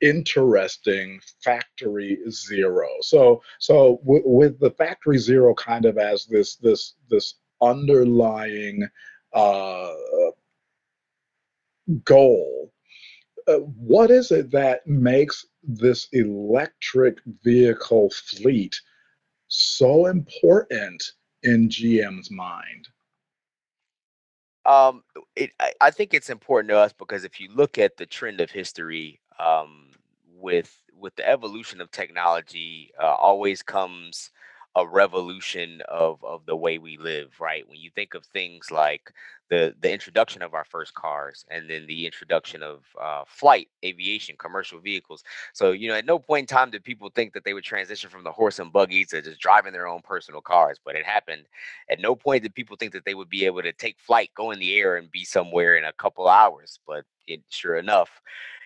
interesting 0.00 1.20
factory 1.42 2.18
zero. 2.30 2.88
So 3.00 3.42
so 3.58 4.00
w- 4.04 4.22
with 4.24 4.58
the 4.60 4.70
factory 4.70 5.18
zero 5.18 5.54
kind 5.54 5.84
of 5.84 5.98
as 5.98 6.26
this 6.26 6.56
this 6.56 6.94
this 7.10 7.34
underlying 7.62 8.88
uh, 9.32 9.92
goal. 12.04 12.72
Uh, 13.46 13.58
what 13.58 14.10
is 14.10 14.30
it 14.30 14.50
that 14.50 14.86
makes 14.86 15.46
this 15.62 16.08
electric 16.12 17.18
vehicle 17.42 18.10
fleet 18.10 18.74
so 19.48 20.06
important 20.06 21.02
in 21.42 21.68
GM's 21.68 22.30
mind? 22.30 22.88
Um, 24.66 25.04
it, 25.36 25.52
I, 25.60 25.72
I 25.80 25.90
think 25.90 26.14
it's 26.14 26.30
important 26.30 26.70
to 26.70 26.78
us 26.78 26.94
because 26.94 27.24
if 27.24 27.38
you 27.38 27.50
look 27.54 27.76
at 27.76 27.98
the 27.98 28.06
trend 28.06 28.40
of 28.40 28.50
history, 28.50 29.20
um, 29.38 29.90
with 30.40 30.76
with 30.98 31.16
the 31.16 31.28
evolution 31.28 31.80
of 31.80 31.90
technology, 31.90 32.92
uh, 33.02 33.14
always 33.14 33.62
comes 33.62 34.30
a 34.76 34.86
revolution 34.86 35.82
of 35.88 36.22
of 36.24 36.46
the 36.46 36.56
way 36.56 36.78
we 36.78 36.96
live. 36.98 37.40
Right? 37.40 37.68
When 37.68 37.78
you 37.78 37.90
think 37.94 38.14
of 38.14 38.24
things 38.26 38.70
like 38.70 39.12
the 39.50 39.74
the 39.80 39.92
introduction 39.92 40.42
of 40.42 40.54
our 40.54 40.64
first 40.64 40.94
cars, 40.94 41.44
and 41.50 41.68
then 41.68 41.86
the 41.86 42.06
introduction 42.06 42.62
of 42.62 42.84
uh, 43.00 43.24
flight, 43.26 43.68
aviation, 43.84 44.36
commercial 44.38 44.80
vehicles. 44.80 45.22
So 45.52 45.72
you 45.72 45.88
know, 45.88 45.94
at 45.94 46.06
no 46.06 46.18
point 46.18 46.50
in 46.50 46.56
time 46.56 46.70
did 46.70 46.82
people 46.84 47.10
think 47.14 47.34
that 47.34 47.44
they 47.44 47.54
would 47.54 47.64
transition 47.64 48.10
from 48.10 48.24
the 48.24 48.32
horse 48.32 48.58
and 48.58 48.72
buggy 48.72 49.04
to 49.06 49.22
just 49.22 49.40
driving 49.40 49.72
their 49.72 49.86
own 49.86 50.00
personal 50.02 50.40
cars, 50.40 50.78
but 50.84 50.96
it 50.96 51.04
happened. 51.04 51.44
At 51.90 52.00
no 52.00 52.14
point 52.16 52.42
did 52.42 52.54
people 52.54 52.76
think 52.76 52.92
that 52.92 53.04
they 53.04 53.14
would 53.14 53.28
be 53.30 53.46
able 53.46 53.62
to 53.62 53.72
take 53.72 53.98
flight, 54.00 54.30
go 54.34 54.50
in 54.50 54.58
the 54.58 54.76
air, 54.76 54.96
and 54.96 55.10
be 55.10 55.24
somewhere 55.24 55.76
in 55.76 55.84
a 55.84 55.92
couple 55.92 56.28
hours. 56.28 56.80
But 56.86 57.04
it, 57.26 57.40
sure 57.50 57.76
enough, 57.76 58.20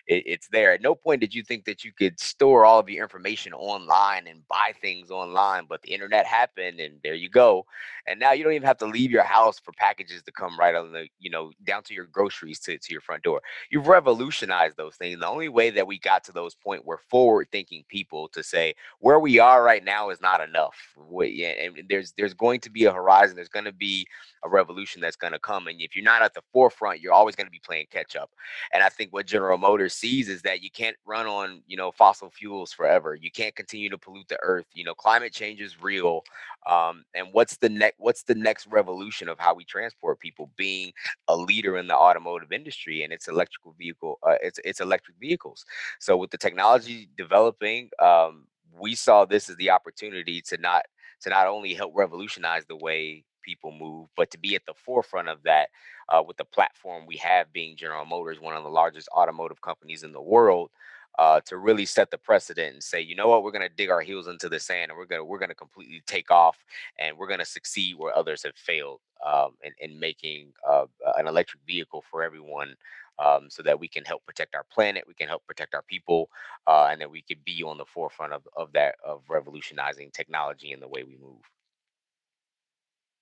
it, 0.09 0.23
it's 0.25 0.47
there. 0.49 0.73
At 0.73 0.81
no 0.81 0.95
point 0.95 1.21
did 1.21 1.33
you 1.33 1.43
think 1.43 1.63
that 1.65 1.85
you 1.85 1.93
could 1.93 2.19
store 2.19 2.65
all 2.65 2.79
of 2.79 2.89
your 2.89 3.03
information 3.03 3.53
online 3.53 4.27
and 4.27 4.45
buy 4.47 4.73
things 4.81 5.11
online, 5.11 5.65
but 5.69 5.81
the 5.83 5.93
internet 5.93 6.25
happened, 6.25 6.79
and 6.79 6.99
there 7.03 7.13
you 7.13 7.29
go. 7.29 7.65
And 8.07 8.19
now 8.19 8.31
you 8.31 8.43
don't 8.43 8.53
even 8.53 8.65
have 8.65 8.79
to 8.79 8.87
leave 8.87 9.11
your 9.11 9.23
house 9.23 9.59
for 9.59 9.71
packages 9.73 10.23
to 10.23 10.31
come 10.31 10.57
right 10.59 10.73
on 10.75 10.91
the, 10.91 11.07
you 11.19 11.29
know, 11.29 11.51
down 11.63 11.83
to 11.83 11.93
your 11.93 12.05
groceries 12.05 12.59
to, 12.61 12.77
to 12.77 12.91
your 12.91 13.01
front 13.01 13.23
door. 13.23 13.39
You've 13.69 13.87
revolutionized 13.87 14.77
those 14.77 14.95
things. 14.95 15.19
The 15.19 15.27
only 15.27 15.47
way 15.47 15.69
that 15.69 15.85
we 15.85 15.99
got 15.99 16.23
to 16.25 16.31
those 16.31 16.55
point 16.55 16.85
were 16.85 16.99
forward 17.09 17.47
thinking 17.51 17.83
people 17.87 18.27
to 18.29 18.41
say 18.43 18.73
where 18.99 19.19
we 19.19 19.37
are 19.37 19.63
right 19.63 19.83
now 19.83 20.09
is 20.09 20.21
not 20.21 20.41
enough. 20.41 20.75
We, 20.97 21.45
and 21.45 21.83
there's 21.87 22.13
there's 22.17 22.33
going 22.33 22.61
to 22.61 22.71
be 22.71 22.85
a 22.85 22.91
horizon. 22.91 23.35
There's 23.35 23.47
going 23.47 23.65
to 23.65 23.71
be 23.71 24.07
a 24.43 24.49
revolution 24.49 25.01
that's 25.01 25.15
going 25.15 25.33
to 25.33 25.39
come. 25.39 25.67
And 25.67 25.79
if 25.79 25.95
you're 25.95 26.03
not 26.03 26.23
at 26.23 26.33
the 26.33 26.41
forefront, 26.51 27.01
you're 27.01 27.13
always 27.13 27.35
going 27.35 27.47
to 27.47 27.51
be 27.51 27.61
playing 27.63 27.87
catch 27.91 28.15
up. 28.15 28.31
And 28.73 28.81
I 28.81 28.89
think 28.89 29.13
what 29.13 29.27
General 29.27 29.57
Motors 29.57 29.93
sees 29.99 30.29
is 30.29 30.41
that 30.43 30.63
you 30.63 30.71
can't 30.71 30.95
run 31.05 31.27
on, 31.27 31.61
you 31.67 31.77
know, 31.77 31.91
fossil 31.91 32.29
fuels 32.29 32.71
forever. 32.73 33.15
You 33.15 33.31
can't 33.31 33.55
continue 33.55 33.89
to 33.89 33.97
pollute 33.97 34.27
the 34.27 34.39
earth. 34.41 34.65
You 34.73 34.83
know, 34.83 34.93
climate 34.93 35.33
change 35.33 35.61
is 35.61 35.81
real. 35.81 36.23
Um, 36.69 37.03
and 37.13 37.27
what's 37.31 37.57
the 37.57 37.69
next 37.69 37.95
what's 37.97 38.23
the 38.23 38.35
next 38.35 38.67
revolution 38.67 39.29
of 39.29 39.39
how 39.39 39.53
we 39.53 39.65
transport 39.65 40.19
people 40.19 40.51
being 40.57 40.93
a 41.27 41.35
leader 41.35 41.77
in 41.77 41.87
the 41.87 41.95
automotive 41.95 42.51
industry 42.51 43.03
and 43.03 43.13
it's 43.13 43.27
electrical 43.27 43.75
vehicle 43.77 44.19
uh, 44.27 44.35
it's 44.41 44.59
it's 44.63 44.79
electric 44.81 45.17
vehicles. 45.19 45.65
So 45.99 46.17
with 46.17 46.31
the 46.31 46.37
technology 46.37 47.09
developing, 47.17 47.89
um, 47.99 48.45
we 48.79 48.95
saw 48.95 49.25
this 49.25 49.49
as 49.49 49.55
the 49.57 49.71
opportunity 49.71 50.41
to 50.41 50.57
not 50.57 50.83
to 51.21 51.29
not 51.29 51.47
only 51.47 51.73
help 51.73 51.93
revolutionize 51.95 52.65
the 52.65 52.75
way 52.77 53.23
people 53.41 53.71
move, 53.71 54.07
but 54.15 54.31
to 54.31 54.37
be 54.37 54.55
at 54.55 54.65
the 54.65 54.73
forefront 54.73 55.29
of 55.29 55.43
that 55.43 55.69
uh, 56.09 56.21
with 56.25 56.37
the 56.37 56.45
platform 56.45 57.05
we 57.05 57.17
have 57.17 57.51
being 57.53 57.75
General 57.75 58.05
Motors, 58.05 58.39
one 58.39 58.55
of 58.55 58.63
the 58.63 58.69
largest 58.69 59.09
automotive 59.09 59.61
companies 59.61 60.03
in 60.03 60.11
the 60.11 60.21
world, 60.21 60.69
uh, 61.19 61.41
to 61.41 61.57
really 61.57 61.85
set 61.85 62.09
the 62.11 62.17
precedent 62.17 62.73
and 62.75 62.83
say, 62.83 63.01
you 63.01 63.13
know 63.13 63.27
what, 63.27 63.43
we're 63.43 63.51
going 63.51 63.67
to 63.67 63.75
dig 63.75 63.89
our 63.89 63.99
heels 63.99 64.27
into 64.27 64.47
the 64.47 64.59
sand 64.59 64.89
and 64.89 64.97
we're 64.97 65.05
going 65.05 65.19
to 65.19 65.25
we're 65.25 65.37
going 65.37 65.49
to 65.49 65.55
completely 65.55 66.01
take 66.07 66.31
off 66.31 66.57
and 66.97 67.17
we're 67.17 67.27
going 67.27 67.39
to 67.39 67.45
succeed 67.45 67.95
where 67.97 68.15
others 68.15 68.43
have 68.43 68.55
failed 68.55 69.01
um, 69.25 69.51
in, 69.61 69.73
in 69.79 69.99
making 69.99 70.53
uh, 70.67 70.85
an 71.17 71.27
electric 71.27 71.61
vehicle 71.67 72.03
for 72.09 72.23
everyone. 72.23 72.75
Um, 73.21 73.49
so 73.49 73.61
that 73.63 73.77
we 73.77 73.89
can 73.89 74.05
help 74.05 74.25
protect 74.25 74.55
our 74.55 74.63
planet, 74.71 75.03
we 75.05 75.13
can 75.13 75.27
help 75.27 75.45
protect 75.45 75.75
our 75.75 75.81
people, 75.81 76.29
uh, 76.67 76.87
and 76.89 77.01
that 77.01 77.11
we 77.11 77.21
could 77.21 77.43
be 77.43 77.61
on 77.63 77.77
the 77.77 77.83
forefront 77.83 78.31
of, 78.31 78.47
of 78.55 78.71
that 78.71 78.95
of 79.05 79.23
revolutionizing 79.29 80.11
technology 80.11 80.71
and 80.71 80.81
the 80.81 80.87
way 80.87 81.03
we 81.03 81.17
move. 81.21 81.41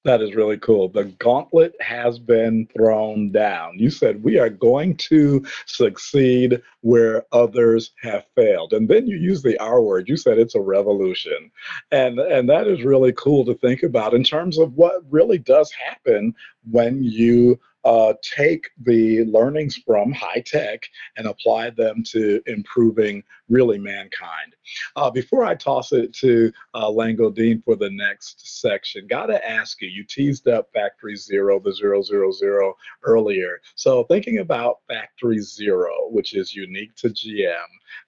That 0.08 0.22
is 0.22 0.36
really 0.36 0.58
cool. 0.58 0.88
The 0.88 1.04
gauntlet 1.20 1.76
has 1.82 2.18
been 2.18 2.66
thrown 2.74 3.30
down. 3.30 3.78
You 3.78 3.90
said 3.90 4.24
we 4.24 4.40
are 4.40 4.50
going 4.50 4.96
to 5.10 5.46
succeed 5.66 6.62
where 6.80 7.26
others 7.34 7.92
have 8.04 8.24
failed. 8.34 8.72
And 8.72 8.88
then 8.88 9.06
you 9.06 9.18
use 9.18 9.44
the 9.44 9.60
R 9.60 9.82
word. 9.82 10.08
You 10.08 10.16
said 10.16 10.40
it's 10.40 10.56
a 10.56 10.62
revolution. 10.62 11.52
And 11.92 12.20
and 12.20 12.48
that 12.48 12.68
is 12.68 12.86
really 12.86 13.12
cool 13.18 13.44
to 13.48 13.56
think 13.56 13.84
about 13.84 14.14
in 14.14 14.24
terms 14.24 14.58
of 14.58 14.76
what 14.76 15.04
really 15.10 15.40
does 15.40 15.74
happen 15.74 16.34
when 16.72 17.04
you 17.04 17.60
uh, 17.88 18.14
take 18.36 18.70
the 18.82 19.24
learnings 19.24 19.78
from 19.78 20.12
high 20.12 20.44
tech 20.46 20.84
and 21.16 21.26
apply 21.26 21.70
them 21.70 22.04
to 22.04 22.42
improving 22.46 23.24
really 23.48 23.78
mankind. 23.78 24.54
Uh, 24.98 25.10
before 25.10 25.46
I 25.46 25.56
toss 25.56 25.94
it 25.94 26.12
to 26.16 26.52
uh, 26.74 26.92
Deen 27.34 27.62
for 27.62 27.78
the 27.78 27.90
next 27.90 28.60
section, 28.60 29.08
got 29.08 29.28
to 29.28 29.50
ask 29.50 29.82
you, 29.82 29.88
you 29.88 30.04
teased 30.04 30.50
up 30.50 30.68
Factory 30.74 31.16
Zero, 31.16 31.62
the 31.62 31.74
zero, 31.74 32.02
zero, 32.02 32.30
zero 32.30 32.76
earlier. 33.04 33.62
So 33.76 34.04
thinking 34.04 34.40
about 34.40 34.80
Factory 34.90 35.40
Zero, 35.40 36.10
which 36.10 36.36
is 36.36 36.54
unique 36.54 36.94
to 36.98 37.08
GM, 37.08 37.56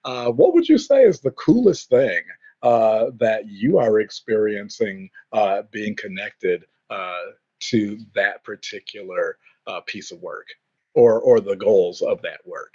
uh, 0.04 0.30
what 0.30 0.52
would 0.52 0.68
you 0.68 0.76
say 0.76 1.04
is 1.04 1.20
the 1.20 1.30
coolest 1.30 1.88
thing 1.88 2.20
uh, 2.62 3.06
that 3.16 3.46
you 3.46 3.78
are 3.78 4.00
experiencing 4.00 5.08
uh, 5.32 5.62
being 5.72 5.96
connected 5.96 6.66
uh, 6.90 7.30
to 7.60 7.98
that 8.14 8.44
particular 8.44 9.38
uh, 9.66 9.80
piece 9.86 10.12
of 10.12 10.20
work 10.20 10.46
or 10.94 11.20
or 11.20 11.40
the 11.40 11.56
goals 11.56 12.02
of 12.02 12.22
that 12.22 12.40
work. 12.44 12.74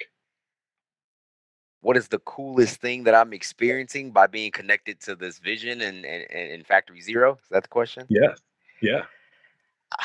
What 1.82 1.98
is 1.98 2.08
the 2.08 2.20
coolest 2.20 2.82
thing 2.82 3.04
that 3.04 3.14
i'm 3.14 3.34
experiencing 3.34 4.12
by 4.12 4.28
being 4.28 4.52
connected 4.52 5.00
to 5.02 5.16
this 5.16 5.40
vision 5.40 5.82
and 5.82 6.06
and, 6.06 6.26
and 6.32 6.66
factory 6.66 7.02
zero? 7.02 7.34
Is 7.34 7.50
that 7.52 7.64
the 7.64 7.70
question? 7.70 8.06
Yeah. 8.10 8.34
Yeah. 8.82 9.04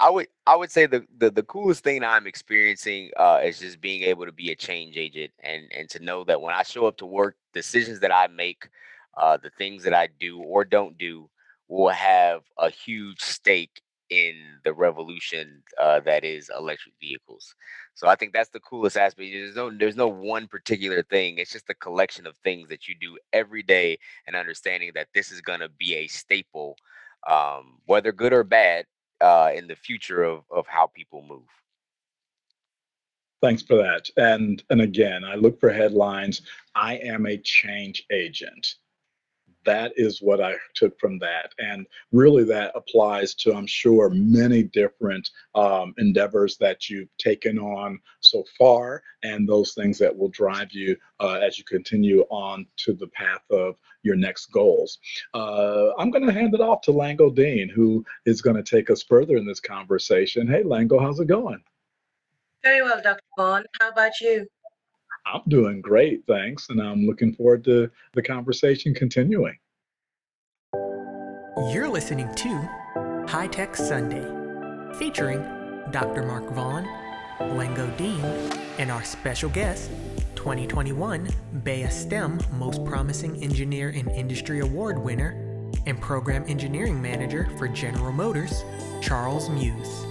I 0.00 0.10
would 0.10 0.28
I 0.46 0.54
would 0.54 0.70
say 0.70 0.86
the, 0.86 1.04
the 1.18 1.30
the 1.30 1.42
coolest 1.42 1.82
thing 1.82 2.04
I'm 2.04 2.26
experiencing 2.26 3.10
uh, 3.16 3.40
is 3.42 3.58
just 3.58 3.80
being 3.80 4.02
able 4.02 4.26
to 4.26 4.32
be 4.32 4.52
a 4.52 4.56
change 4.56 4.96
agent 4.96 5.32
and 5.42 5.64
and 5.72 5.88
to 5.90 5.98
know 5.98 6.24
that 6.24 6.40
when 6.40 6.54
I 6.54 6.62
show 6.62 6.86
up 6.86 6.98
to 6.98 7.06
work, 7.06 7.36
decisions 7.52 7.98
that 8.00 8.14
I 8.14 8.28
make, 8.28 8.68
uh, 9.16 9.38
the 9.38 9.50
things 9.50 9.82
that 9.84 9.94
I 9.94 10.08
do 10.20 10.40
or 10.40 10.64
don't 10.64 10.96
do, 10.98 11.28
will 11.66 11.88
have 11.88 12.42
a 12.58 12.70
huge 12.70 13.20
stake 13.20 13.82
in 14.10 14.34
the 14.64 14.72
revolution 14.72 15.62
uh, 15.80 16.00
that 16.00 16.24
is 16.24 16.50
electric 16.56 16.94
vehicles. 17.00 17.54
So 17.94 18.08
I 18.08 18.16
think 18.16 18.32
that's 18.32 18.50
the 18.50 18.60
coolest 18.60 18.96
aspect. 18.96 19.30
There's 19.32 19.56
no 19.56 19.70
there's 19.70 19.96
no 19.96 20.08
one 20.08 20.46
particular 20.46 21.02
thing. 21.02 21.38
It's 21.38 21.52
just 21.52 21.70
a 21.70 21.74
collection 21.74 22.26
of 22.26 22.36
things 22.38 22.68
that 22.68 22.88
you 22.88 22.94
do 23.00 23.18
every 23.32 23.62
day 23.62 23.98
and 24.26 24.36
understanding 24.36 24.92
that 24.94 25.08
this 25.14 25.30
is 25.30 25.40
going 25.40 25.60
to 25.60 25.68
be 25.68 25.94
a 25.96 26.06
staple, 26.06 26.76
um, 27.28 27.78
whether 27.86 28.12
good 28.12 28.32
or 28.32 28.44
bad, 28.44 28.86
uh, 29.20 29.50
in 29.54 29.66
the 29.66 29.76
future 29.76 30.22
of 30.22 30.44
of 30.50 30.66
how 30.66 30.86
people 30.86 31.22
move. 31.22 31.46
Thanks 33.40 33.62
for 33.62 33.76
that. 33.76 34.08
And 34.16 34.62
and 34.70 34.80
again, 34.80 35.24
I 35.24 35.34
look 35.34 35.60
for 35.60 35.70
headlines. 35.70 36.42
I 36.74 36.96
am 36.96 37.26
a 37.26 37.38
change 37.38 38.04
agent 38.10 38.76
that 39.68 39.92
is 39.96 40.22
what 40.22 40.40
I 40.40 40.54
took 40.74 40.98
from 40.98 41.18
that. 41.18 41.52
And 41.58 41.86
really, 42.10 42.42
that 42.44 42.72
applies 42.74 43.34
to, 43.34 43.54
I'm 43.54 43.66
sure, 43.66 44.08
many 44.08 44.62
different 44.62 45.28
um, 45.54 45.92
endeavors 45.98 46.56
that 46.56 46.88
you've 46.88 47.14
taken 47.18 47.58
on 47.58 48.00
so 48.20 48.44
far, 48.56 49.02
and 49.22 49.46
those 49.46 49.74
things 49.74 49.98
that 49.98 50.16
will 50.16 50.30
drive 50.30 50.72
you 50.72 50.96
uh, 51.20 51.40
as 51.42 51.58
you 51.58 51.64
continue 51.64 52.22
on 52.30 52.66
to 52.78 52.94
the 52.94 53.08
path 53.08 53.42
of 53.50 53.76
your 54.02 54.16
next 54.16 54.46
goals. 54.46 54.98
Uh, 55.34 55.90
I'm 55.98 56.10
going 56.10 56.26
to 56.26 56.32
hand 56.32 56.54
it 56.54 56.62
off 56.62 56.80
to 56.82 56.92
Lango 56.92 57.34
Deen, 57.34 57.68
who 57.68 58.02
is 58.24 58.40
going 58.40 58.56
to 58.56 58.62
take 58.62 58.88
us 58.88 59.02
further 59.02 59.36
in 59.36 59.46
this 59.46 59.60
conversation. 59.60 60.48
Hey, 60.48 60.62
Lango, 60.62 60.98
how's 60.98 61.20
it 61.20 61.28
going? 61.28 61.62
Very 62.64 62.82
well, 62.82 63.02
Dr. 63.02 63.20
Vaughn. 63.36 63.64
How 63.78 63.90
about 63.90 64.12
you? 64.22 64.46
I'm 65.26 65.42
doing 65.48 65.80
great, 65.80 66.24
thanks. 66.26 66.68
And 66.70 66.80
I'm 66.80 67.06
looking 67.06 67.34
forward 67.34 67.64
to 67.64 67.90
the 68.14 68.22
conversation 68.22 68.94
continuing. 68.94 69.56
You're 71.72 71.88
listening 71.88 72.32
to 72.36 73.26
High 73.28 73.48
Tech 73.48 73.74
Sunday, 73.76 74.24
featuring 74.98 75.42
Dr. 75.90 76.22
Mark 76.22 76.48
Vaughn, 76.50 76.86
Lango 77.38 77.94
Deen, 77.96 78.24
and 78.78 78.90
our 78.90 79.02
special 79.02 79.50
guest, 79.50 79.90
2021 80.36 81.28
BEYA 81.64 81.90
STEM 81.90 82.38
Most 82.52 82.84
Promising 82.84 83.42
Engineer 83.42 83.90
in 83.90 84.08
Industry 84.10 84.60
Award 84.60 84.98
winner 84.98 85.70
and 85.86 86.00
Program 86.00 86.44
Engineering 86.46 87.02
Manager 87.02 87.48
for 87.58 87.68
General 87.68 88.12
Motors, 88.12 88.64
Charles 89.00 89.50
Muse. 89.50 90.07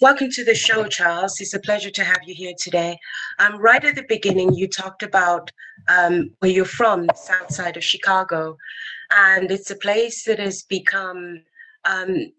Welcome 0.00 0.30
to 0.30 0.44
the 0.44 0.54
show, 0.54 0.84
Charles. 0.86 1.40
It's 1.40 1.54
a 1.54 1.60
pleasure 1.60 1.90
to 1.90 2.04
have 2.04 2.20
you 2.24 2.32
here 2.32 2.54
today. 2.56 2.96
Um, 3.40 3.58
right 3.58 3.84
at 3.84 3.96
the 3.96 4.04
beginning, 4.08 4.54
you 4.54 4.68
talked 4.68 5.02
about 5.02 5.50
um, 5.88 6.30
where 6.38 6.52
you're 6.52 6.64
from, 6.64 7.06
the 7.06 7.14
south 7.14 7.52
side 7.52 7.76
of 7.76 7.82
Chicago, 7.82 8.56
and 9.10 9.50
it's 9.50 9.72
a 9.72 9.76
place 9.76 10.24
that 10.24 10.38
has 10.38 10.62
become. 10.62 11.42
Um, 11.84 12.32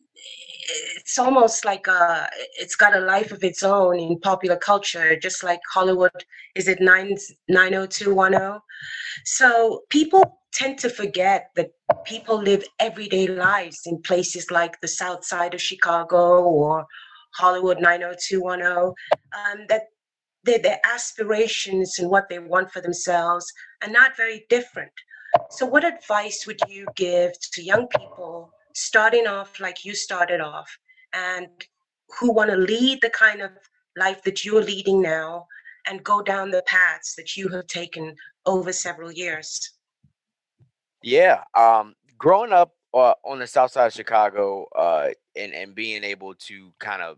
it's 0.98 1.18
almost 1.18 1.66
like 1.66 1.88
a, 1.88 2.30
it's 2.58 2.76
got 2.76 2.96
a 2.96 3.00
life 3.00 3.32
of 3.32 3.44
its 3.44 3.64
own 3.64 4.00
in 4.00 4.20
popular 4.20 4.58
culture, 4.58 5.18
just 5.18 5.44
like 5.44 5.60
Hollywood. 5.74 6.12
Is 6.56 6.68
it 6.68 6.82
nine 6.82 7.18
nine 7.48 7.74
oh 7.74 7.86
two 7.86 8.14
one 8.14 8.36
oh? 8.36 8.60
So 9.26 9.82
people 9.90 10.40
tend 10.54 10.80
to 10.80 10.90
forget 10.90 11.50
that 11.56 11.72
people 12.06 12.42
live 12.42 12.64
everyday 12.80 13.28
lives 13.28 13.82
in 13.86 14.02
places 14.02 14.52
like 14.52 14.80
the 14.82 14.88
south 14.88 15.24
side 15.24 15.54
of 15.54 15.62
Chicago 15.62 16.44
or 16.44 16.86
Hollywood 17.36 17.80
90210, 17.80 18.94
um, 19.38 19.66
that 19.70 19.84
their, 20.44 20.60
their 20.60 20.80
aspirations 20.86 22.00
and 22.00 22.10
what 22.10 22.28
they 22.30 22.40
want 22.40 22.72
for 22.72 22.82
themselves 22.82 23.46
are 23.84 23.90
not 23.90 24.18
very 24.18 24.46
different. 24.50 24.92
So, 25.52 25.66
what 25.66 25.86
advice 25.86 26.46
would 26.48 26.60
you 26.68 26.88
give 26.96 27.34
to 27.54 27.64
young 27.64 27.88
people 27.88 28.52
starting 28.80 29.28
off 29.28 29.60
like 29.60 29.86
you 29.86 29.96
started 29.96 30.42
off 30.42 30.70
and 31.14 31.48
who 32.20 32.32
want 32.32 32.50
to 32.50 32.56
lead 32.56 33.00
the 33.02 33.10
kind 33.10 33.42
of 33.42 33.52
life 33.98 34.24
that 34.24 34.44
you're 34.44 34.64
leading 34.64 35.02
now 35.02 35.46
and 35.88 36.04
go 36.04 36.22
down 36.22 36.50
the 36.50 36.64
paths 36.66 37.16
that 37.16 37.36
you 37.36 37.50
have 37.50 37.68
taken 37.68 38.16
over 38.46 38.72
several 38.72 39.12
years? 39.12 39.74
Yeah, 41.04 41.44
um, 41.56 41.96
growing 42.18 42.52
up 42.52 42.74
uh, 42.94 43.14
on 43.24 43.40
the 43.40 43.48
south 43.48 43.72
side 43.72 43.88
of 43.88 43.94
Chicago, 43.94 44.68
uh, 44.76 45.10
and 45.36 45.54
and 45.54 45.76
being 45.76 46.04
able 46.04 46.34
to 46.36 46.74
kind 46.80 47.02
of 47.02 47.18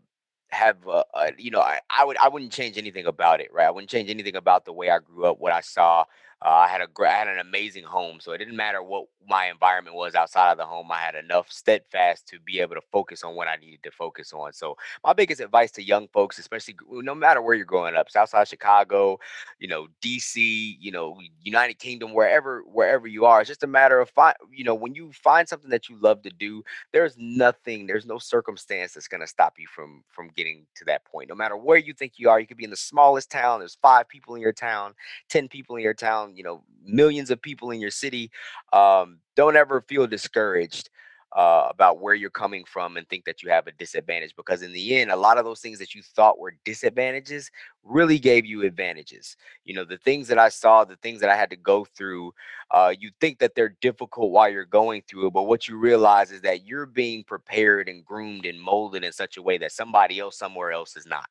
have 0.49 0.77
a, 0.87 1.03
a 1.15 1.31
you 1.37 1.49
know 1.49 1.61
I, 1.61 1.79
I 1.89 2.05
would 2.05 2.17
I 2.17 2.27
wouldn't 2.27 2.51
change 2.51 2.77
anything 2.77 3.05
about 3.05 3.39
it 3.39 3.53
right 3.53 3.67
I 3.67 3.71
wouldn't 3.71 3.89
change 3.89 4.09
anything 4.09 4.35
about 4.35 4.65
the 4.65 4.73
way 4.73 4.89
I 4.89 4.99
grew 4.99 5.25
up 5.25 5.39
what 5.39 5.53
I 5.53 5.61
saw 5.61 6.03
uh, 6.43 6.49
I 6.49 6.67
had 6.67 6.81
a 6.81 6.87
I 7.03 7.11
had 7.11 7.27
an 7.27 7.37
amazing 7.39 7.83
home, 7.83 8.19
so 8.19 8.31
it 8.31 8.39
didn't 8.39 8.55
matter 8.55 8.81
what 8.81 9.05
my 9.29 9.45
environment 9.51 9.95
was 9.95 10.15
outside 10.15 10.51
of 10.51 10.57
the 10.57 10.65
home. 10.65 10.91
I 10.91 10.97
had 10.97 11.13
enough 11.13 11.51
steadfast 11.51 12.27
to 12.29 12.39
be 12.39 12.59
able 12.59 12.73
to 12.75 12.81
focus 12.91 13.23
on 13.23 13.35
what 13.35 13.47
I 13.47 13.57
needed 13.57 13.83
to 13.83 13.91
focus 13.91 14.33
on. 14.33 14.51
So 14.53 14.75
my 15.03 15.13
biggest 15.13 15.39
advice 15.39 15.71
to 15.73 15.83
young 15.83 16.07
folks, 16.07 16.39
especially 16.39 16.75
no 16.89 17.13
matter 17.13 17.43
where 17.43 17.53
you're 17.53 17.65
growing 17.65 17.95
up, 17.95 18.09
Southside 18.09 18.47
Chicago, 18.47 19.19
you 19.59 19.67
know, 19.67 19.87
DC, 20.03 20.77
you 20.79 20.91
know, 20.91 21.17
United 21.43 21.77
Kingdom, 21.77 22.13
wherever 22.13 22.63
wherever 22.63 23.07
you 23.07 23.25
are, 23.25 23.41
it's 23.41 23.47
just 23.47 23.63
a 23.63 23.67
matter 23.67 23.99
of 23.99 24.09
find. 24.09 24.35
You 24.51 24.63
know, 24.63 24.75
when 24.75 24.95
you 24.95 25.11
find 25.13 25.47
something 25.47 25.69
that 25.69 25.89
you 25.89 25.97
love 25.99 26.23
to 26.23 26.31
do, 26.31 26.63
there's 26.91 27.15
nothing, 27.19 27.85
there's 27.85 28.07
no 28.07 28.17
circumstance 28.17 28.93
that's 28.93 29.07
going 29.07 29.21
to 29.21 29.27
stop 29.27 29.55
you 29.59 29.67
from 29.67 30.03
from 30.09 30.29
getting 30.35 30.65
to 30.75 30.85
that 30.85 31.05
point. 31.05 31.29
No 31.29 31.35
matter 31.35 31.55
where 31.55 31.77
you 31.77 31.93
think 31.93 32.13
you 32.17 32.29
are, 32.31 32.39
you 32.39 32.47
could 32.47 32.57
be 32.57 32.63
in 32.63 32.71
the 32.71 32.75
smallest 32.75 33.29
town. 33.29 33.59
There's 33.59 33.77
five 33.79 34.07
people 34.07 34.33
in 34.33 34.41
your 34.41 34.53
town, 34.53 34.93
ten 35.29 35.47
people 35.47 35.75
in 35.75 35.83
your 35.83 35.93
town 35.93 36.30
you 36.35 36.43
know 36.43 36.63
millions 36.85 37.31
of 37.31 37.41
people 37.41 37.71
in 37.71 37.79
your 37.79 37.91
city 37.91 38.31
um, 38.73 39.19
don't 39.35 39.55
ever 39.55 39.81
feel 39.81 40.07
discouraged 40.07 40.89
uh, 41.33 41.67
about 41.69 42.01
where 42.01 42.13
you're 42.13 42.29
coming 42.29 42.65
from 42.65 42.97
and 42.97 43.07
think 43.07 43.23
that 43.23 43.41
you 43.41 43.49
have 43.49 43.65
a 43.65 43.71
disadvantage 43.73 44.35
because 44.35 44.61
in 44.61 44.73
the 44.73 44.95
end 44.97 45.11
a 45.11 45.15
lot 45.15 45.37
of 45.37 45.45
those 45.45 45.61
things 45.61 45.79
that 45.79 45.95
you 45.95 46.01
thought 46.01 46.37
were 46.37 46.53
disadvantages 46.65 47.49
really 47.83 48.19
gave 48.19 48.45
you 48.45 48.63
advantages. 48.63 49.37
You 49.63 49.73
know 49.75 49.85
the 49.85 49.97
things 49.97 50.27
that 50.27 50.37
i 50.37 50.49
saw 50.49 50.83
the 50.83 50.97
things 50.97 51.21
that 51.21 51.29
i 51.29 51.35
had 51.35 51.49
to 51.51 51.55
go 51.55 51.85
through 51.85 52.33
uh, 52.71 52.93
you 52.99 53.11
think 53.21 53.39
that 53.39 53.55
they're 53.55 53.75
difficult 53.81 54.31
while 54.31 54.49
you're 54.49 54.65
going 54.65 55.03
through 55.07 55.27
it 55.27 55.33
but 55.33 55.43
what 55.43 55.67
you 55.67 55.77
realize 55.77 56.31
is 56.31 56.41
that 56.41 56.65
you're 56.65 56.85
being 56.85 57.23
prepared 57.23 57.87
and 57.87 58.03
groomed 58.03 58.45
and 58.45 58.61
molded 58.61 59.03
in 59.03 59.11
such 59.11 59.37
a 59.37 59.41
way 59.41 59.57
that 59.57 59.71
somebody 59.71 60.19
else 60.19 60.37
somewhere 60.37 60.71
else 60.71 60.97
is 60.97 61.05
not 61.05 61.29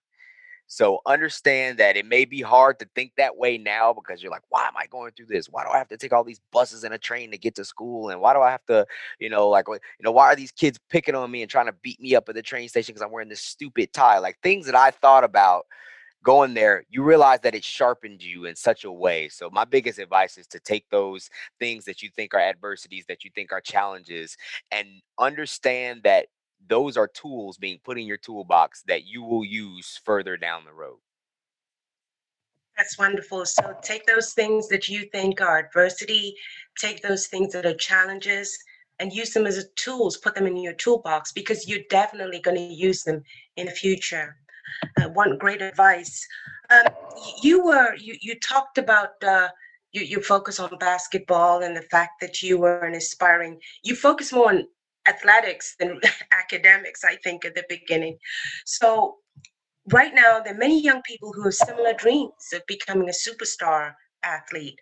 so 0.72 1.00
understand 1.04 1.78
that 1.78 1.96
it 1.96 2.06
may 2.06 2.24
be 2.24 2.40
hard 2.40 2.78
to 2.78 2.88
think 2.94 3.14
that 3.16 3.36
way 3.36 3.58
now 3.58 3.92
because 3.92 4.22
you're 4.22 4.30
like, 4.30 4.44
why 4.50 4.68
am 4.68 4.76
I 4.76 4.86
going 4.86 5.10
through 5.10 5.26
this? 5.26 5.48
Why 5.48 5.64
do 5.64 5.70
I 5.70 5.78
have 5.78 5.88
to 5.88 5.96
take 5.96 6.12
all 6.12 6.22
these 6.22 6.40
buses 6.52 6.84
and 6.84 6.94
a 6.94 6.98
train 6.98 7.32
to 7.32 7.38
get 7.38 7.56
to 7.56 7.64
school? 7.64 8.10
And 8.10 8.20
why 8.20 8.34
do 8.34 8.40
I 8.40 8.52
have 8.52 8.64
to, 8.66 8.86
you 9.18 9.30
know, 9.30 9.48
like, 9.48 9.66
you 9.66 9.80
know, 10.04 10.12
why 10.12 10.26
are 10.26 10.36
these 10.36 10.52
kids 10.52 10.78
picking 10.88 11.16
on 11.16 11.28
me 11.28 11.42
and 11.42 11.50
trying 11.50 11.66
to 11.66 11.74
beat 11.82 12.00
me 12.00 12.14
up 12.14 12.28
at 12.28 12.36
the 12.36 12.42
train 12.42 12.68
station 12.68 12.92
because 12.92 13.02
I'm 13.02 13.10
wearing 13.10 13.28
this 13.28 13.40
stupid 13.40 13.92
tie? 13.92 14.20
Like 14.20 14.38
things 14.44 14.64
that 14.66 14.76
I 14.76 14.92
thought 14.92 15.24
about 15.24 15.66
going 16.22 16.54
there, 16.54 16.84
you 16.88 17.02
realize 17.02 17.40
that 17.40 17.56
it 17.56 17.64
sharpened 17.64 18.22
you 18.22 18.44
in 18.44 18.54
such 18.54 18.84
a 18.84 18.92
way. 18.92 19.28
So 19.28 19.50
my 19.50 19.64
biggest 19.64 19.98
advice 19.98 20.38
is 20.38 20.46
to 20.46 20.60
take 20.60 20.88
those 20.88 21.30
things 21.58 21.84
that 21.86 22.00
you 22.00 22.10
think 22.14 22.32
are 22.32 22.40
adversities, 22.40 23.06
that 23.08 23.24
you 23.24 23.32
think 23.34 23.50
are 23.50 23.60
challenges, 23.60 24.36
and 24.70 24.86
understand 25.18 26.02
that 26.04 26.26
those 26.68 26.96
are 26.96 27.08
tools 27.08 27.58
being 27.58 27.78
put 27.84 27.98
in 27.98 28.06
your 28.06 28.16
toolbox 28.16 28.82
that 28.86 29.04
you 29.04 29.22
will 29.22 29.44
use 29.44 30.00
further 30.04 30.36
down 30.36 30.64
the 30.64 30.72
road. 30.72 30.98
That's 32.76 32.98
wonderful. 32.98 33.44
So 33.44 33.76
take 33.82 34.06
those 34.06 34.32
things 34.32 34.68
that 34.68 34.88
you 34.88 35.04
think 35.12 35.40
are 35.40 35.58
adversity, 35.58 36.34
take 36.78 37.02
those 37.02 37.26
things 37.26 37.52
that 37.52 37.66
are 37.66 37.74
challenges, 37.74 38.56
and 38.98 39.12
use 39.12 39.32
them 39.32 39.46
as 39.46 39.66
tools. 39.76 40.16
Put 40.16 40.34
them 40.34 40.46
in 40.46 40.56
your 40.56 40.72
toolbox 40.74 41.32
because 41.32 41.68
you're 41.68 41.84
definitely 41.90 42.40
going 42.40 42.56
to 42.56 42.74
use 42.74 43.02
them 43.02 43.22
in 43.56 43.66
the 43.66 43.72
future. 43.72 44.36
Uh, 44.98 45.08
one 45.08 45.36
great 45.36 45.60
advice. 45.60 46.26
Um, 46.70 46.92
you 47.42 47.64
were 47.64 47.94
you 47.96 48.16
you 48.20 48.38
talked 48.38 48.78
about 48.78 49.22
uh, 49.22 49.48
you 49.92 50.02
you 50.02 50.22
focus 50.22 50.60
on 50.60 50.70
basketball 50.78 51.62
and 51.62 51.76
the 51.76 51.82
fact 51.82 52.20
that 52.20 52.40
you 52.42 52.58
were 52.58 52.80
an 52.80 52.94
aspiring. 52.94 53.58
You 53.82 53.96
focus 53.96 54.32
more 54.32 54.50
on 54.50 54.66
athletics 55.06 55.76
than 55.78 56.00
academics, 56.32 57.04
I 57.04 57.16
think, 57.16 57.44
at 57.44 57.54
the 57.54 57.64
beginning. 57.68 58.18
So 58.64 59.16
right 59.92 60.14
now, 60.14 60.40
there 60.40 60.54
are 60.54 60.58
many 60.58 60.80
young 60.82 61.02
people 61.02 61.32
who 61.32 61.44
have 61.44 61.54
similar 61.54 61.92
dreams 61.94 62.52
of 62.52 62.66
becoming 62.66 63.08
a 63.08 63.12
superstar 63.12 63.94
athlete. 64.22 64.78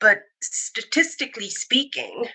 But 0.00 0.22
statistically 0.42 1.50
speaking, 1.50 2.26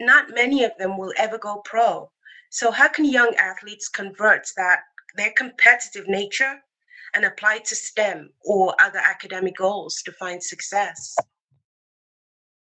not 0.00 0.34
many 0.34 0.64
of 0.64 0.72
them 0.78 0.96
will 0.96 1.12
ever 1.16 1.38
go 1.38 1.60
pro. 1.64 2.10
So 2.50 2.70
how 2.70 2.88
can 2.88 3.04
young 3.04 3.34
athletes 3.36 3.88
convert 3.88 4.48
that 4.56 4.80
their 5.16 5.32
competitive 5.36 6.08
nature 6.08 6.62
and 7.14 7.24
apply 7.24 7.58
to 7.58 7.74
STEM 7.74 8.30
or 8.44 8.74
other 8.80 9.00
academic 9.00 9.56
goals 9.56 10.02
to 10.04 10.12
find 10.12 10.42
success? 10.42 11.16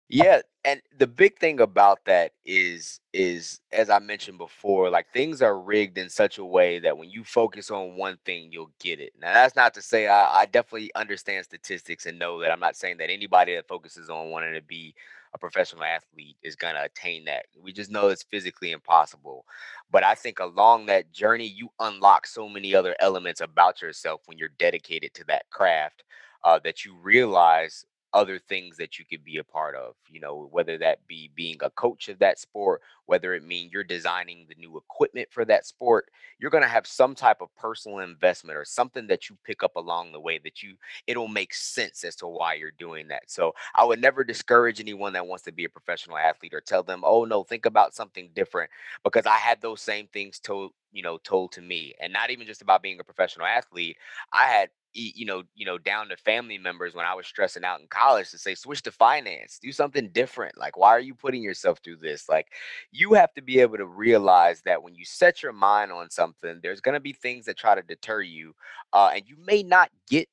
Yeah, 0.09 0.43
and 0.65 0.81
the 0.99 1.07
big 1.09 1.37
thing 1.39 1.59
about 1.61 2.05
that 2.05 2.33
is 2.45 3.01
is 3.13 3.61
as 3.73 3.91
I 3.91 3.99
mentioned 3.99 4.39
before, 4.39 4.89
like 4.89 5.07
things 5.13 5.43
are 5.43 5.59
rigged 5.61 5.99
in 5.99 6.09
such 6.11 6.39
a 6.39 6.45
way 6.45 6.79
that 6.81 6.97
when 6.97 7.11
you 7.11 7.25
focus 7.25 7.71
on 7.73 7.97
one 7.97 8.17
thing, 8.25 8.51
you'll 8.53 8.71
get 8.81 9.01
it. 9.01 9.13
Now 9.21 9.35
that's 9.35 9.57
not 9.57 9.75
to 9.75 9.83
say 9.83 10.07
I, 10.07 10.43
I 10.43 10.47
definitely 10.47 10.93
understand 10.95 11.45
statistics 11.45 12.07
and 12.07 12.19
know 12.21 12.41
that 12.41 12.53
I'm 12.53 12.61
not 12.61 12.77
saying 12.77 12.99
that 12.99 13.11
anybody 13.11 13.57
that 13.57 13.67
focuses 13.67 14.09
on 14.09 14.31
wanting 14.31 14.55
to 14.55 14.63
be 14.63 14.95
a 15.35 15.39
professional 15.39 15.83
athlete 15.83 16.37
is 16.43 16.55
going 16.57 16.75
to 16.77 16.85
attain 16.85 17.25
that. 17.25 17.47
We 17.61 17.73
just 17.73 17.91
know 17.91 18.09
it's 18.09 18.23
physically 18.23 18.71
impossible. 18.71 19.45
But 19.91 20.05
I 20.05 20.15
think 20.15 20.39
along 20.39 20.87
that 20.87 21.11
journey, 21.13 21.47
you 21.49 21.69
unlock 21.81 22.27
so 22.29 22.49
many 22.49 22.75
other 22.77 22.95
elements 23.01 23.41
about 23.41 23.83
yourself 23.83 24.23
when 24.27 24.39
you're 24.39 24.51
dedicated 24.59 25.15
to 25.15 25.25
that 25.25 25.51
craft 25.51 26.05
uh, 26.45 26.61
that 26.65 26.85
you 26.85 26.95
realize 27.03 27.85
other 28.17 28.39
things 28.39 28.79
that 28.79 28.99
you 28.99 29.05
could 29.05 29.23
be 29.23 29.37
a 29.37 29.45
part 29.45 29.77
of 29.77 29.95
you 30.09 30.19
know 30.19 30.49
whether 30.51 30.79
that 30.79 31.07
be 31.07 31.31
being 31.37 31.59
a 31.61 31.69
coach 31.69 32.09
of 32.09 32.19
that 32.19 32.39
sport 32.39 32.81
whether 33.05 33.35
it 33.35 33.45
mean 33.45 33.69
you're 33.71 33.85
designing 33.85 34.47
the 34.49 34.55
new 34.55 34.79
equipment 34.79 35.29
for 35.31 35.45
that 35.45 35.67
sport 35.67 36.09
you're 36.39 36.51
going 36.51 36.63
to 36.63 36.69
have 36.69 36.87
some 36.87 37.15
type 37.15 37.43
of 37.43 37.55
personal 37.57 37.99
investment 37.99 38.57
or 38.57 38.65
something 38.65 39.07
that 39.07 39.29
you 39.29 39.37
pick 39.45 39.63
up 39.63 39.77
along 39.77 40.13
the 40.13 40.19
way 40.19 40.39
that 40.39 40.63
you 40.63 40.77
it'll 41.07 41.29
make 41.29 41.53
sense 41.53 42.05
as 42.05 42.17
to 42.17 42.27
why 42.27 42.55
you're 42.55 42.71
doing 42.79 43.07
that. 43.07 43.25
So 43.27 43.55
i 43.75 43.85
would 43.85 44.01
never 44.01 44.25
discourage 44.25 44.81
anyone 44.81 45.13
that 45.13 45.27
wants 45.27 45.45
to 45.45 45.53
be 45.53 45.67
a 45.67 45.69
professional 45.69 46.17
athlete 46.17 46.55
or 46.55 46.63
tell 46.63 46.83
them 46.83 47.03
oh 47.05 47.27
no 47.27 47.43
think 47.45 47.67
about 47.67 47.95
something 47.95 48.31
different 48.35 48.71
because 49.05 49.27
i 49.27 49.37
had 49.37 49.61
those 49.61 49.83
same 49.83 50.07
things 50.07 50.39
told 50.39 50.73
you 50.91 51.03
know 51.03 51.19
told 51.19 51.53
to 51.53 51.61
me 51.61 51.95
and 52.01 52.15
not 52.15 52.31
even 52.31 52.47
just 52.47 52.63
about 52.63 52.83
being 52.83 52.99
a 52.99 53.05
professional 53.05 53.47
athlete 53.47 53.99
i 54.33 54.45
had 54.45 54.71
you 54.97 55.27
know, 55.27 55.43
you 55.55 55.67
know, 55.67 55.79
down 55.79 56.09
to 56.09 56.17
family 56.17 56.59
members 56.59 56.95
when 56.95 57.07
I 57.07 57.15
was 57.15 57.27
stressing 57.27 57.65
out 57.65 57.81
in 57.81 57.87
college 57.89 58.31
to 58.31 58.39
say, 58.39 58.55
switch 58.55 58.83
to 58.83 58.91
finance, 58.91 59.59
do 59.61 59.73
something 59.73 60.09
different. 60.09 60.57
Like, 60.57 60.77
why 60.77 60.91
are 60.91 61.01
you 61.01 61.15
putting 61.15 61.43
yourself 61.43 61.81
through 61.83 61.97
this? 61.97 62.29
Like, 62.29 62.49
you 62.93 63.15
have 63.15 63.33
to 63.35 63.43
be 63.43 63.61
able 63.61 63.77
to 63.77 63.87
realize 63.87 64.63
that 64.63 64.83
when 64.83 64.95
you 64.95 65.05
set 65.05 65.43
your 65.43 65.53
mind 65.53 65.93
on 65.93 66.11
something, 66.11 66.61
there's 66.63 66.81
going 66.81 66.95
to 66.95 67.01
be 67.01 67.13
things 67.13 67.45
that 67.47 67.57
try 67.57 67.75
to 67.75 67.83
deter 67.83 68.23
you, 68.23 68.55
uh, 68.93 69.11
and 69.15 69.25
you 69.27 69.37
may 69.45 69.63
not 69.63 69.91
get 70.09 70.29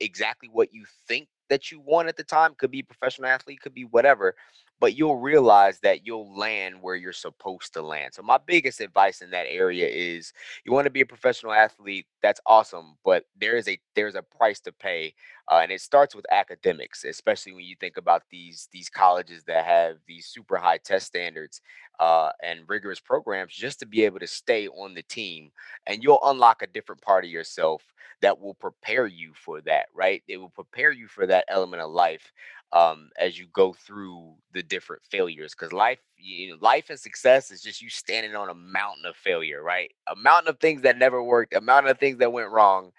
exactly 0.00 0.48
what 0.52 0.72
you 0.72 0.84
think 1.08 1.28
that 1.48 1.70
you 1.70 1.80
want 1.80 2.08
at 2.08 2.16
the 2.16 2.24
time. 2.24 2.54
Could 2.56 2.70
be 2.70 2.82
professional 2.82 3.28
athlete, 3.28 3.60
could 3.60 3.74
be 3.74 3.84
whatever 3.84 4.34
but 4.82 4.98
you'll 4.98 5.18
realize 5.20 5.80
that 5.80 6.06
you'll 6.06 6.36
land 6.38 6.76
where 6.82 6.96
you're 6.96 7.14
supposed 7.14 7.74
to 7.74 7.82
land. 7.82 8.14
So 8.14 8.22
my 8.22 8.38
biggest 8.46 8.82
advice 8.82 9.22
in 9.22 9.30
that 9.30 9.46
area 9.48 9.88
is 9.88 10.34
you 10.66 10.72
want 10.72 10.86
to 10.86 10.90
be 10.92 11.02
a 11.02 11.06
professional 11.06 11.54
athlete, 11.54 12.06
that's 12.22 12.42
awesome, 12.46 12.96
but 13.04 13.24
there 13.40 13.56
is 13.56 13.68
a 13.68 13.80
there's 13.96 14.16
a 14.16 14.22
price 14.22 14.60
to 14.62 14.72
pay. 14.72 15.14
Uh, 15.50 15.60
and 15.62 15.72
it 15.72 15.80
starts 15.80 16.14
with 16.16 16.26
academics, 16.32 17.04
especially 17.04 17.52
when 17.54 17.64
you 17.64 17.76
think 17.80 17.96
about 17.98 18.24
these 18.30 18.68
these 18.72 18.90
colleges 18.90 19.44
that 19.44 19.64
have 19.66 19.98
these 20.08 20.26
super 20.26 20.58
high 20.58 20.78
test 20.78 21.06
standards 21.08 21.62
uh, 22.00 22.30
and 22.42 22.60
rigorous 22.68 23.00
programs 23.00 23.54
just 23.54 23.80
to 23.80 23.86
be 23.86 24.04
able 24.04 24.20
to 24.20 24.26
stay 24.26 24.68
on 24.68 24.94
the 24.94 25.02
team. 25.04 25.50
And 25.86 26.02
you'll 26.02 26.20
unlock 26.24 26.62
a 26.62 26.66
different 26.66 27.02
part 27.02 27.24
of 27.24 27.30
yourself 27.30 27.82
that 28.22 28.40
will 28.40 28.54
prepare 28.54 29.06
you 29.06 29.32
for 29.34 29.60
that, 29.62 29.86
right? 29.94 30.22
It 30.28 30.38
will 30.38 30.50
prepare 30.50 30.92
you 30.92 31.08
for 31.08 31.26
that 31.26 31.44
element 31.48 31.82
of 31.82 31.90
life 31.92 32.32
um, 32.72 33.10
as 33.18 33.38
you 33.38 33.46
go 33.52 33.72
through 33.72 34.34
the 34.52 34.62
different 34.62 35.02
failures. 35.10 35.54
Because 35.54 35.72
life, 35.72 35.98
you 36.16 36.50
know, 36.50 36.56
life 36.60 36.88
and 36.90 36.98
success 36.98 37.50
is 37.50 37.62
just 37.62 37.82
you 37.82 37.90
standing 37.90 38.34
on 38.34 38.48
a 38.48 38.54
mountain 38.54 39.04
of 39.06 39.16
failure, 39.16 39.62
right? 39.62 39.90
A 40.10 40.16
mountain 40.16 40.48
of 40.48 40.58
things 40.58 40.82
that 40.82 40.98
never 40.98 41.22
worked, 41.22 41.54
a 41.54 41.60
mountain 41.60 41.90
of 41.90 41.98
things 41.98 42.18
that 42.18 42.32
went 42.32 42.50
wrong. 42.50 42.92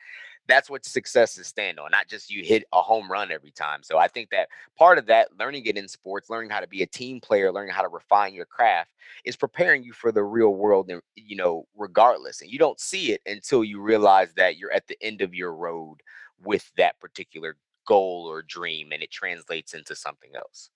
That's 0.46 0.70
what 0.70 0.86
success 0.86 1.38
is 1.38 1.48
stand 1.48 1.80
on, 1.80 1.90
not 1.92 2.10
just 2.10 2.30
you 2.30 2.44
hit 2.44 2.66
a 2.74 2.82
home 2.82 3.10
run 3.10 3.32
every 3.32 3.52
time. 3.52 3.82
So 3.82 3.98
I 3.98 4.10
think 4.10 4.30
that 4.32 4.50
part 4.78 4.98
of 4.98 5.06
that, 5.06 5.30
learning 5.40 5.66
it 5.68 5.78
in 5.78 5.88
sports, 5.88 6.30
learning 6.30 6.50
how 6.50 6.60
to 6.60 6.68
be 6.68 6.82
a 6.82 6.86
team 6.86 7.22
player, 7.22 7.50
learning 7.50 7.74
how 7.74 7.82
to 7.82 7.88
refine 7.88 8.34
your 8.34 8.46
craft, 8.46 8.92
is 9.24 9.38
preparing 9.38 9.86
you 9.86 9.94
for 9.94 10.12
the 10.12 10.24
real 10.24 10.54
world. 10.54 10.90
And 10.90 11.02
you 11.16 11.38
know, 11.38 11.66
regardless, 11.78 12.42
and 12.42 12.52
you 12.52 12.60
don't 12.60 12.80
see 12.80 13.14
it 13.14 13.22
until 13.26 13.64
you 13.64 13.80
realize 13.82 14.34
that 14.34 14.58
you're 14.58 14.74
at 14.74 14.86
the 14.88 14.98
end 15.02 15.22
of 15.22 15.34
your 15.34 15.56
road 15.56 16.02
with 16.44 16.70
that 16.76 17.00
particular 17.00 17.56
goal 17.86 18.26
or 18.30 18.42
dream 18.42 18.92
and 18.92 19.04
it 19.04 19.12
translates 19.12 19.74
into 19.74 19.96
something 19.96 20.32
else. 20.36 20.70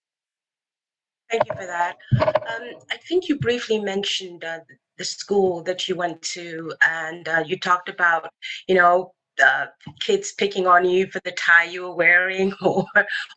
Thank 1.29 1.43
you 1.47 1.55
for 1.55 1.65
that. 1.65 1.97
Um, 2.21 2.79
I 2.89 2.97
think 3.07 3.27
you 3.27 3.37
briefly 3.37 3.79
mentioned 3.79 4.45
uh, 4.45 4.59
the 4.97 5.03
school 5.03 5.61
that 5.63 5.87
you 5.87 5.95
went 5.95 6.21
to, 6.21 6.73
and 6.81 7.27
uh, 7.27 7.43
you 7.45 7.59
talked 7.59 7.89
about, 7.89 8.29
you 8.67 8.75
know, 8.75 9.11
uh, 9.43 9.67
kids 9.99 10.33
picking 10.33 10.65
on 10.67 10.85
you 10.85 11.07
for 11.11 11.19
the 11.23 11.31
tie 11.31 11.65
you 11.65 11.83
were 11.83 11.95
wearing, 11.95 12.53
or 12.61 12.85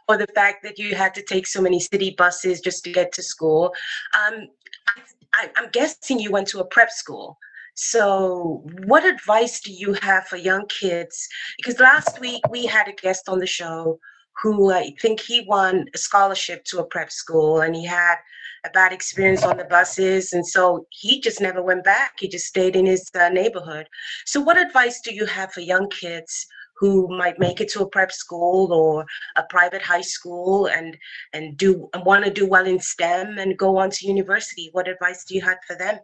or 0.08 0.16
the 0.16 0.26
fact 0.34 0.62
that 0.62 0.78
you 0.78 0.94
had 0.94 1.14
to 1.14 1.22
take 1.22 1.46
so 1.46 1.60
many 1.60 1.80
city 1.80 2.14
buses 2.16 2.60
just 2.60 2.84
to 2.84 2.92
get 2.92 3.12
to 3.12 3.22
school. 3.22 3.74
Um, 4.14 4.48
I, 5.34 5.50
I'm 5.56 5.70
guessing 5.70 6.18
you 6.18 6.30
went 6.30 6.48
to 6.48 6.60
a 6.60 6.64
prep 6.64 6.90
school. 6.90 7.38
So, 7.74 8.62
what 8.84 9.04
advice 9.04 9.60
do 9.60 9.72
you 9.72 9.94
have 10.02 10.26
for 10.26 10.36
young 10.36 10.66
kids? 10.66 11.28
Because 11.56 11.80
last 11.80 12.20
week 12.20 12.42
we 12.50 12.66
had 12.66 12.88
a 12.88 12.92
guest 12.92 13.28
on 13.28 13.38
the 13.38 13.46
show 13.46 13.98
who 14.42 14.72
I 14.72 14.92
think 15.00 15.20
he 15.20 15.44
won 15.46 15.86
a 15.94 15.98
scholarship 15.98 16.64
to 16.66 16.80
a 16.80 16.86
prep 16.86 17.10
school 17.10 17.60
and 17.60 17.74
he 17.74 17.84
had 17.84 18.16
a 18.64 18.70
bad 18.70 18.92
experience 18.92 19.42
on 19.42 19.56
the 19.56 19.64
buses. 19.64 20.32
And 20.32 20.46
so 20.46 20.86
he 20.90 21.20
just 21.20 21.40
never 21.40 21.62
went 21.62 21.84
back. 21.84 22.14
He 22.18 22.28
just 22.28 22.46
stayed 22.46 22.76
in 22.76 22.86
his 22.86 23.10
uh, 23.18 23.28
neighborhood. 23.28 23.88
So, 24.26 24.40
what 24.40 24.58
advice 24.58 25.00
do 25.02 25.14
you 25.14 25.26
have 25.26 25.52
for 25.52 25.60
young 25.60 25.88
kids? 25.88 26.46
who 26.80 27.06
might 27.14 27.38
make 27.38 27.60
it 27.60 27.68
to 27.68 27.82
a 27.82 27.88
prep 27.88 28.10
school 28.10 28.72
or 28.72 29.04
a 29.36 29.42
private 29.50 29.82
high 29.82 30.00
school 30.00 30.66
and 30.66 30.96
and 31.34 31.56
do 31.58 31.90
and 31.92 32.06
want 32.06 32.24
to 32.24 32.30
do 32.30 32.46
well 32.46 32.66
in 32.66 32.80
STEM 32.80 33.36
and 33.38 33.58
go 33.58 33.76
on 33.76 33.90
to 33.90 34.06
university. 34.06 34.70
What 34.72 34.88
advice 34.88 35.24
do 35.26 35.34
you 35.34 35.42
have 35.42 35.58
for 35.66 35.76
them? 35.76 35.98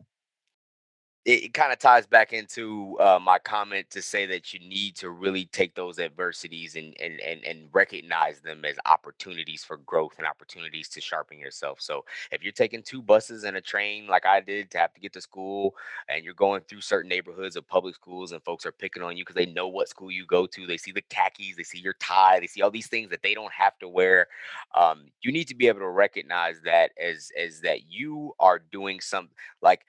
It, 1.27 1.45
it 1.45 1.55
kind 1.55 1.73
of 1.73 1.79
ties 1.79 2.07
back 2.07 2.33
into 2.33 2.97
uh, 3.01 3.19
my 3.21 3.39
comment 3.39 3.91
to 3.91 4.01
say 4.01 4.27
that 4.27 4.55
you 4.55 4.61
need 4.61 4.95
to 4.97 5.11
really 5.11 5.47
take 5.47 5.75
those 5.75 5.99
adversities 5.99 6.77
and, 6.77 6.97
and 7.01 7.21
and 7.21 7.45
and 7.45 7.69
recognize 7.73 8.41
them 8.41 8.65
as 8.65 8.77
opportunities 8.87 9.65
for 9.65 9.79
growth 9.79 10.15
and 10.19 10.27
opportunities 10.27 10.89
to 10.91 11.01
sharpen 11.01 11.39
yourself. 11.39 11.81
So 11.81 12.05
if 12.31 12.43
you're 12.43 12.53
taking 12.53 12.83
two 12.83 13.03
buses 13.03 13.43
and 13.45 13.57
a 13.57 13.61
train 13.61 14.07
like 14.07 14.25
I 14.25 14.41
did 14.41 14.71
to 14.71 14.79
have 14.79 14.95
to 14.95 15.01
get 15.01 15.13
to 15.15 15.21
school, 15.21 15.75
and 16.09 16.25
you're 16.25 16.35
going 16.35 16.63
through 16.63 16.81
certain 16.81 17.09
neighborhoods 17.09 17.57
of 17.57 17.67
public 17.67 17.97
schools, 17.97 18.31
and 18.31 18.43
folks 18.45 18.65
are 18.65 18.73
picking 18.73 19.03
on 19.03 19.17
you 19.17 19.25
because 19.25 19.35
they 19.35 19.53
know 19.53 19.67
what 19.67 19.89
school 19.89 20.13
you 20.13 20.27
go 20.27 20.47
to, 20.47 20.67
they 20.67 20.77
see 20.79 20.93
the 20.93 21.03
khakis, 21.11 21.57
they 21.57 21.65
see 21.65 21.81
your 21.81 21.95
tie, 21.95 22.39
they 22.39 22.47
see 22.47 22.63
all 22.63 22.71
these 22.71 22.87
things 22.87 23.11
that 23.11 23.23
they 23.23 23.35
don't 23.35 23.53
have 23.53 23.77
to 23.81 23.89
wear. 23.89 24.29
Um, 24.77 25.07
you 25.23 25.33
need 25.33 25.49
to 25.49 25.57
be 25.57 25.67
able 25.67 25.81
to 25.81 25.89
recognize 25.89 26.61
that 26.65 26.93
as 27.03 27.33
as 27.37 27.61
that 27.63 27.91
you 27.91 28.33
are 28.39 28.61
doing 28.71 29.01
something 29.01 29.35
like 29.61 29.85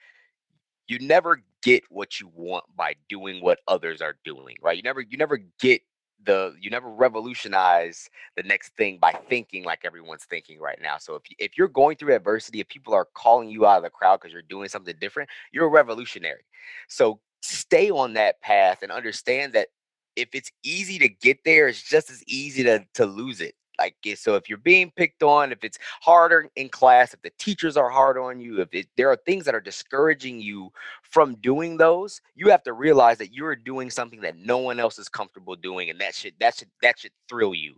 you 0.88 0.98
never 1.00 1.42
get 1.62 1.84
what 1.90 2.18
you 2.20 2.30
want 2.34 2.64
by 2.76 2.94
doing 3.08 3.42
what 3.42 3.60
others 3.68 4.00
are 4.00 4.16
doing 4.24 4.56
right? 4.62 4.76
You 4.76 4.82
never 4.82 5.00
you 5.00 5.16
never 5.16 5.38
get 5.60 5.82
the 6.24 6.54
you 6.60 6.70
never 6.70 6.90
revolutionize 6.90 8.08
the 8.36 8.42
next 8.42 8.74
thing 8.76 8.98
by 8.98 9.12
thinking 9.28 9.64
like 9.64 9.84
everyone's 9.84 10.24
thinking 10.24 10.58
right 10.58 10.78
now. 10.82 10.98
So 10.98 11.14
if, 11.14 11.22
if 11.38 11.56
you're 11.56 11.68
going 11.68 11.96
through 11.96 12.14
adversity 12.14 12.60
if 12.60 12.68
people 12.68 12.94
are 12.94 13.06
calling 13.14 13.48
you 13.48 13.66
out 13.66 13.78
of 13.78 13.82
the 13.84 13.90
crowd 13.90 14.20
because 14.20 14.32
you're 14.32 14.42
doing 14.42 14.68
something 14.68 14.94
different 15.00 15.30
you're 15.52 15.66
a 15.66 15.70
revolutionary. 15.70 16.44
So 16.88 17.20
stay 17.42 17.90
on 17.90 18.14
that 18.14 18.40
path 18.40 18.82
and 18.82 18.90
understand 18.90 19.52
that 19.52 19.68
if 20.16 20.30
it's 20.32 20.50
easy 20.64 20.98
to 20.98 21.08
get 21.08 21.38
there 21.44 21.68
it's 21.68 21.82
just 21.82 22.10
as 22.10 22.24
easy 22.26 22.64
to 22.64 22.84
to 22.94 23.06
lose 23.06 23.40
it 23.40 23.54
like 23.78 23.94
so 24.16 24.34
if 24.34 24.48
you're 24.48 24.58
being 24.58 24.90
picked 24.96 25.22
on 25.22 25.52
if 25.52 25.62
it's 25.62 25.78
harder 26.00 26.48
in 26.56 26.68
class 26.68 27.14
if 27.14 27.22
the 27.22 27.32
teachers 27.38 27.76
are 27.76 27.90
hard 27.90 28.18
on 28.18 28.40
you 28.40 28.60
if 28.60 28.68
it, 28.72 28.86
there 28.96 29.10
are 29.10 29.16
things 29.16 29.44
that 29.44 29.54
are 29.54 29.60
discouraging 29.60 30.40
you 30.40 30.70
from 31.02 31.34
doing 31.36 31.76
those 31.76 32.20
you 32.34 32.48
have 32.48 32.62
to 32.62 32.72
realize 32.72 33.18
that 33.18 33.32
you're 33.32 33.56
doing 33.56 33.90
something 33.90 34.20
that 34.20 34.36
no 34.36 34.58
one 34.58 34.80
else 34.80 34.98
is 34.98 35.08
comfortable 35.08 35.56
doing 35.56 35.90
and 35.90 36.00
that 36.00 36.14
should 36.14 36.34
that 36.40 36.56
should 36.56 36.68
that 36.82 36.98
should 36.98 37.12
thrill 37.28 37.54
you. 37.54 37.76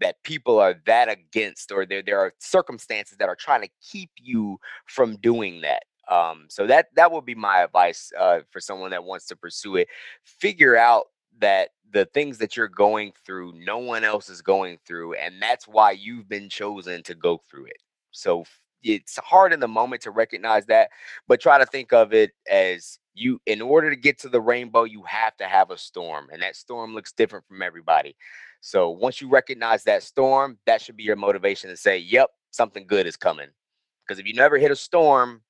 That 0.00 0.22
people 0.24 0.58
are 0.58 0.74
that 0.86 1.08
against 1.08 1.70
or 1.70 1.86
there 1.86 2.02
there 2.02 2.18
are 2.18 2.32
circumstances 2.38 3.18
that 3.18 3.28
are 3.28 3.36
trying 3.36 3.62
to 3.62 3.68
keep 3.80 4.10
you 4.16 4.58
from 4.86 5.16
doing 5.16 5.60
that. 5.62 5.84
Um, 6.08 6.46
so 6.48 6.66
that 6.66 6.88
that 6.96 7.12
would 7.12 7.24
be 7.24 7.34
my 7.34 7.62
advice 7.62 8.12
uh, 8.18 8.40
for 8.50 8.60
someone 8.60 8.90
that 8.90 9.04
wants 9.04 9.26
to 9.26 9.36
pursue 9.36 9.76
it. 9.76 9.88
Figure 10.24 10.76
out 10.76 11.06
that 11.42 11.70
the 11.92 12.06
things 12.06 12.38
that 12.38 12.56
you're 12.56 12.68
going 12.68 13.12
through, 13.26 13.52
no 13.54 13.76
one 13.78 14.02
else 14.02 14.30
is 14.30 14.40
going 14.40 14.78
through. 14.86 15.12
And 15.14 15.34
that's 15.40 15.68
why 15.68 15.90
you've 15.90 16.28
been 16.28 16.48
chosen 16.48 17.02
to 17.02 17.14
go 17.14 17.40
through 17.50 17.66
it. 17.66 17.76
So 18.12 18.44
it's 18.82 19.18
hard 19.18 19.52
in 19.52 19.60
the 19.60 19.68
moment 19.68 20.02
to 20.02 20.10
recognize 20.10 20.64
that, 20.66 20.88
but 21.28 21.40
try 21.40 21.58
to 21.58 21.66
think 21.66 21.92
of 21.92 22.14
it 22.14 22.30
as 22.50 22.98
you, 23.14 23.40
in 23.46 23.60
order 23.60 23.90
to 23.90 23.96
get 23.96 24.18
to 24.20 24.28
the 24.28 24.40
rainbow, 24.40 24.84
you 24.84 25.02
have 25.02 25.36
to 25.36 25.44
have 25.44 25.70
a 25.70 25.76
storm. 25.76 26.28
And 26.32 26.40
that 26.42 26.56
storm 26.56 26.94
looks 26.94 27.12
different 27.12 27.46
from 27.46 27.60
everybody. 27.60 28.16
So 28.60 28.90
once 28.90 29.20
you 29.20 29.28
recognize 29.28 29.84
that 29.84 30.02
storm, 30.02 30.58
that 30.66 30.80
should 30.80 30.96
be 30.96 31.02
your 31.02 31.16
motivation 31.16 31.68
to 31.68 31.76
say, 31.76 31.98
yep, 31.98 32.30
something 32.52 32.86
good 32.86 33.06
is 33.06 33.16
coming. 33.16 33.48
Because 34.06 34.18
if 34.18 34.26
you 34.26 34.34
never 34.34 34.56
hit 34.56 34.70
a 34.70 34.76
storm, 34.76 35.42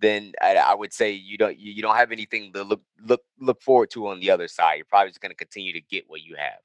then 0.00 0.32
I, 0.42 0.56
I, 0.56 0.74
would 0.74 0.92
say 0.92 1.10
you 1.12 1.38
don't 1.38 1.58
you, 1.58 1.72
you 1.72 1.82
don't 1.82 1.96
have 1.96 2.12
anything 2.12 2.52
to 2.52 2.62
look 2.62 2.82
look 3.04 3.22
look 3.40 3.62
forward 3.62 3.90
to 3.90 4.08
on 4.08 4.20
the 4.20 4.30
other 4.30 4.48
side. 4.48 4.76
You're 4.76 4.86
probably 4.86 5.10
just 5.10 5.20
going 5.20 5.30
to 5.30 5.36
continue 5.36 5.72
to 5.72 5.80
get 5.80 6.04
what 6.08 6.22
you 6.22 6.36
have. 6.36 6.58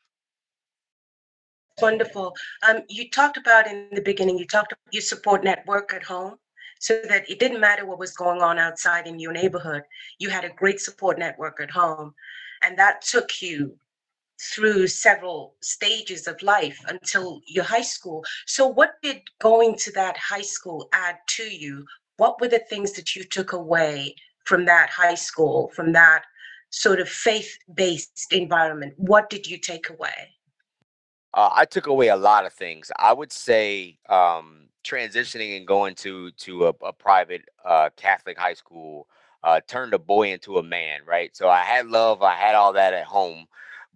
Wonderful. 1.82 2.36
Um, 2.68 2.82
you 2.90 3.10
talked 3.10 3.38
about 3.38 3.68
in 3.68 3.88
the 3.94 4.02
beginning. 4.02 4.38
You 4.38 4.46
talked 4.46 4.74
about 4.74 4.94
your 4.94 5.02
support 5.02 5.44
network 5.44 5.94
at 5.94 6.04
home, 6.04 6.36
so 6.80 7.02
that 7.08 7.30
it 7.30 7.40
didn't 7.40 7.60
matter 7.60 7.86
what 7.86 8.00
was 8.00 8.14
going 8.14 8.42
on 8.42 8.60
outside 8.60 9.08
in 9.08 9.20
your 9.20 9.32
neighborhood. 9.32 9.84
You 10.20 10.30
had 10.30 10.44
a 10.44 10.50
great 10.50 10.80
support 10.80 11.18
network 11.18 11.60
at 11.62 11.72
home, 11.72 12.14
and 12.62 12.78
that 12.78 13.02
took 13.02 13.42
you 13.42 13.78
through 14.42 14.88
several 14.88 15.56
stages 15.62 16.28
of 16.28 16.42
life 16.42 16.80
until 16.88 17.42
your 17.46 17.64
high 17.64 17.84
school. 17.84 18.24
So, 18.48 18.68
what 18.68 18.94
did 19.04 19.22
going 19.40 19.78
to 19.80 19.92
that 19.94 20.18
high 20.18 20.42
school 20.42 20.90
add 20.94 21.18
to 21.28 21.44
you? 21.44 21.86
What 22.18 22.40
were 22.40 22.48
the 22.48 22.60
things 22.70 22.94
that 22.94 23.16
you 23.16 23.24
took 23.24 23.54
away 23.54 24.16
from 24.46 24.66
that 24.66 24.90
high 24.90 25.16
school, 25.16 25.72
from 25.76 25.92
that 25.94 26.24
sort 26.70 27.00
of 27.00 27.10
faith 27.10 27.58
based 27.74 28.28
environment? 28.32 28.94
What 28.98 29.30
did 29.30 29.48
you 29.48 29.58
take 29.58 29.90
away? 29.90 30.36
Uh, 31.34 31.50
I 31.54 31.66
took 31.66 31.88
away 31.88 32.10
a 32.10 32.16
lot 32.16 32.46
of 32.46 32.54
things. 32.54 32.92
I 32.98 33.14
would 33.14 33.32
say 33.32 33.98
um, 34.10 34.68
transitioning 34.84 35.58
and 35.58 35.66
going 35.66 35.96
to 35.96 36.32
to 36.32 36.68
a, 36.68 36.74
a 36.84 36.94
private 36.94 37.44
uh, 37.64 37.90
Catholic 37.96 38.38
high 38.38 38.54
school 38.54 39.08
uh, 39.44 39.62
turned 39.68 39.94
a 39.94 40.00
boy 40.00 40.32
into 40.32 40.58
a 40.58 40.64
man, 40.64 41.02
right? 41.06 41.36
So 41.36 41.50
I 41.50 41.62
had 41.62 41.88
love, 41.88 42.22
I 42.22 42.36
had 42.36 42.56
all 42.56 42.74
that 42.74 42.94
at 42.94 43.06
home, 43.06 43.48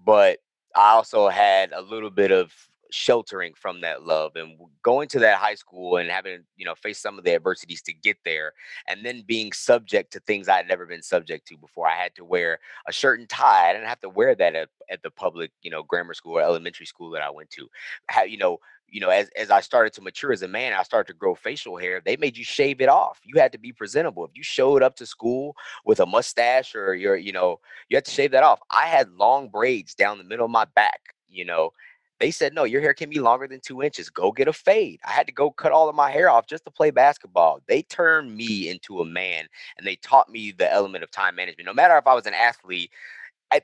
but 0.03 0.39
I 0.75 0.91
also 0.91 1.29
had 1.29 1.71
a 1.71 1.81
little 1.81 2.09
bit 2.09 2.31
of 2.31 2.53
sheltering 2.95 3.53
from 3.53 3.81
that 3.81 4.03
love 4.03 4.31
and 4.35 4.57
going 4.81 5.07
to 5.09 5.19
that 5.19 5.37
high 5.37 5.55
school 5.55 5.97
and 5.97 6.09
having 6.09 6.39
you 6.55 6.65
know 6.65 6.73
face 6.75 6.97
some 6.97 7.17
of 7.17 7.25
the 7.25 7.35
adversities 7.35 7.81
to 7.81 7.91
get 7.91 8.17
there 8.23 8.53
and 8.87 9.05
then 9.05 9.21
being 9.27 9.51
subject 9.51 10.13
to 10.13 10.19
things 10.21 10.47
i 10.47 10.55
had 10.55 10.67
never 10.67 10.85
been 10.85 11.01
subject 11.01 11.45
to 11.47 11.57
before. 11.57 11.87
I 11.87 11.95
had 11.95 12.15
to 12.15 12.25
wear 12.25 12.59
a 12.87 12.93
shirt 12.93 13.19
and 13.19 13.27
tie. 13.27 13.69
I 13.69 13.73
didn't 13.73 13.89
have 13.89 13.99
to 14.01 14.09
wear 14.09 14.33
that 14.35 14.55
at, 14.55 14.69
at 14.89 15.03
the 15.03 15.11
public 15.11 15.51
you 15.61 15.69
know 15.69 15.83
grammar 15.83 16.13
school 16.13 16.37
or 16.37 16.41
elementary 16.41 16.85
school 16.85 17.09
that 17.11 17.21
i 17.21 17.29
went 17.29 17.49
to. 17.51 17.67
How, 18.07 18.23
you 18.23 18.37
know 18.37 18.59
you 18.87 19.01
know 19.01 19.09
as, 19.09 19.29
as 19.35 19.51
i 19.51 19.59
started 19.59 19.91
to 19.93 20.01
mature 20.01 20.31
as 20.31 20.43
a 20.43 20.47
man 20.47 20.71
i 20.71 20.83
started 20.83 21.11
to 21.11 21.17
grow 21.17 21.33
facial 21.33 21.75
hair 21.75 22.01
they 22.05 22.15
made 22.17 22.37
you 22.37 22.45
shave 22.45 22.81
it 22.81 22.89
off. 22.89 23.19
You 23.23 23.39
had 23.39 23.51
to 23.51 23.57
be 23.57 23.73
presentable. 23.73 24.23
If 24.25 24.31
you 24.35 24.43
showed 24.43 24.83
up 24.83 24.95
to 24.97 25.05
school 25.05 25.55
with 25.85 25.99
a 25.99 26.05
mustache 26.05 26.75
or 26.75 26.95
your 26.95 27.17
you 27.17 27.33
know 27.33 27.59
you 27.89 27.97
had 27.97 28.05
to 28.05 28.11
shave 28.11 28.31
that 28.31 28.43
off. 28.43 28.61
I 28.71 28.87
had 28.87 29.11
long 29.11 29.49
braids 29.49 29.95
down 29.95 30.17
the 30.17 30.23
middle 30.23 30.45
of 30.45 30.51
my 30.51 30.65
back 30.75 31.01
you 31.29 31.45
know 31.45 31.71
they 32.19 32.31
said, 32.31 32.53
no, 32.53 32.63
your 32.63 32.81
hair 32.81 32.93
can 32.93 33.09
be 33.09 33.19
longer 33.19 33.47
than 33.47 33.59
two 33.59 33.83
inches. 33.83 34.09
Go 34.09 34.31
get 34.31 34.47
a 34.47 34.53
fade. 34.53 34.99
I 35.05 35.11
had 35.11 35.27
to 35.27 35.33
go 35.33 35.51
cut 35.51 35.71
all 35.71 35.89
of 35.89 35.95
my 35.95 36.09
hair 36.09 36.29
off 36.29 36.47
just 36.47 36.65
to 36.65 36.71
play 36.71 36.91
basketball. 36.91 37.59
They 37.67 37.81
turned 37.83 38.35
me 38.35 38.69
into 38.69 39.01
a 39.01 39.05
man 39.05 39.47
and 39.77 39.85
they 39.85 39.97
taught 39.97 40.29
me 40.29 40.51
the 40.51 40.71
element 40.71 41.03
of 41.03 41.11
time 41.11 41.35
management. 41.35 41.67
No 41.67 41.73
matter 41.73 41.97
if 41.97 42.07
I 42.07 42.13
was 42.13 42.25
an 42.25 42.33
athlete, 42.33 42.91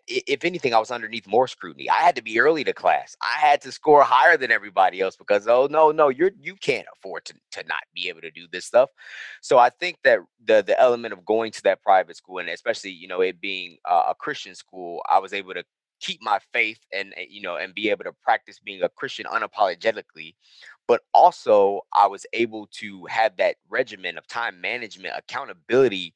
if 0.08 0.46
anything, 0.46 0.74
I 0.74 0.80
was 0.80 0.92
underneath 0.92 1.28
more 1.28 1.48
scrutiny. 1.48 1.90
I 1.90 1.96
had 1.96 2.16
to 2.16 2.22
be 2.22 2.40
early 2.40 2.64
to 2.64 2.74
class. 2.74 3.16
I 3.22 3.40
had 3.40 3.62
to 3.62 3.72
score 3.72 4.04
higher 4.04 4.38
than 4.38 4.52
everybody 4.52 5.02
else 5.02 5.16
because 5.16 5.48
oh 5.48 5.68
no, 5.70 5.92
no, 5.92 6.10
you're 6.10 6.32
you 6.40 6.56
can't 6.56 6.88
afford 6.96 7.26
to 7.26 7.34
to 7.54 7.64
not 7.68 7.84
be 7.94 8.08
able 8.08 8.22
to 8.22 8.32
do 8.32 8.48
this 8.52 8.66
stuff. 8.66 8.90
So 9.42 9.58
I 9.58 9.70
think 9.70 9.98
that 10.04 10.20
the 10.46 10.64
the 10.66 10.80
element 10.80 11.14
of 11.14 11.26
going 11.26 11.52
to 11.54 11.64
that 11.64 11.82
private 11.82 12.16
school 12.16 12.38
and 12.40 12.50
especially 12.50 12.92
you 12.92 13.08
know 13.08 13.22
it 13.22 13.42
being 13.42 13.78
uh, 13.90 14.04
a 14.10 14.16
Christian 14.16 14.56
school, 14.56 15.02
I 15.10 15.20
was 15.20 15.34
able 15.34 15.54
to 15.56 15.64
keep 16.02 16.22
my 16.22 16.40
faith 16.52 16.80
and 16.94 17.14
eh, 17.16 17.26
you 17.30 17.42
know 17.42 17.56
and 17.56 17.74
be 17.74 17.90
able 17.90 18.04
to 18.04 18.12
practice 18.24 18.60
being 18.60 18.82
a 18.84 18.90
christian 18.90 19.26
unapologetically 19.26 20.36
but 20.88 21.02
also 21.14 21.82
i 21.94 22.08
was 22.08 22.26
able 22.34 22.68
to 22.72 23.06
have 23.06 23.38
that 23.38 23.56
regimen 23.70 24.18
of 24.18 24.28
time 24.28 24.60
management 24.60 25.14
accountability 25.18 26.14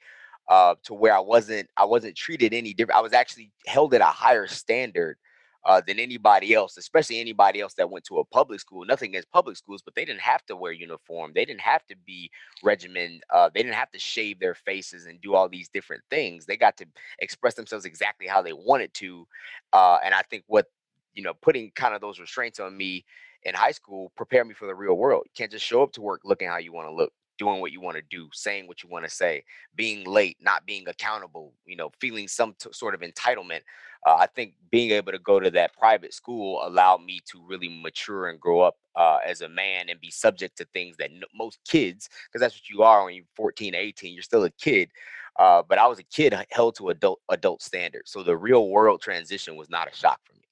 uh, 0.50 0.76
to 0.84 0.94
where 0.94 1.16
i 1.16 1.20
wasn't 1.20 1.68
i 1.78 1.86
wasn't 1.86 2.16
treated 2.16 2.54
any 2.54 2.74
different 2.74 2.98
i 2.98 3.02
was 3.02 3.14
actually 3.14 3.52
held 3.68 3.94
at 3.94 4.02
a 4.02 4.06
higher 4.06 4.48
standard 4.48 5.18
uh, 5.66 5.82
than 5.86 6.00
anybody 6.00 6.54
else, 6.54 6.78
especially 6.78 7.20
anybody 7.20 7.62
else 7.62 7.74
that 7.76 7.90
went 7.90 8.06
to 8.06 8.20
a 8.20 8.26
public 8.26 8.60
school. 8.60 8.86
Nothing 8.86 9.10
against 9.10 9.32
public 9.32 9.58
schools, 9.58 9.82
but 9.82 9.96
they 9.96 10.06
didn't 10.06 10.22
have 10.22 10.46
to 10.46 10.56
wear 10.56 10.72
uniform. 10.72 11.32
They 11.34 11.46
didn't 11.46 11.62
have 11.62 11.86
to 11.88 11.96
be 12.06 12.30
regimen. 12.64 13.22
Uh, 13.34 13.50
they 13.54 13.62
didn't 13.62 13.76
have 13.76 13.92
to 13.92 14.00
shave 14.00 14.40
their 14.40 14.56
faces 14.56 15.06
and 15.06 15.20
do 15.22 15.34
all 15.36 15.50
these 15.50 15.70
different 15.70 16.04
things. 16.10 16.46
They 16.46 16.58
got 16.58 16.78
to 16.78 16.86
express 17.20 17.56
themselves 17.56 17.86
exactly 17.86 18.28
how 18.28 18.42
they 18.42 18.54
wanted 18.54 18.94
to. 18.96 19.28
Uh, 19.74 19.98
and 20.04 20.14
I 20.14 20.22
think 20.22 20.44
what 20.48 20.68
you 21.16 21.24
know, 21.24 21.34
putting 21.34 21.72
kind 21.72 21.96
of 21.96 22.02
those 22.02 22.20
restraints 22.20 22.60
on 22.60 22.76
me 22.76 23.06
in 23.44 23.56
high 23.56 23.72
school 23.72 24.12
prepared 24.16 24.48
me 24.48 24.54
for 24.54 24.68
the 24.68 24.76
real 24.76 24.96
world. 24.96 25.24
You 25.26 25.32
can't 25.36 25.52
just 25.52 25.66
show 25.66 25.82
up 25.82 25.94
to 25.94 26.02
work 26.02 26.22
looking 26.26 26.48
how 26.48 26.58
you 26.58 26.74
want 26.74 26.90
to 26.90 26.94
look 26.94 27.14
doing 27.38 27.62
what 27.62 27.72
you 27.72 27.82
want 27.82 27.98
to 27.98 28.04
do, 28.10 28.30
saying 28.34 28.68
what 28.68 28.84
you 28.84 28.90
want 28.90 29.06
to 29.06 29.12
say, 29.12 29.44
being 29.76 30.06
late, 30.06 30.38
not 30.42 30.66
being 30.66 30.88
accountable, 30.88 31.54
you 31.66 31.76
know, 31.76 31.92
feeling 32.00 32.28
some 32.28 32.56
t- 32.60 32.70
sort 32.72 32.94
of 32.94 33.02
entitlement. 33.02 33.62
Uh, 34.06 34.16
I 34.20 34.28
think 34.28 34.54
being 34.72 34.92
able 34.92 35.12
to 35.12 35.20
go 35.20 35.40
to 35.40 35.50
that 35.52 35.74
private 35.74 36.14
school 36.14 36.62
allowed 36.64 37.04
me 37.04 37.22
to 37.32 37.42
really 37.46 37.70
mature 37.70 38.28
and 38.30 38.40
grow 38.40 38.62
up 38.62 38.78
uh, 38.96 39.18
as 39.26 39.42
a 39.42 39.50
man 39.50 39.90
and 39.90 40.00
be 40.00 40.12
subject 40.12 40.58
to 40.58 40.66
things 40.66 40.96
that 40.98 41.12
n- 41.12 41.24
most 41.34 41.60
kids, 41.68 42.10
because 42.28 42.40
that's 42.40 42.56
what 42.56 42.70
you 42.70 42.84
are 42.84 43.06
when 43.06 43.16
you're 43.16 43.26
14, 43.36 43.74
18, 43.76 44.14
you're 44.14 44.22
still 44.22 44.44
a 44.44 44.52
kid. 44.52 44.90
Uh, 45.38 45.62
but 45.68 45.78
I 45.78 45.88
was 45.88 46.00
a 46.00 46.04
kid 46.04 46.34
held 46.50 46.76
to 46.78 46.90
adult 46.90 47.20
adult 47.30 47.62
standards, 47.62 48.12
so 48.12 48.24
the 48.24 48.38
real 48.38 48.70
world 48.70 49.02
transition 49.02 49.58
was 49.58 49.70
not 49.70 49.92
a 49.92 49.96
shock 49.96 50.20
for 50.24 50.34
me. 50.34 50.46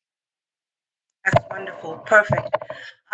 That's 1.23 1.45
wonderful, 1.49 1.99
perfect. 1.99 2.57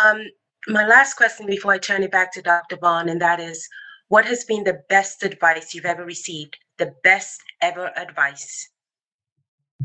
Um, 0.03 0.23
my 0.67 0.85
last 0.85 1.15
question 1.15 1.45
before 1.45 1.71
I 1.71 1.77
turn 1.77 2.03
it 2.03 2.11
back 2.11 2.33
to 2.33 2.41
Dr. 2.41 2.77
Vaughn, 2.77 3.09
and 3.09 3.21
that 3.21 3.39
is 3.39 3.67
what 4.09 4.25
has 4.25 4.43
been 4.43 4.63
the 4.63 4.81
best 4.89 5.23
advice 5.23 5.73
you've 5.73 5.85
ever 5.85 6.03
received? 6.03 6.57
The 6.77 6.93
best 7.03 7.41
ever 7.61 7.91
advice. 7.95 8.69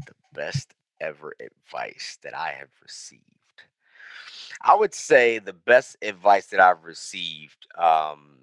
The 0.06 0.14
best 0.32 0.74
ever 1.00 1.34
advice 1.40 2.18
that 2.22 2.34
I 2.34 2.52
have 2.52 2.70
received. 2.82 3.22
I 4.62 4.74
would 4.74 4.94
say 4.94 5.38
the 5.38 5.52
best 5.52 5.96
advice 6.02 6.46
that 6.46 6.60
I've 6.60 6.84
received 6.84 7.66
um, 7.76 8.38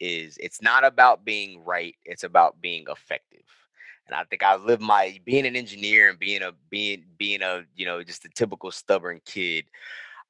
is 0.00 0.38
it's 0.40 0.62
not 0.62 0.84
about 0.84 1.24
being 1.24 1.62
right, 1.64 1.94
it's 2.04 2.24
about 2.24 2.60
being 2.60 2.86
effective. 2.88 3.44
And 4.06 4.14
I 4.14 4.24
think 4.24 4.42
I 4.42 4.56
lived 4.56 4.80
my 4.80 5.20
being 5.26 5.46
an 5.46 5.56
engineer 5.56 6.08
and 6.08 6.18
being 6.18 6.42
a 6.42 6.52
being 6.70 7.04
being 7.18 7.42
a 7.42 7.64
you 7.76 7.84
know 7.84 8.02
just 8.02 8.24
a 8.24 8.30
typical 8.30 8.70
stubborn 8.70 9.20
kid. 9.26 9.66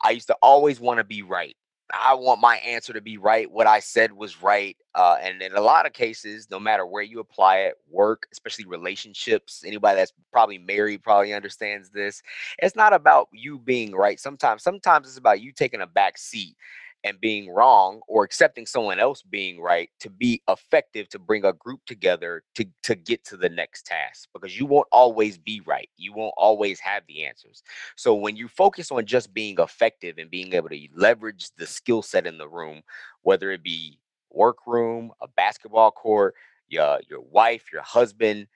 I 0.02 0.10
used 0.10 0.28
to 0.28 0.36
always 0.42 0.80
want 0.80 0.98
to 0.98 1.04
be 1.04 1.22
right. 1.22 1.56
I 1.90 2.14
want 2.14 2.40
my 2.40 2.56
answer 2.56 2.92
to 2.92 3.00
be 3.00 3.16
right. 3.16 3.50
What 3.50 3.66
I 3.66 3.80
said 3.80 4.12
was 4.12 4.42
right. 4.42 4.76
Uh, 4.94 5.16
and 5.22 5.40
in 5.40 5.54
a 5.54 5.60
lot 5.60 5.86
of 5.86 5.94
cases, 5.94 6.48
no 6.50 6.60
matter 6.60 6.84
where 6.84 7.02
you 7.02 7.18
apply 7.18 7.60
it, 7.60 7.76
work, 7.88 8.26
especially 8.30 8.66
relationships, 8.66 9.62
anybody 9.66 9.96
that's 9.96 10.12
probably 10.30 10.58
married 10.58 11.02
probably 11.02 11.32
understands 11.32 11.88
this. 11.88 12.22
It's 12.58 12.76
not 12.76 12.92
about 12.92 13.28
you 13.32 13.58
being 13.58 13.92
right. 13.92 14.20
Sometimes, 14.20 14.62
sometimes 14.62 15.08
it's 15.08 15.16
about 15.16 15.40
you 15.40 15.50
taking 15.50 15.80
a 15.80 15.86
back 15.86 16.18
seat 16.18 16.56
and 17.04 17.20
being 17.20 17.48
wrong 17.50 18.00
or 18.08 18.24
accepting 18.24 18.66
someone 18.66 18.98
else 18.98 19.22
being 19.22 19.60
right 19.60 19.90
to 20.00 20.10
be 20.10 20.42
effective 20.48 21.08
to 21.08 21.18
bring 21.18 21.44
a 21.44 21.52
group 21.52 21.80
together 21.86 22.42
to 22.54 22.64
to 22.82 22.94
get 22.94 23.24
to 23.24 23.36
the 23.36 23.48
next 23.48 23.86
task 23.86 24.28
because 24.32 24.58
you 24.58 24.66
won't 24.66 24.88
always 24.90 25.38
be 25.38 25.60
right 25.66 25.88
you 25.96 26.12
won't 26.12 26.34
always 26.36 26.80
have 26.80 27.02
the 27.06 27.24
answers 27.24 27.62
so 27.96 28.14
when 28.14 28.36
you 28.36 28.48
focus 28.48 28.90
on 28.90 29.06
just 29.06 29.32
being 29.32 29.56
effective 29.58 30.16
and 30.18 30.30
being 30.30 30.52
able 30.54 30.68
to 30.68 30.88
leverage 30.94 31.50
the 31.56 31.66
skill 31.66 32.02
set 32.02 32.26
in 32.26 32.38
the 32.38 32.48
room 32.48 32.82
whether 33.22 33.50
it 33.52 33.62
be 33.62 33.98
workroom 34.30 35.12
a 35.22 35.28
basketball 35.28 35.90
court 35.90 36.34
your 36.68 36.98
your 37.08 37.20
wife 37.20 37.66
your 37.72 37.82
husband 37.82 38.46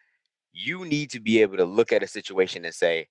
you 0.52 0.84
need 0.84 1.10
to 1.10 1.20
be 1.20 1.40
able 1.40 1.56
to 1.56 1.64
look 1.64 1.92
at 1.92 2.02
a 2.02 2.06
situation 2.06 2.64
and 2.64 2.74
say 2.74 3.06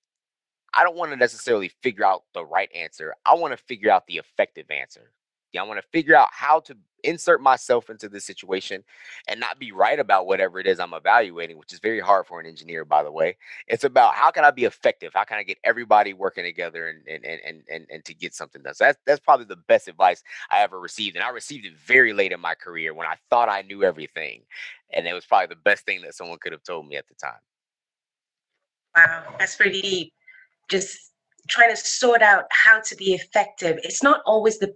I 0.74 0.84
don't 0.84 0.96
want 0.96 1.10
to 1.10 1.16
necessarily 1.16 1.68
figure 1.82 2.04
out 2.04 2.22
the 2.32 2.44
right 2.44 2.70
answer. 2.74 3.14
I 3.26 3.34
want 3.34 3.52
to 3.52 3.62
figure 3.62 3.90
out 3.90 4.06
the 4.06 4.16
effective 4.16 4.70
answer. 4.70 5.12
I 5.58 5.64
want 5.64 5.80
to 5.80 5.88
figure 5.92 6.16
out 6.16 6.28
how 6.32 6.60
to 6.60 6.76
insert 7.04 7.40
myself 7.40 7.90
into 7.90 8.08
this 8.08 8.24
situation 8.24 8.82
and 9.28 9.40
not 9.40 9.58
be 9.58 9.72
right 9.72 9.98
about 9.98 10.26
whatever 10.26 10.58
it 10.60 10.66
is 10.66 10.80
I'm 10.80 10.94
evaluating, 10.94 11.58
which 11.58 11.72
is 11.72 11.80
very 11.80 12.00
hard 12.00 12.26
for 12.26 12.40
an 12.40 12.46
engineer, 12.46 12.84
by 12.84 13.02
the 13.02 13.10
way. 13.10 13.36
It's 13.66 13.84
about 13.84 14.14
how 14.14 14.30
can 14.30 14.44
I 14.44 14.50
be 14.50 14.64
effective? 14.64 15.12
How 15.14 15.24
can 15.24 15.38
I 15.38 15.42
get 15.42 15.58
everybody 15.64 16.14
working 16.14 16.44
together 16.44 16.88
and 16.88 17.06
and 17.06 17.24
and 17.24 17.62
and, 17.68 17.86
and 17.90 18.04
to 18.04 18.14
get 18.14 18.34
something 18.34 18.62
done? 18.62 18.74
So 18.74 18.84
that's 18.84 18.98
that's 19.06 19.20
probably 19.20 19.46
the 19.46 19.56
best 19.56 19.88
advice 19.88 20.22
I 20.50 20.62
ever 20.62 20.80
received. 20.80 21.16
And 21.16 21.24
I 21.24 21.30
received 21.30 21.66
it 21.66 21.76
very 21.76 22.12
late 22.12 22.32
in 22.32 22.40
my 22.40 22.54
career 22.54 22.94
when 22.94 23.06
I 23.06 23.16
thought 23.30 23.48
I 23.48 23.62
knew 23.62 23.84
everything. 23.84 24.42
And 24.92 25.06
it 25.06 25.12
was 25.12 25.24
probably 25.24 25.48
the 25.48 25.60
best 25.62 25.84
thing 25.84 26.02
that 26.02 26.14
someone 26.14 26.38
could 26.40 26.52
have 26.52 26.62
told 26.62 26.86
me 26.86 26.96
at 26.96 27.08
the 27.08 27.14
time. 27.14 27.40
Wow, 28.96 29.34
that's 29.38 29.56
pretty 29.56 29.80
deep. 29.80 30.12
Just 30.68 31.12
trying 31.48 31.70
to 31.70 31.76
sort 31.76 32.22
out 32.22 32.44
how 32.50 32.80
to 32.80 32.94
be 32.94 33.14
effective. 33.14 33.78
It's 33.82 34.02
not 34.02 34.20
always 34.26 34.58
the 34.58 34.74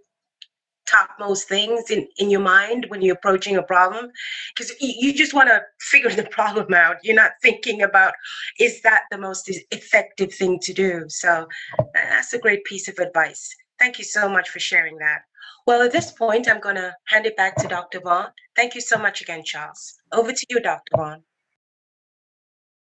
topmost 0.86 1.48
things 1.48 1.90
in, 1.90 2.06
in 2.18 2.30
your 2.30 2.40
mind 2.40 2.86
when 2.88 3.02
you're 3.02 3.16
approaching 3.16 3.56
a 3.56 3.62
problem? 3.62 4.10
Because 4.54 4.70
you, 4.80 4.94
you 5.08 5.14
just 5.14 5.34
want 5.34 5.48
to 5.48 5.62
figure 5.80 6.10
the 6.14 6.24
problem 6.24 6.72
out. 6.74 6.96
You're 7.02 7.16
not 7.16 7.32
thinking 7.42 7.82
about 7.82 8.14
is 8.58 8.82
that 8.82 9.02
the 9.10 9.18
most 9.18 9.50
effective 9.70 10.32
thing 10.32 10.58
to 10.60 10.72
do? 10.72 11.04
So 11.08 11.46
that's 11.94 12.32
a 12.32 12.38
great 12.38 12.64
piece 12.64 12.88
of 12.88 12.98
advice. 12.98 13.54
Thank 13.78 13.98
you 13.98 14.04
so 14.04 14.28
much 14.28 14.48
for 14.48 14.60
sharing 14.60 14.96
that. 14.98 15.22
Well 15.66 15.82
at 15.82 15.92
this 15.92 16.12
point 16.12 16.48
i'm 16.48 16.60
going 16.60 16.76
to 16.76 16.94
hand 17.06 17.26
it 17.26 17.36
back 17.36 17.56
to 17.56 17.68
dr 17.68 18.00
vaughn. 18.00 18.28
Thank 18.54 18.74
you 18.74 18.80
so 18.80 18.96
much 18.96 19.20
again 19.20 19.42
charles. 19.44 19.94
Over 20.12 20.32
to 20.32 20.46
you 20.48 20.60
dr 20.60 20.82
vaughn 20.96 21.22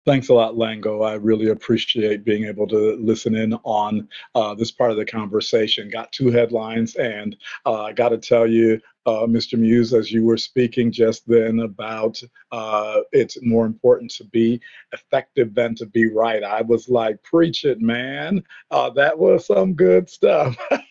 Thanks 0.05 0.29
a 0.29 0.33
lot, 0.33 0.55
Lango. 0.55 1.07
I 1.07 1.13
really 1.13 1.49
appreciate 1.49 2.25
being 2.25 2.45
able 2.45 2.67
to 2.67 2.97
listen 2.99 3.35
in 3.35 3.53
on 3.63 4.09
uh, 4.35 4.53
this 4.55 4.71
part 4.71 4.91
of 4.91 4.97
the 4.97 5.05
conversation. 5.05 5.89
Got 5.89 6.11
two 6.11 6.31
headlines, 6.31 6.95
and 6.95 7.37
uh, 7.65 7.83
I 7.83 7.93
got 7.93 8.09
to 8.09 8.17
tell 8.17 8.45
you, 8.45 8.81
uh, 9.05 9.25
Mr. 9.27 9.57
Muse, 9.57 9.93
as 9.93 10.11
you 10.11 10.25
were 10.25 10.37
speaking 10.37 10.91
just 10.91 11.25
then 11.27 11.59
about 11.61 12.21
uh, 12.51 13.01
it's 13.13 13.37
more 13.43 13.65
important 13.65 14.11
to 14.15 14.25
be 14.25 14.59
effective 14.91 15.53
than 15.55 15.75
to 15.75 15.85
be 15.85 16.11
right. 16.11 16.43
I 16.43 16.63
was 16.63 16.89
like, 16.89 17.23
preach 17.23 17.63
it, 17.63 17.79
man. 17.79 18.43
Uh, 18.71 18.89
that 18.91 19.17
was 19.17 19.45
some 19.47 19.73
good 19.73 20.09
stuff. 20.09 20.57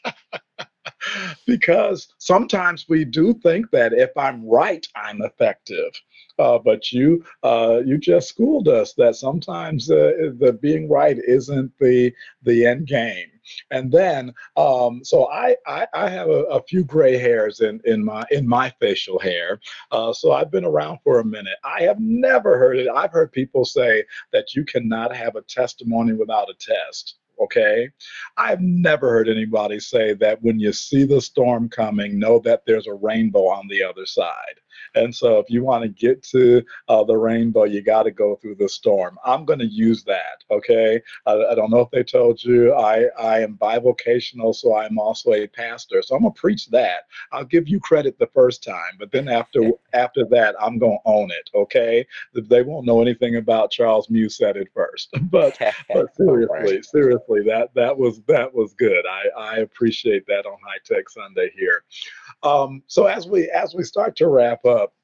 because 1.46 2.08
sometimes 2.18 2.86
we 2.88 3.04
do 3.04 3.34
think 3.34 3.70
that 3.70 3.92
if 3.92 4.10
I'm 4.16 4.48
right, 4.48 4.86
I'm 4.96 5.22
effective. 5.22 5.92
Uh, 6.38 6.58
but 6.58 6.92
you 6.92 7.24
uh, 7.42 7.82
you 7.84 7.98
just 7.98 8.28
schooled 8.28 8.66
us 8.66 8.94
that 8.94 9.16
sometimes 9.16 9.90
uh, 9.90 10.32
the 10.38 10.58
being 10.60 10.88
right 10.88 11.18
isn't 11.26 11.72
the 11.78 12.12
the 12.42 12.66
end 12.66 12.86
game. 12.86 13.28
And 13.70 13.90
then, 13.90 14.32
um, 14.56 15.04
so 15.04 15.28
I, 15.28 15.56
I, 15.66 15.86
I 15.94 16.08
have 16.08 16.28
a, 16.28 16.44
a, 16.44 16.62
few 16.62 16.84
gray 16.84 17.18
hairs 17.18 17.60
in, 17.60 17.80
in 17.84 18.04
my 18.04 18.24
in 18.30 18.46
my 18.46 18.72
facial 18.80 19.18
hair. 19.18 19.60
Uh, 19.90 20.12
so 20.12 20.32
I've 20.32 20.50
been 20.50 20.64
around 20.64 20.98
for 21.02 21.18
a 21.18 21.24
minute. 21.24 21.58
I 21.64 21.82
have 21.82 21.98
never 21.98 22.56
heard 22.56 22.78
it. 22.78 22.88
I've 22.88 23.10
heard 23.10 23.32
people 23.32 23.64
say 23.64 24.04
that 24.32 24.54
you 24.54 24.64
cannot 24.64 25.14
have 25.14 25.36
a 25.36 25.42
testimony 25.42 26.12
without 26.12 26.50
a 26.50 26.54
test. 26.54 27.16
Okay. 27.40 27.90
I've 28.36 28.60
never 28.60 29.10
heard 29.10 29.28
anybody 29.28 29.80
say 29.80 30.14
that 30.14 30.42
when 30.42 30.58
you 30.58 30.72
see 30.72 31.04
the 31.04 31.20
storm 31.20 31.68
coming, 31.68 32.18
know 32.18 32.38
that 32.40 32.62
there's 32.66 32.86
a 32.86 32.94
rainbow 32.94 33.48
on 33.48 33.68
the 33.68 33.82
other 33.82 34.06
side. 34.06 34.60
And 34.94 35.14
so, 35.14 35.38
if 35.38 35.50
you 35.50 35.62
want 35.62 35.82
to 35.82 35.88
get 35.88 36.22
to 36.24 36.62
uh, 36.88 37.04
the 37.04 37.16
rainbow, 37.16 37.64
you 37.64 37.82
got 37.82 38.04
to 38.04 38.10
go 38.10 38.36
through 38.36 38.56
the 38.56 38.68
storm. 38.68 39.18
I'm 39.24 39.44
going 39.44 39.58
to 39.58 39.66
use 39.66 40.04
that. 40.04 40.44
Okay. 40.50 41.00
I, 41.26 41.32
I, 41.32 41.54
don't 41.54 41.70
know 41.70 41.80
if 41.80 41.90
they 41.90 42.02
told 42.02 42.42
you 42.42 42.74
I, 42.74 43.06
I 43.18 43.40
am 43.40 43.56
bivocational, 43.56 44.54
so 44.54 44.76
I'm 44.76 44.98
also 44.98 45.32
a 45.32 45.46
pastor. 45.46 46.02
So 46.02 46.16
I'm 46.16 46.22
going 46.22 46.34
to 46.34 46.40
preach 46.40 46.68
that. 46.70 47.06
I'll 47.32 47.44
give 47.44 47.68
you 47.68 47.80
credit 47.80 48.18
the 48.18 48.28
first 48.28 48.62
time, 48.62 48.92
but 48.98 49.10
then 49.12 49.28
after 49.28 49.70
after 49.94 50.24
that, 50.26 50.54
I'm 50.60 50.78
going 50.78 50.98
to 51.04 51.10
own 51.10 51.30
it. 51.30 51.50
Okay. 51.54 52.06
They 52.34 52.62
won't 52.62 52.86
know 52.86 53.00
anything 53.00 53.36
about 53.36 53.70
Charles 53.70 54.10
Muse 54.10 54.36
said 54.36 54.56
it 54.56 54.68
first. 54.74 55.10
but 55.30 55.58
but 55.92 56.14
seriously, 56.16 56.82
seriously, 56.82 57.42
that 57.44 57.70
that 57.74 57.96
was 57.96 58.20
that 58.28 58.52
was 58.52 58.74
good. 58.74 59.04
I 59.06 59.40
I 59.40 59.56
appreciate 59.58 60.26
that 60.26 60.46
on 60.46 60.58
High 60.64 60.80
Tech 60.84 61.08
Sunday 61.08 61.50
here. 61.56 61.84
Um, 62.42 62.82
so 62.86 63.06
as 63.06 63.26
we 63.26 63.50
as 63.50 63.74
we 63.74 63.84
start 63.84 64.16
to 64.16 64.28
wrap 64.28 64.64
up, 64.64 64.94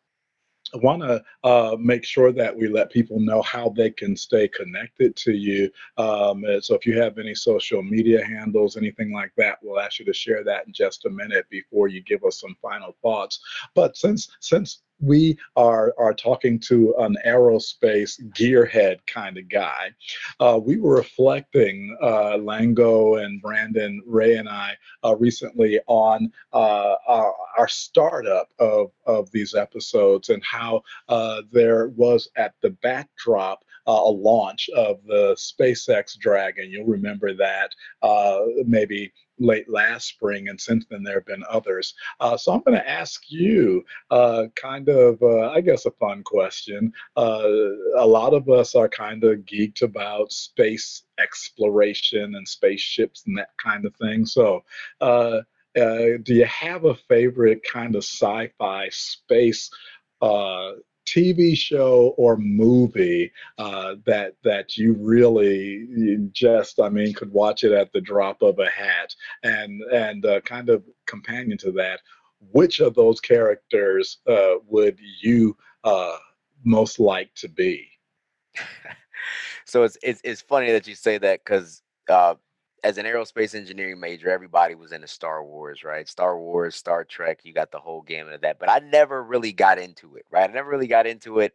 I 0.75 0.79
want 0.79 1.03
to 1.03 1.23
uh, 1.45 1.77
make 1.79 2.05
sure 2.05 2.33
that 2.33 2.55
we 2.55 2.69
let 2.69 2.91
people 2.91 3.21
know 3.21 3.43
how 3.43 3.71
they 3.71 3.91
can 3.91 4.17
stay 4.17 4.49
connected 4.49 5.17
to 5.17 5.33
you. 5.33 5.71
Um, 5.97 6.45
so 6.61 6.75
if 6.75 6.85
you 6.85 7.01
have 7.01 7.19
any 7.19 7.35
social 7.35 7.83
media 7.83 8.25
handles, 8.25 8.77
anything 8.77 9.13
like 9.13 9.33
that, 9.37 9.59
we'll 9.63 9.81
ask 9.81 9.99
you 9.99 10.05
to 10.05 10.13
share 10.13 10.45
that 10.45 10.67
in 10.67 10.73
just 10.73 11.07
a 11.07 11.11
minute 11.11 11.47
before 11.49 11.89
you 11.89 12.03
give 12.03 12.25
us 12.25 12.41
some 12.41 12.57
final 12.61 12.97
thoughts. 13.03 13.41
But 13.75 13.97
since 13.97 14.29
since 14.41 14.83
we 15.01 15.39
are 15.57 15.95
are 15.99 16.15
talking 16.15 16.59
to 16.59 16.95
an 16.99 17.17
aerospace 17.27 18.21
gearhead 18.31 18.99
kind 19.07 19.39
of 19.39 19.49
guy. 19.49 19.91
Uh, 20.41 20.59
we 20.63 20.79
were 20.79 20.97
reflecting, 20.97 21.97
uh, 22.03 22.37
Lango 22.39 23.23
and 23.23 23.41
Brandon, 23.41 24.03
Ray, 24.07 24.37
and 24.37 24.49
I 24.49 24.77
uh, 25.05 25.17
recently 25.17 25.81
on 25.87 26.33
uh, 26.53 26.95
our, 27.07 27.35
our, 27.59 27.69
startup 27.69 28.49
of 28.59 28.91
of 29.07 29.31
these 29.31 29.55
episodes 29.55 30.31
and 30.31 30.43
how 30.45 30.83
uh, 31.09 31.43
there 31.53 31.89
was 31.89 32.29
at 32.37 32.55
the 32.63 32.71
backdrop 32.71 33.65
uh, 33.87 33.93
a 33.93 34.11
launch 34.11 34.69
of 34.75 35.01
the 35.07 35.37
SpaceX 35.37 36.19
Dragon. 36.19 36.71
You'll 36.71 36.87
remember 36.87 37.35
that 37.35 37.75
maybe 38.67 39.13
late 39.39 39.69
last 39.69 40.09
spring, 40.09 40.49
and 40.49 40.61
since 40.61 40.85
then 40.91 41.03
there 41.03 41.15
have 41.15 41.27
been 41.27 41.45
others. 41.49 41.95
Uh, 42.21 42.37
so 42.37 42.53
I'm 42.53 42.63
going 42.63 42.79
to 42.79 42.89
ask 42.89 43.23
you, 43.29 43.85
uh, 44.11 44.45
kind 44.55 44.89
of, 44.89 45.23
uh, 45.23 45.51
I 45.51 45.61
guess, 45.61 45.87
a 45.87 45.91
fun 45.93 46.23
question. 46.23 46.93
Uh, 47.17 47.49
a 47.97 48.07
lot 48.07 48.35
of 48.35 48.49
us 48.49 48.75
are 48.75 48.89
kind 48.89 49.25
of 49.25 49.41
geeked 49.41 49.83
about 49.83 50.33
space 50.33 51.03
exploration 51.19 52.35
and 52.35 52.47
spaceships 52.47 53.25
and 53.27 53.37
that 53.39 53.51
kind 53.63 53.85
of 53.85 53.95
thing. 53.97 54.27
So. 54.27 54.65
Uh, 55.01 55.41
uh, 55.79 56.17
do 56.23 56.35
you 56.35 56.47
have 56.47 56.87
a 56.87 56.95
favorite 56.95 57.63
kind 57.63 57.95
of 57.95 58.03
sci-fi 58.03 58.89
space 58.91 59.71
uh, 60.23 60.73
TV 61.09 61.57
show 61.57 62.15
or 62.17 62.37
movie 62.37 63.33
uh, 63.59 63.97
that 64.05 64.35
that 64.45 64.77
you 64.77 64.95
really 64.99 66.29
just 66.33 66.81
I 66.81 66.89
mean 66.89 67.13
could 67.15 67.33
watch 67.33 67.65
it 67.65 67.73
at 67.73 67.93
the 67.93 68.01
drop 68.01 68.43
of 68.43 68.59
a 68.59 68.69
hat. 68.69 69.15
And 69.43 69.83
and 69.93 70.25
uh, 70.25 70.41
kind 70.43 70.69
of 70.69 70.85
companion 71.07 71.59
to 71.59 71.73
that 71.73 72.01
which 72.53 72.81
of 72.81 72.95
those 72.95 73.21
characters 73.21 74.19
uh, 74.29 74.55
would 74.67 74.99
you 75.21 75.57
uh, 75.85 76.17
most 76.65 77.01
like 77.01 77.35
to 77.35 77.49
be? 77.49 77.89
So 79.69 79.83
it's, 79.83 79.99
it's 80.03 80.23
it's 80.25 80.41
funny 80.41 80.73
that 80.73 80.87
you 80.87 80.95
say 80.95 81.19
that 81.19 81.45
because 81.45 81.83
uh, 82.09 82.37
as 82.85 82.99
an 82.99 83.07
aerospace 83.07 83.55
engineering 83.55 84.01
major, 84.01 84.31
everybody 84.31 84.75
was 84.75 84.93
into 84.93 85.09
Star 85.09 85.45
Wars, 85.45 85.85
right? 85.85 86.09
Star 86.09 86.39
Wars, 86.39 86.75
Star 86.77 87.05
Trek, 87.05 87.41
you 87.43 87.53
got 87.53 87.71
the 87.71 87.79
whole 87.79 88.03
gamut 88.03 88.35
of 88.35 88.41
that. 88.43 88.59
But 88.59 88.71
I 88.71 88.79
never 88.79 89.23
really 89.23 89.53
got 89.53 89.79
into 89.79 90.17
it, 90.17 90.27
right? 90.31 90.49
I 90.49 90.53
never 90.53 90.71
really 90.71 90.87
got 90.87 91.07
into 91.07 91.41
it. 91.41 91.55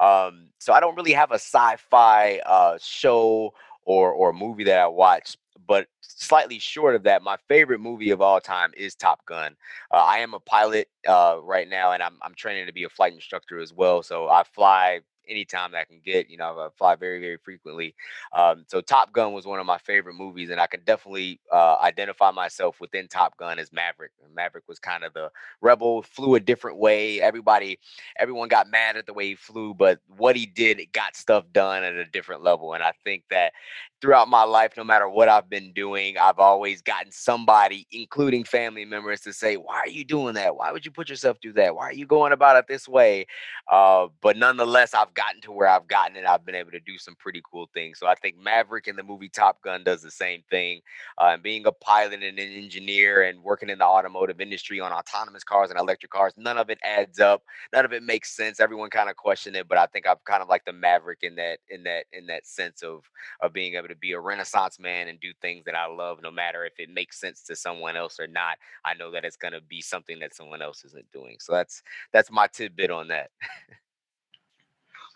Um, 0.00 0.48
so 0.58 0.72
I 0.72 0.80
don't 0.80 0.96
really 0.96 1.12
have 1.12 1.32
a 1.32 1.34
sci-fi 1.34 2.40
uh, 2.46 2.78
show 2.80 3.54
or 3.84 4.12
or 4.12 4.32
movie 4.32 4.64
that 4.64 4.78
I 4.78 4.86
watch. 4.86 5.36
But 5.66 5.88
slightly 6.00 6.58
short 6.58 6.94
of 6.94 7.02
that, 7.02 7.22
my 7.22 7.36
favorite 7.48 7.80
movie 7.80 8.10
of 8.10 8.20
all 8.20 8.40
time 8.40 8.70
is 8.76 8.94
Top 8.94 9.24
Gun. 9.26 9.56
Uh, 9.92 9.96
I 9.96 10.18
am 10.18 10.34
a 10.34 10.40
pilot 10.40 10.88
uh, 11.06 11.38
right 11.42 11.68
now, 11.68 11.92
and 11.92 12.02
I'm 12.02 12.18
I'm 12.22 12.34
training 12.34 12.66
to 12.66 12.72
be 12.72 12.84
a 12.84 12.88
flight 12.88 13.12
instructor 13.12 13.58
as 13.58 13.72
well. 13.72 14.02
So 14.02 14.28
I 14.28 14.44
fly 14.44 15.00
anytime 15.28 15.72
that 15.72 15.78
I 15.78 15.84
can 15.84 16.00
get. 16.04 16.30
You 16.30 16.38
know, 16.38 16.58
I 16.58 16.68
fly 16.76 16.96
very, 16.96 17.20
very 17.20 17.38
frequently. 17.38 17.94
Um, 18.32 18.64
so 18.68 18.80
Top 18.80 19.12
Gun 19.12 19.32
was 19.32 19.46
one 19.46 19.60
of 19.60 19.66
my 19.66 19.78
favorite 19.78 20.14
movies, 20.14 20.50
and 20.50 20.60
I 20.60 20.66
can 20.66 20.80
definitely 20.84 21.40
uh, 21.52 21.76
identify 21.82 22.30
myself 22.30 22.80
within 22.80 23.08
Top 23.08 23.36
Gun 23.36 23.58
as 23.58 23.72
Maverick. 23.72 24.12
Maverick 24.34 24.64
was 24.68 24.78
kind 24.78 25.04
of 25.04 25.12
the 25.14 25.30
rebel, 25.60 26.02
flew 26.02 26.36
a 26.36 26.40
different 26.40 26.78
way. 26.78 27.20
Everybody, 27.20 27.78
everyone 28.16 28.48
got 28.48 28.70
mad 28.70 28.96
at 28.96 29.06
the 29.06 29.12
way 29.12 29.30
he 29.30 29.34
flew, 29.34 29.74
but 29.74 29.98
what 30.16 30.36
he 30.36 30.46
did, 30.46 30.78
it 30.78 30.92
got 30.92 31.16
stuff 31.16 31.44
done 31.52 31.82
at 31.82 31.94
a 31.94 32.04
different 32.04 32.42
level. 32.42 32.74
And 32.74 32.82
I 32.82 32.92
think 33.04 33.24
that 33.30 33.52
throughout 34.00 34.28
my 34.28 34.44
life, 34.44 34.74
no 34.76 34.84
matter 34.84 35.08
what 35.08 35.28
I've 35.28 35.50
been 35.50 35.72
doing, 35.72 36.16
I've 36.18 36.38
always 36.38 36.82
gotten 36.82 37.10
somebody, 37.10 37.86
including 37.90 38.44
family 38.44 38.84
members, 38.84 39.20
to 39.22 39.32
say, 39.32 39.56
Why 39.56 39.78
are 39.78 39.88
you 39.88 40.04
doing 40.04 40.34
that? 40.34 40.56
Why 40.56 40.72
would 40.72 40.84
you 40.84 40.92
put 40.92 41.08
yourself 41.08 41.38
through 41.42 41.54
that? 41.54 41.74
Why 41.74 41.86
are 41.86 41.92
you 41.92 42.06
going 42.06 42.32
about 42.32 42.56
it 42.56 42.66
this 42.68 42.88
way? 42.88 43.26
Uh, 43.70 44.08
but 44.20 44.36
nonetheless, 44.36 44.94
I've 44.94 45.14
gotten 45.18 45.40
to 45.40 45.50
where 45.50 45.66
I've 45.66 45.88
gotten 45.88 46.16
and 46.16 46.28
I've 46.28 46.46
been 46.46 46.54
able 46.54 46.70
to 46.70 46.78
do 46.78 46.96
some 46.96 47.16
pretty 47.16 47.42
cool 47.50 47.68
things. 47.74 47.98
So 47.98 48.06
I 48.06 48.14
think 48.14 48.36
Maverick 48.38 48.86
in 48.86 48.94
the 48.94 49.02
movie 49.02 49.28
Top 49.28 49.60
Gun 49.62 49.82
does 49.82 50.00
the 50.00 50.12
same 50.12 50.44
thing. 50.48 50.80
Uh, 51.18 51.36
being 51.36 51.66
a 51.66 51.72
pilot 51.72 52.22
and 52.22 52.38
an 52.38 52.38
engineer 52.38 53.22
and 53.24 53.42
working 53.42 53.68
in 53.68 53.78
the 53.78 53.84
automotive 53.84 54.40
industry 54.40 54.78
on 54.78 54.92
autonomous 54.92 55.42
cars 55.42 55.70
and 55.70 55.78
electric 55.80 56.12
cars, 56.12 56.34
none 56.36 56.56
of 56.56 56.70
it 56.70 56.78
adds 56.84 57.18
up. 57.18 57.42
None 57.72 57.84
of 57.84 57.92
it 57.92 58.04
makes 58.04 58.36
sense. 58.36 58.60
Everyone 58.60 58.90
kind 58.90 59.10
of 59.10 59.16
question 59.16 59.56
it, 59.56 59.66
but 59.66 59.76
I 59.76 59.86
think 59.86 60.06
I'm 60.06 60.18
kind 60.24 60.40
of 60.40 60.48
like 60.48 60.64
the 60.64 60.72
Maverick 60.72 61.18
in 61.22 61.34
that 61.34 61.58
in 61.68 61.82
that 61.82 62.04
in 62.12 62.26
that 62.26 62.46
sense 62.46 62.82
of 62.84 63.02
of 63.40 63.52
being 63.52 63.74
able 63.74 63.88
to 63.88 63.96
be 63.96 64.12
a 64.12 64.20
renaissance 64.20 64.78
man 64.78 65.08
and 65.08 65.18
do 65.18 65.32
things 65.42 65.64
that 65.64 65.74
I 65.74 65.86
love, 65.88 66.18
no 66.22 66.30
matter 66.30 66.64
if 66.64 66.74
it 66.78 66.90
makes 66.90 67.18
sense 67.18 67.42
to 67.44 67.56
someone 67.56 67.96
else 67.96 68.20
or 68.20 68.28
not. 68.28 68.56
I 68.84 68.94
know 68.94 69.10
that 69.10 69.24
it's 69.24 69.36
gonna 69.36 69.60
be 69.60 69.80
something 69.80 70.20
that 70.20 70.32
someone 70.32 70.62
else 70.62 70.84
isn't 70.84 71.10
doing. 71.10 71.38
So 71.40 71.54
that's 71.54 71.82
that's 72.12 72.30
my 72.30 72.46
tidbit 72.46 72.92
on 72.92 73.08
that. 73.08 73.30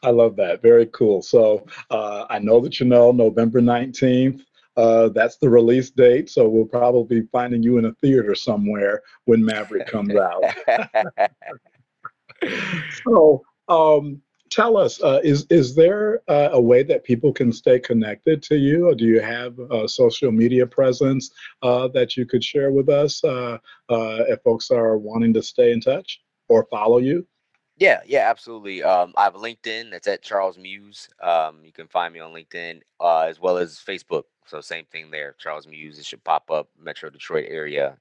I 0.02 0.10
love 0.10 0.36
that. 0.36 0.62
Very 0.62 0.86
cool. 0.86 1.22
So 1.22 1.66
uh, 1.90 2.26
I 2.28 2.38
know 2.38 2.60
that 2.60 2.80
you 2.80 2.86
know 2.86 3.12
November 3.12 3.60
19th. 3.60 4.44
Uh, 4.76 5.08
that's 5.10 5.36
the 5.36 5.50
release 5.50 5.90
date. 5.90 6.30
So 6.30 6.48
we'll 6.48 6.64
probably 6.64 7.20
be 7.20 7.26
finding 7.30 7.62
you 7.62 7.78
in 7.78 7.84
a 7.84 7.92
theater 7.94 8.34
somewhere 8.34 9.02
when 9.26 9.44
Maverick 9.44 9.86
comes 9.86 10.14
out. 10.16 10.42
so 13.04 13.42
um, 13.68 14.22
tell 14.52 14.76
us, 14.76 15.02
uh, 15.02 15.20
is 15.24 15.46
is 15.50 15.74
there 15.74 16.20
uh, 16.28 16.50
a 16.52 16.60
way 16.60 16.82
that 16.82 17.04
people 17.04 17.32
can 17.32 17.52
stay 17.52 17.78
connected 17.78 18.42
to 18.44 18.56
you, 18.56 18.88
or 18.88 18.94
do 18.94 19.04
you 19.04 19.20
have 19.20 19.58
a 19.58 19.88
social 19.88 20.30
media 20.30 20.66
presence 20.66 21.30
uh, 21.62 21.88
that 21.88 22.16
you 22.16 22.26
could 22.26 22.44
share 22.44 22.70
with 22.70 22.88
us 22.88 23.22
uh, 23.24 23.58
uh, 23.88 24.24
if 24.28 24.40
folks 24.42 24.70
are 24.70 24.96
wanting 24.98 25.32
to 25.34 25.42
stay 25.42 25.72
in 25.72 25.80
touch 25.80 26.20
or 26.48 26.66
follow 26.70 26.98
you? 26.98 27.26
Yeah, 27.78 28.00
yeah, 28.06 28.28
absolutely. 28.28 28.82
Um, 28.82 29.12
I 29.16 29.24
have 29.24 29.34
LinkedIn. 29.34 29.90
That's 29.90 30.06
at 30.06 30.22
Charles 30.22 30.58
Muse. 30.58 31.08
Um, 31.22 31.60
you 31.64 31.72
can 31.72 31.88
find 31.88 32.12
me 32.12 32.20
on 32.20 32.32
LinkedIn 32.32 32.80
uh, 33.00 33.20
as 33.20 33.40
well 33.40 33.56
as 33.56 33.82
Facebook. 33.84 34.24
So 34.46 34.60
same 34.60 34.84
thing 34.92 35.10
there, 35.10 35.34
Charles 35.38 35.66
Muse. 35.66 35.98
It 35.98 36.04
should 36.04 36.22
pop 36.24 36.50
up 36.50 36.68
Metro 36.78 37.10
Detroit 37.10 37.46
area. 37.48 37.96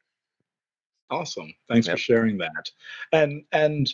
Awesome. 1.09 1.53
Thanks 1.69 1.87
yep. 1.87 1.95
for 1.95 1.99
sharing 1.99 2.37
that. 2.37 2.69
And 3.11 3.43
and 3.51 3.91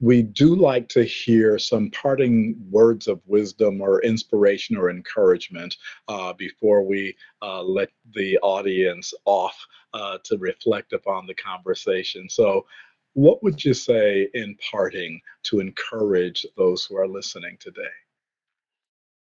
we 0.00 0.22
do 0.22 0.54
like 0.54 0.88
to 0.88 1.04
hear 1.04 1.58
some 1.58 1.90
parting 1.90 2.56
words 2.70 3.06
of 3.06 3.20
wisdom 3.26 3.82
or 3.82 4.02
inspiration 4.02 4.76
or 4.76 4.90
encouragement 4.90 5.76
uh, 6.08 6.32
before 6.32 6.82
we 6.82 7.14
uh, 7.42 7.62
let 7.62 7.90
the 8.14 8.38
audience 8.38 9.12
off 9.26 9.54
uh, 9.92 10.16
to 10.24 10.38
reflect 10.38 10.94
upon 10.94 11.26
the 11.26 11.34
conversation. 11.34 12.30
So, 12.30 12.66
what 13.14 13.42
would 13.42 13.64
you 13.64 13.74
say 13.74 14.28
in 14.34 14.56
parting 14.70 15.20
to 15.44 15.60
encourage 15.60 16.46
those 16.56 16.84
who 16.84 16.96
are 16.96 17.08
listening 17.08 17.56
today? 17.60 17.82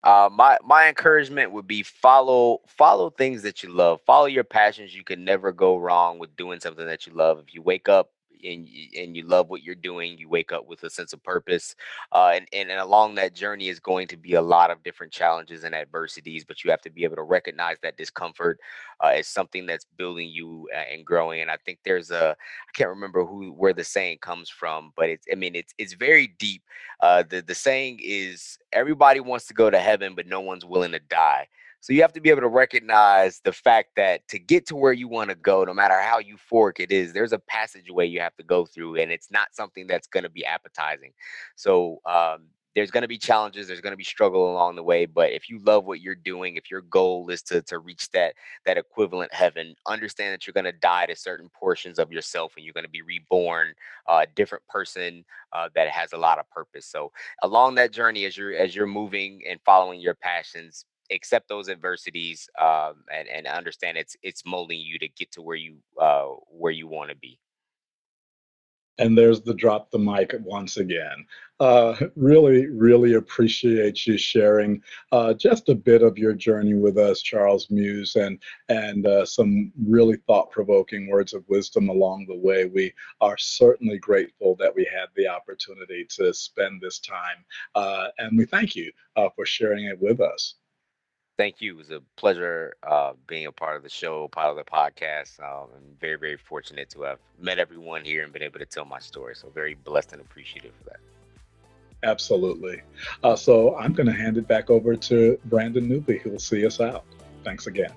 Uh, 0.03 0.29
my 0.31 0.57
my 0.63 0.89
encouragement 0.89 1.51
would 1.51 1.67
be 1.67 1.83
follow 1.83 2.61
follow 2.67 3.09
things 3.09 3.43
that 3.43 3.63
you 3.63 3.69
love. 3.69 4.01
Follow 4.05 4.25
your 4.25 4.43
passions. 4.43 4.95
You 4.95 5.03
can 5.03 5.25
never 5.25 5.51
go 5.51 5.77
wrong 5.77 6.19
with 6.19 6.35
doing 6.35 6.59
something 6.59 6.85
that 6.85 7.07
you 7.07 7.13
love. 7.13 7.39
If 7.39 7.53
you 7.53 7.61
wake 7.61 7.89
up 7.89 8.12
and 8.43 8.67
and 8.97 9.15
you 9.15 9.25
love 9.25 9.49
what 9.49 9.63
you're 9.63 9.75
doing, 9.75 10.17
you 10.17 10.29
wake 10.29 10.51
up 10.51 10.67
with 10.67 10.83
a 10.83 10.89
sense 10.89 11.13
of 11.13 11.23
purpose. 11.23 11.75
Uh, 12.11 12.31
and, 12.35 12.47
and 12.53 12.69
and 12.69 12.79
along 12.79 13.15
that 13.15 13.33
journey 13.33 13.69
is 13.69 13.79
going 13.79 14.07
to 14.07 14.17
be 14.17 14.33
a 14.33 14.41
lot 14.41 14.71
of 14.71 14.83
different 14.83 15.11
challenges 15.11 15.63
and 15.63 15.75
adversities, 15.75 16.43
but 16.45 16.63
you 16.63 16.71
have 16.71 16.81
to 16.81 16.89
be 16.89 17.03
able 17.03 17.15
to 17.15 17.23
recognize 17.23 17.77
that 17.81 17.97
discomfort 17.97 18.59
uh, 19.01 19.21
something 19.21 19.65
that's 19.65 19.85
building 19.97 20.29
you 20.29 20.67
uh, 20.73 20.83
and 20.91 21.05
growing. 21.05 21.41
And 21.41 21.51
I 21.51 21.57
think 21.65 21.79
there's 21.83 22.11
a 22.11 22.31
I 22.31 22.71
can't 22.73 22.89
remember 22.89 23.25
who 23.25 23.51
where 23.51 23.73
the 23.73 23.83
saying 23.83 24.19
comes 24.21 24.49
from, 24.49 24.93
but 24.95 25.09
it's 25.09 25.25
I 25.31 25.35
mean 25.35 25.55
it's 25.55 25.73
it's 25.77 25.93
very 25.93 26.27
deep. 26.39 26.63
Uh, 27.01 27.23
the 27.27 27.41
the 27.41 27.55
saying 27.55 27.99
is 28.03 28.57
everybody 28.71 29.19
wants 29.19 29.47
to 29.47 29.53
go 29.53 29.69
to 29.69 29.79
heaven, 29.79 30.15
but 30.15 30.27
no 30.27 30.41
one's 30.41 30.65
willing 30.65 30.91
to 30.91 30.99
die. 30.99 31.47
So 31.83 31.91
you 31.91 32.01
have 32.01 32.13
to 32.13 32.21
be 32.21 32.29
able 32.29 32.39
to 32.39 32.47
recognize 32.47 33.41
the 33.43 33.51
fact 33.51 33.89
that 33.97 34.25
to 34.29 34.39
get 34.39 34.65
to 34.67 34.75
where 34.75 34.93
you 34.93 35.09
want 35.09 35.31
to 35.31 35.35
go, 35.35 35.65
no 35.65 35.73
matter 35.73 35.99
how 35.99 36.21
euphoric 36.21 36.79
it 36.79 36.93
is, 36.93 37.11
there's 37.11 37.33
a 37.33 37.39
passageway 37.39 38.07
you 38.07 38.21
have 38.21 38.33
to 38.37 38.43
go 38.43 38.65
through, 38.65 38.95
and 39.01 39.11
it's 39.11 39.29
not 39.29 39.53
something 39.53 39.85
that's 39.85 40.07
going 40.07 40.23
to 40.23 40.29
be 40.29 40.45
appetizing. 40.45 41.11
So 41.57 41.99
um, 42.05 42.43
there's 42.73 42.89
going 42.89 43.01
to 43.01 43.07
be 43.09 43.17
challenges 43.17 43.67
there's 43.67 43.81
going 43.81 43.91
to 43.91 43.97
be 43.97 44.03
struggle 44.03 44.49
along 44.49 44.75
the 44.75 44.81
way 44.81 45.05
but 45.05 45.31
if 45.31 45.47
you 45.47 45.59
love 45.59 45.85
what 45.85 46.01
you're 46.01 46.15
doing 46.15 46.55
if 46.55 46.71
your 46.71 46.81
goal 46.81 47.29
is 47.29 47.43
to 47.43 47.61
to 47.61 47.77
reach 47.77 48.09
that 48.09 48.33
that 48.65 48.79
equivalent 48.79 49.31
heaven 49.31 49.75
understand 49.85 50.33
that 50.33 50.47
you're 50.47 50.53
going 50.53 50.63
to 50.63 50.71
die 50.71 51.05
to 51.05 51.15
certain 51.15 51.49
portions 51.53 51.99
of 51.99 52.11
yourself 52.11 52.53
and 52.55 52.65
you're 52.65 52.73
going 52.73 52.83
to 52.83 52.89
be 52.89 53.03
reborn 53.03 53.73
uh, 54.09 54.23
a 54.23 54.33
different 54.33 54.65
person 54.67 55.23
uh, 55.51 55.69
that 55.75 55.87
has 55.89 56.13
a 56.13 56.17
lot 56.17 56.39
of 56.39 56.49
purpose 56.49 56.87
so 56.87 57.11
along 57.43 57.75
that 57.75 57.91
journey 57.91 58.25
as 58.25 58.35
you're 58.35 58.55
as 58.55 58.75
you're 58.75 58.87
moving 58.87 59.41
and 59.47 59.59
following 59.63 59.99
your 59.99 60.15
passions 60.15 60.85
accept 61.11 61.47
those 61.49 61.69
adversities 61.69 62.49
um, 62.59 63.03
and 63.11 63.27
and 63.27 63.47
understand 63.47 63.97
it's 63.97 64.15
it's 64.23 64.45
molding 64.45 64.79
you 64.79 64.97
to 64.99 65.07
get 65.07 65.31
to 65.31 65.41
where 65.41 65.55
you 65.55 65.77
uh, 65.99 66.27
where 66.49 66.71
you 66.71 66.87
want 66.87 67.09
to 67.09 67.15
be. 67.15 67.39
And 68.99 69.17
there's 69.17 69.41
the 69.41 69.55
drop 69.55 69.89
the 69.89 69.97
mic 69.97 70.35
once 70.43 70.77
again. 70.77 71.25
Uh, 71.59 71.95
really, 72.15 72.67
really 72.67 73.15
appreciate 73.15 74.05
you 74.05 74.19
sharing 74.19 74.83
uh, 75.11 75.33
just 75.33 75.67
a 75.69 75.73
bit 75.73 76.03
of 76.03 76.15
your 76.15 76.33
journey 76.33 76.75
with 76.75 76.99
us, 76.99 77.21
Charles 77.21 77.71
Muse, 77.71 78.15
and 78.15 78.39
and 78.69 79.07
uh, 79.07 79.25
some 79.25 79.71
really 79.83 80.17
thought-provoking 80.27 81.07
words 81.07 81.33
of 81.33 81.43
wisdom 81.47 81.89
along 81.89 82.27
the 82.27 82.37
way. 82.37 82.65
We 82.65 82.93
are 83.19 83.37
certainly 83.37 83.97
grateful 83.97 84.55
that 84.59 84.75
we 84.75 84.85
had 84.85 85.07
the 85.15 85.27
opportunity 85.27 86.05
to 86.17 86.31
spend 86.31 86.79
this 86.79 86.99
time, 86.99 87.43
uh, 87.73 88.09
and 88.19 88.37
we 88.37 88.45
thank 88.45 88.75
you 88.75 88.91
uh, 89.15 89.29
for 89.35 89.45
sharing 89.45 89.85
it 89.85 89.99
with 89.99 90.21
us 90.21 90.55
thank 91.37 91.61
you. 91.61 91.73
It 91.73 91.77
was 91.77 91.91
a 91.91 92.01
pleasure 92.15 92.73
uh, 92.83 93.13
being 93.27 93.45
a 93.45 93.51
part 93.51 93.77
of 93.77 93.83
the 93.83 93.89
show, 93.89 94.27
part 94.27 94.49
of 94.49 94.55
the 94.55 94.63
podcast. 94.63 95.39
Um, 95.39 95.69
I'm 95.75 95.97
very, 95.99 96.17
very 96.17 96.37
fortunate 96.37 96.89
to 96.91 97.01
have 97.03 97.19
met 97.39 97.59
everyone 97.59 98.03
here 98.03 98.23
and 98.23 98.31
been 98.31 98.43
able 98.43 98.59
to 98.59 98.65
tell 98.65 98.85
my 98.85 98.99
story. 98.99 99.35
So 99.35 99.49
very 99.49 99.73
blessed 99.73 100.13
and 100.13 100.21
appreciative 100.21 100.71
for 100.77 100.89
that. 100.91 100.99
Absolutely. 102.03 102.81
Uh, 103.23 103.35
so 103.35 103.77
I'm 103.77 103.93
going 103.93 104.07
to 104.07 104.13
hand 104.13 104.37
it 104.37 104.47
back 104.47 104.69
over 104.69 104.95
to 104.95 105.39
Brandon 105.45 105.87
Newby, 105.87 106.17
who 106.17 106.31
will 106.31 106.39
see 106.39 106.65
us 106.65 106.81
out. 106.81 107.05
Thanks 107.43 107.67
again. 107.67 107.93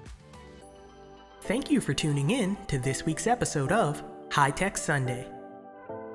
Thank 1.42 1.70
you 1.70 1.80
for 1.80 1.94
tuning 1.94 2.30
in 2.30 2.56
to 2.68 2.78
this 2.78 3.04
week's 3.04 3.26
episode 3.26 3.72
of 3.72 4.02
High 4.30 4.50
Tech 4.50 4.76
Sunday. 4.76 5.26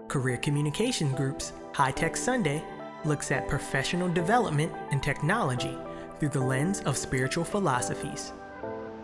Career 0.07 0.37
Communication 0.37 1.11
Group's 1.13 1.53
High 1.73 1.91
Tech 1.91 2.17
Sunday 2.17 2.63
looks 3.05 3.31
at 3.31 3.47
professional 3.47 4.09
development 4.09 4.71
and 4.91 5.01
technology 5.01 5.77
through 6.21 6.29
the 6.29 6.39
lens 6.39 6.81
of 6.81 6.95
spiritual 6.95 7.43
philosophies. 7.43 8.31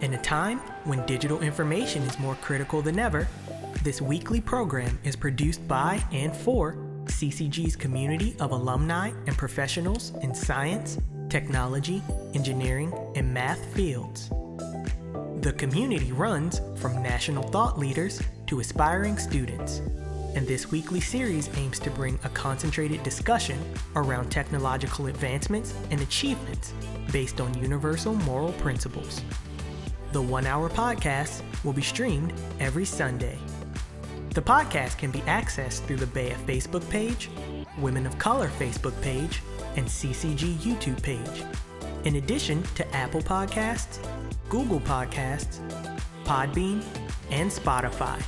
In 0.01 0.13
a 0.13 0.22
time 0.22 0.59
when 0.84 1.03
digital 1.07 1.41
information 1.41 2.03
is 2.03 2.20
more 2.20 2.36
critical 2.36 2.84
than 2.84 2.99
ever, 2.99 3.28
this 3.82 3.99
weekly 3.99 4.39
program 4.39 4.99
is 5.03 5.15
produced 5.15 5.68
by 5.68 5.99
and 6.11 6.32
for 6.36 6.76
CCG's 7.05 7.76
community 7.76 8.36
of 8.39 8.51
alumni 8.51 9.11
and 9.26 9.36
professionals 9.36 10.13
in 10.22 10.36
science, 10.36 10.99
technology, 11.28 12.03
engineering, 12.36 12.93
and 13.15 13.34
math 13.34 13.65
fields. 13.74 14.30
The 15.41 15.55
community 15.57 16.11
runs 16.11 16.61
from 16.76 17.01
national 17.01 17.49
thought 17.49 17.80
leaders 17.80 18.22
to 18.45 18.59
aspiring 18.59 19.18
students 19.18 19.82
and 20.36 20.48
this 20.48 20.72
weekly 20.72 21.00
series 21.00 21.50
aims 21.58 21.80
to 21.80 21.90
bring 21.90 22.20
a 22.24 22.30
concentrated 22.30 23.02
discussion 23.04 23.60
around 23.96 24.30
technological 24.30 25.08
advancements 25.08 25.74
and 25.92 26.02
achievements 26.02 26.74
based 27.12 27.42
on 27.42 27.58
universal 27.62 28.16
moral 28.16 28.52
principles. 28.54 29.22
The 30.12 30.22
one 30.22 30.46
hour 30.46 30.70
podcast 30.70 31.42
will 31.64 31.74
be 31.74 31.82
streamed 31.82 32.34
every 32.60 32.86
Sunday. 32.86 33.38
The 34.34 34.42
podcast 34.42 34.98
can 34.98 35.12
be 35.12 35.20
accessed 35.22 35.86
through 35.86 35.98
the 35.98 36.06
BEYA 36.06 36.36
Facebook 36.46 36.88
page, 36.90 37.30
Women 37.80 38.06
of 38.06 38.18
Color 38.20 38.50
Facebook 38.50 39.00
page, 39.02 39.42
and 39.76 39.88
CCG 39.88 40.56
YouTube 40.56 41.02
page, 41.02 41.44
in 42.04 42.16
addition 42.16 42.64
to 42.76 42.96
Apple 42.96 43.22
Podcasts, 43.22 44.00
Google 44.50 44.80
Podcasts, 44.82 45.60
Podbean, 46.24 46.84
and 47.32 47.50
Spotify. 47.50 48.22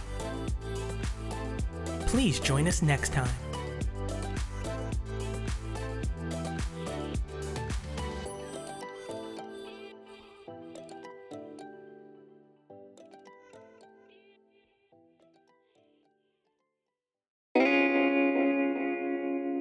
Please 2.09 2.39
join 2.39 2.67
us 2.67 2.81
next 2.81 3.13
time. 3.13 3.29